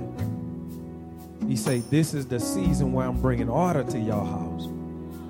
[1.49, 4.66] He say, this is the season where I'm bringing order to your house.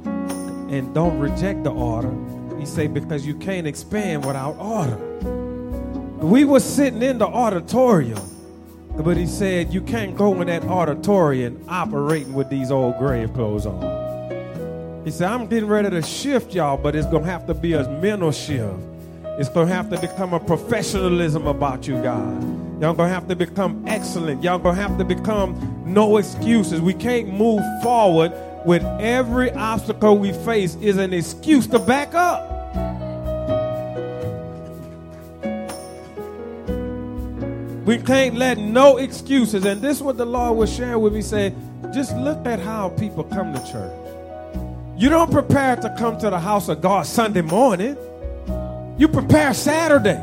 [0.05, 2.09] And don't reject the order.
[2.65, 4.97] He say, because you can't expand without order.
[6.27, 8.23] We were sitting in the auditorium,
[8.97, 13.67] but he said, you can't go in that auditorium operating with these old grave clothes
[13.67, 15.05] on.
[15.05, 17.75] He said, I'm getting ready to shift y'all, but it's going to have to be
[17.75, 18.73] a mental shift.
[19.39, 22.81] It's going to have to become a professionalism about you, God.
[22.81, 24.43] Y'all to have to become excellent.
[24.43, 26.81] Y'all to have to become no excuses.
[26.81, 28.33] We can't move forward
[28.65, 32.51] with every obstacle we face is an excuse to back up.
[37.85, 39.65] We can't let no excuses.
[39.67, 41.21] And this is what the Lord was sharing with me.
[41.21, 41.55] Say,
[41.93, 43.93] just look at how people come to church.
[44.97, 47.97] You don't prepare to come to the house of God Sunday morning.
[48.97, 50.21] You prepare Saturday.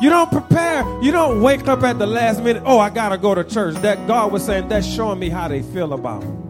[0.00, 0.84] You don't prepare.
[1.02, 2.62] You don't wake up at the last minute.
[2.64, 3.74] Oh, I gotta go to church.
[3.76, 6.43] That God was saying that's showing me how they feel about it.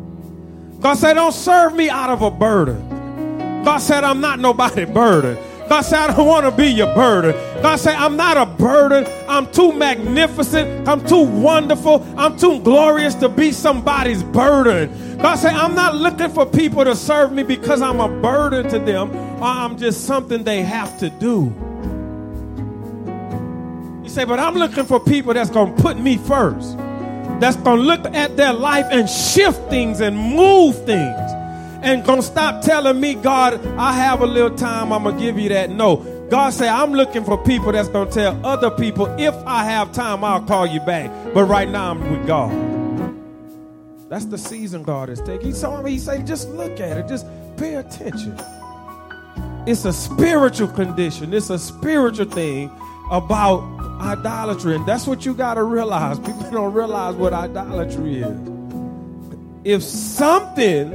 [0.84, 3.64] God said, don't serve me out of a burden.
[3.64, 5.38] God said, I'm not nobody burden.
[5.66, 7.32] God said, I don't want to be your burden.
[7.62, 9.06] God said, I'm not a burden.
[9.26, 10.86] I'm too magnificent.
[10.86, 12.06] I'm too wonderful.
[12.18, 15.16] I'm too glorious to be somebody's burden.
[15.16, 18.78] God said, I'm not looking for people to serve me because I'm a burden to
[18.78, 21.44] them or I'm just something they have to do.
[24.02, 26.76] You say, but I'm looking for people that's going to put me first.
[27.40, 31.24] That's going to look at their life and shift things and move things
[31.84, 35.50] and gonna stop telling me, God, I have a little time, I'm gonna give you
[35.50, 35.70] that.
[35.70, 35.96] No.
[36.30, 40.24] God say, I'm looking for people that's gonna tell other people, if I have time,
[40.24, 41.10] I'll call you back.
[41.34, 42.50] But right now I'm with God.
[44.08, 45.48] That's the season God is taking.
[45.48, 47.26] He saw me, he said, just look at it, just
[47.58, 48.34] pay attention.
[49.66, 52.70] It's a spiritual condition, it's a spiritual thing
[53.10, 53.60] about
[54.00, 54.76] idolatry.
[54.76, 56.18] And that's what you gotta realize.
[56.18, 58.50] People don't realize what idolatry is.
[59.64, 60.92] If something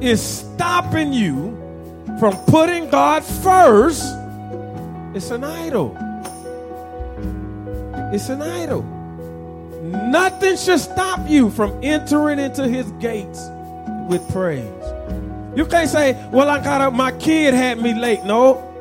[0.00, 1.56] is stopping you
[2.18, 4.02] from putting God first,
[5.14, 5.96] it's an idol.
[8.12, 8.82] It's an idol.
[9.82, 13.40] Nothing should stop you from entering into his gates
[14.08, 14.64] with praise.
[15.56, 18.24] You can't say, Well, I got up, my kid had me late.
[18.24, 18.73] No.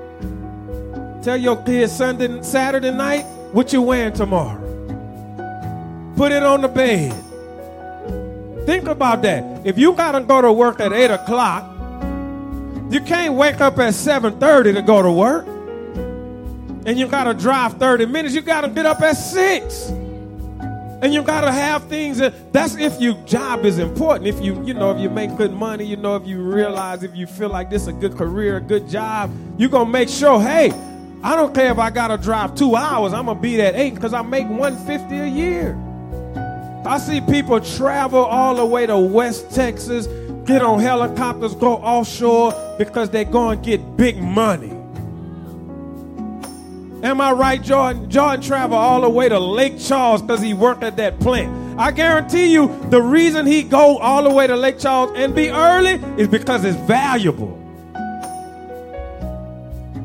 [1.23, 3.23] Tell your kids Sunday, Saturday night,
[3.53, 4.59] what you're wearing tomorrow.
[6.17, 7.13] Put it on the bed.
[8.65, 9.65] Think about that.
[9.65, 11.63] If you gotta go to work at 8 o'clock,
[12.91, 15.47] you can't wake up at 7:30 to go to work.
[16.85, 18.35] And you gotta drive 30 minutes.
[18.35, 19.91] You gotta get up at 6
[21.01, 24.73] and you gotta have things that, that's if your job is important if you you
[24.73, 27.69] know if you make good money you know if you realize if you feel like
[27.69, 30.71] this is a good career a good job you're gonna make sure hey
[31.23, 34.13] i don't care if i gotta drive two hours i'm gonna be that eight because
[34.13, 35.77] i make 150 a year
[36.85, 40.07] i see people travel all the way to west texas
[40.45, 44.73] get on helicopters go offshore because they're to get big money
[47.03, 48.09] Am I right, Jordan?
[48.09, 51.77] Jordan travel all the way to Lake Charles because he worked at that plant.
[51.77, 55.49] I guarantee you, the reason he go all the way to Lake Charles and be
[55.49, 57.59] early is because it's valuable.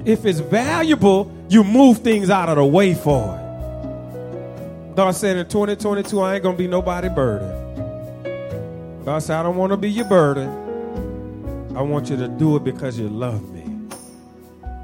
[0.09, 4.97] If it's valuable, you move things out of the way for it.
[4.97, 9.05] God said in 2022, I ain't gonna be nobody burden.
[9.05, 10.48] God said, I don't want to be your burden.
[11.76, 13.64] I want you to do it because you love me.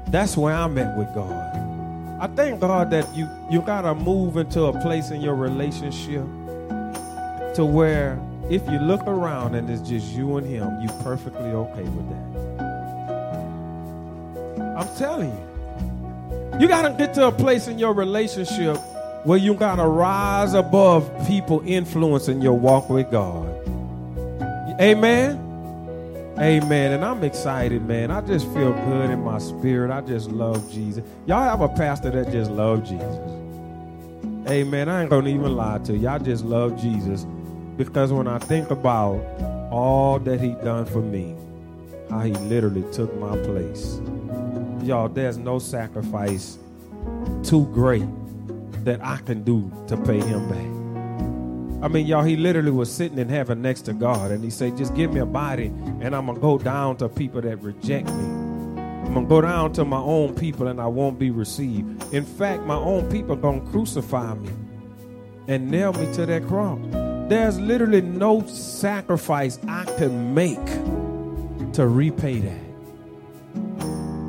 [0.09, 1.31] That's where I'm at with God.
[2.21, 6.23] I thank God that you you gotta move into a place in your relationship
[7.55, 8.19] to where
[8.51, 12.34] if you look around and it's just you and him, you perfectly okay with that.
[14.75, 16.59] I'm telling you.
[16.59, 18.77] You gotta get to a place in your relationship
[19.25, 23.47] where you gotta rise above people influencing your walk with God.
[24.79, 25.41] Amen.
[26.37, 26.91] Amen.
[26.91, 28.11] And I'm excited, man.
[28.11, 29.89] I just feel good in my spirit.
[29.89, 31.03] I just love Jesus.
[31.25, 33.17] Y'all have a pastor that just love Jesus.
[34.49, 34.89] Amen.
[34.89, 36.07] I ain't gonna even lie to you.
[36.07, 37.25] I just love Jesus
[37.77, 39.21] because when I think about
[39.71, 41.35] all that he done for me,
[42.09, 43.99] how he literally took my place.
[44.85, 46.59] Y'all, there's no sacrifice
[47.43, 48.05] too great
[48.83, 51.83] that I can do to pay him back.
[51.83, 54.77] I mean, y'all, he literally was sitting in heaven next to God, and he said,
[54.77, 58.05] Just give me a body, and I'm going to go down to people that reject
[58.05, 58.25] me.
[58.25, 62.13] I'm going to go down to my own people, and I won't be received.
[62.13, 64.51] In fact, my own people going to crucify me
[65.47, 66.79] and nail me to that cross.
[67.27, 70.63] There's literally no sacrifice I can make
[71.73, 72.64] to repay that.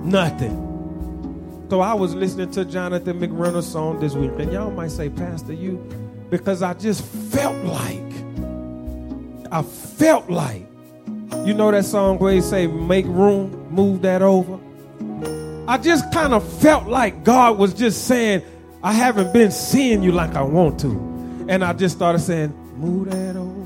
[0.07, 1.67] Nothing.
[1.69, 5.53] So I was listening to Jonathan McReynolds' song this week, and y'all might say, Pastor,
[5.53, 5.79] you
[6.31, 8.03] because I just felt like,
[9.53, 10.67] I felt like,
[11.45, 14.61] you know that song where he say, make room, move that over?
[15.69, 18.43] I just kind of felt like God was just saying,
[18.85, 20.91] I haven't been seeing you like I want to.
[21.49, 23.66] And I just started saying, move that over.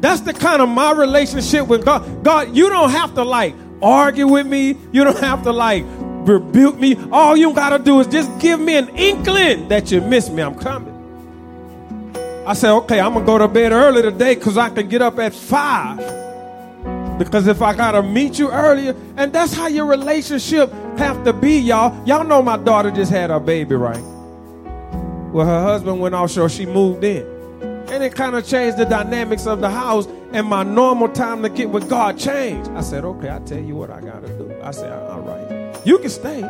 [0.00, 2.22] That's the kind of my relationship with God.
[2.22, 4.76] God, you don't have to like argue with me.
[4.92, 6.96] You don't have to like rebuke me.
[7.10, 10.42] All you got to do is just give me an inkling that you miss me.
[10.42, 10.92] I'm coming.
[12.46, 15.02] I said, okay, I'm going to go to bed early today because I can get
[15.02, 17.18] up at 5.
[17.18, 21.32] Because if I got to meet you earlier, and that's how your relationship have to
[21.32, 22.06] be, y'all.
[22.06, 24.02] Y'all know my daughter just had her baby, right?
[25.32, 26.48] Well, her husband went offshore.
[26.48, 27.35] She moved in.
[27.88, 31.48] And it kind of changed the dynamics of the house, and my normal time to
[31.48, 32.70] get with God changed.
[32.72, 34.54] I said, okay, I tell you what I got to do.
[34.62, 35.86] I said, uh, all right.
[35.86, 36.42] You can stay.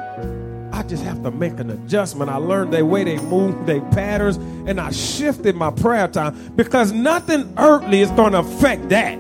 [0.73, 2.31] I just have to make an adjustment.
[2.31, 6.93] I learned the way they move, their patterns, and I shifted my prayer time because
[6.93, 9.19] nothing earthly is going to affect that.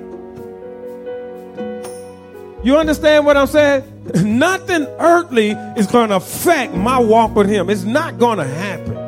[2.64, 3.84] You understand what I'm saying?
[4.38, 7.70] Nothing earthly is going to affect my walk with Him.
[7.70, 9.05] It's not going to happen.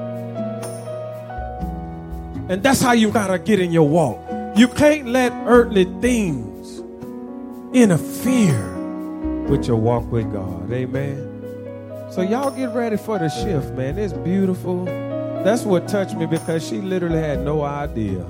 [2.49, 4.19] And that's how you got to get in your walk.
[4.57, 6.79] You can't let earthly things
[7.75, 8.75] interfere
[9.49, 10.73] with your walk with God.
[10.73, 11.29] Amen.
[12.11, 13.99] So y'all get ready for the shift, man.
[13.99, 14.87] It's beautiful.
[15.45, 18.25] That's what touched me because she literally had no idea.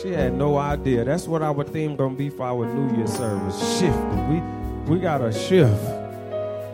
[0.00, 1.04] She had no idea.
[1.04, 3.78] That's what our theme gonna be for our New Year service.
[3.78, 3.98] Shift.
[4.28, 4.40] We
[4.86, 5.99] we got a shift.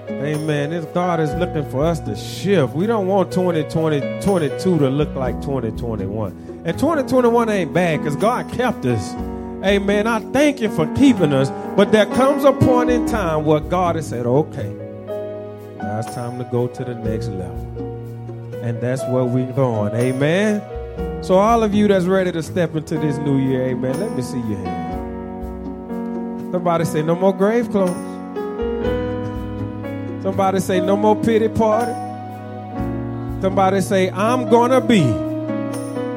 [0.08, 0.70] Amen.
[0.70, 2.74] This God is looking for us to shift.
[2.74, 6.62] We don't want 2020, 22 to look like 2021.
[6.64, 9.14] And 2021 ain't bad because God kept us.
[9.64, 10.06] Amen.
[10.06, 11.50] I thank you for keeping us.
[11.76, 14.68] But there comes a point in time where God has said, okay,
[15.78, 18.60] now it's time to go to the next level.
[18.62, 19.94] And that's where we're going.
[19.94, 20.62] Amen.
[21.22, 24.22] So, all of you that's ready to step into this new year, amen, let me
[24.22, 26.52] see your hand.
[26.52, 28.15] Somebody say, no more grave clothes.
[30.26, 31.92] Somebody say, no more pity party.
[33.40, 35.02] Somebody say, I'm going to be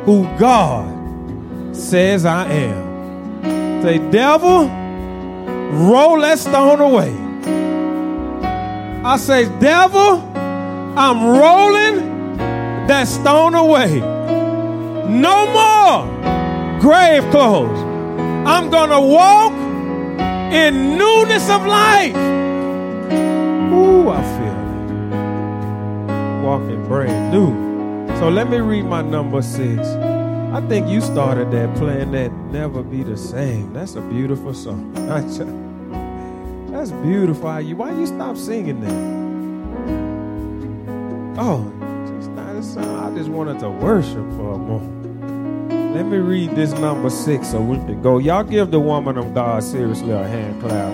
[0.04, 3.84] who God says I am.
[3.84, 4.68] Say, devil,
[5.92, 7.16] roll that stone away.
[9.04, 10.24] I say, devil,
[10.98, 12.38] I'm rolling
[12.88, 14.00] that stone away.
[15.08, 17.80] No more grave clothes.
[18.48, 19.54] I'm going to walk
[20.52, 22.49] in newness of life.
[26.90, 28.18] Brand new.
[28.18, 29.88] So let me read my number six.
[29.88, 33.72] I think you started that playing that Never Be the Same.
[33.72, 34.92] That's a beautiful song.
[36.72, 37.62] That's beautiful.
[37.62, 39.30] You Why you stop singing that?
[41.40, 41.72] Oh,
[42.18, 43.14] just not a song.
[43.14, 45.94] I just wanted to worship for a moment.
[45.94, 48.18] Let me read this number six so we can go.
[48.18, 50.94] Y'all give the woman of God seriously a hand clap.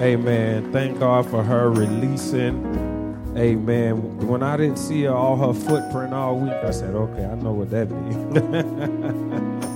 [0.00, 0.72] Amen.
[0.72, 2.91] Thank God for her releasing.
[3.36, 4.18] Amen.
[4.28, 7.52] When I didn't see her, all her footprint all week, I said, okay, I know
[7.52, 9.64] what that means.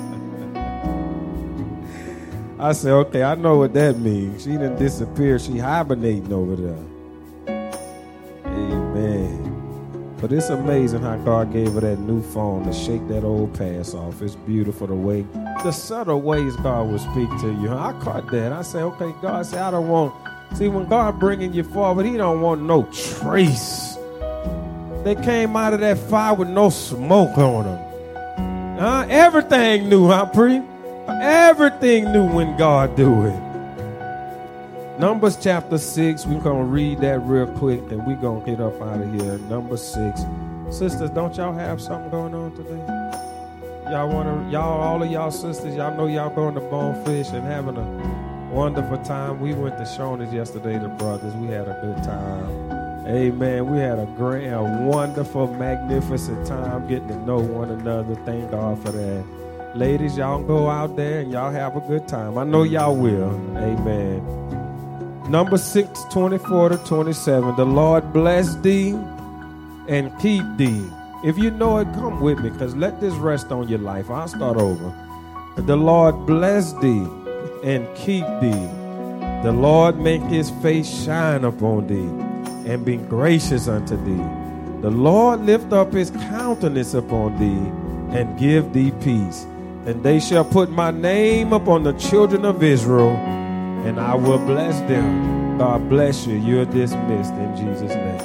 [2.59, 4.45] I said, okay, I know what that means.
[4.45, 5.39] She didn't disappear.
[5.39, 6.79] She hibernating over there.
[8.47, 10.15] Amen.
[10.21, 13.95] But it's amazing how God gave her that new phone to shake that old past
[13.95, 14.21] off.
[14.21, 15.23] It's beautiful the way,
[15.63, 17.71] the subtle ways God will speak to you.
[17.71, 18.53] I caught that.
[18.53, 20.15] I said, okay, God said, I don't want.
[20.57, 23.99] See, when God bringing you forward, He don't want no trace.
[25.05, 28.79] They came out of that fire with no smoke on them.
[28.83, 30.63] Uh, everything new, huh, Pre?
[31.09, 34.99] Everything new when God do it.
[34.99, 38.59] Numbers chapter 6, we're going to read that real quick and we're going to get
[38.59, 39.37] up out of here.
[39.51, 40.21] Number 6.
[40.71, 43.93] Sisters, don't y'all have something going on today?
[43.93, 47.45] Y'all want to, y'all, all of y'all sisters, y'all know y'all going to Bonefish and
[47.45, 48.26] having a
[48.57, 49.39] wonderful time.
[49.39, 51.35] We went to Shoney's yesterday, the brothers.
[51.35, 53.07] We had a good time.
[53.07, 53.71] Amen.
[53.71, 58.15] We had a great, a wonderful, magnificent time getting to know one another.
[58.25, 59.77] Thank God for that.
[59.77, 62.39] Ladies, y'all go out there and y'all have a good time.
[62.39, 63.29] I know y'all will.
[63.59, 64.25] Amen.
[65.31, 67.57] Number 6, 24 to 27.
[67.57, 68.93] The Lord bless thee
[69.87, 70.89] and keep thee.
[71.23, 74.09] If you know it, come with me because let this rest on your life.
[74.09, 74.95] I'll start over.
[75.57, 77.07] The Lord bless thee
[77.65, 78.69] and keep thee.
[79.43, 84.83] The Lord make his face shine upon thee and be gracious unto thee.
[84.83, 89.45] The Lord lift up his countenance upon thee and give thee peace.
[89.87, 93.17] And they shall put my name upon the children of Israel
[93.87, 95.59] and I will bless them.
[95.59, 96.37] God bless you.
[96.37, 98.16] You're dismissed in Jesus' name.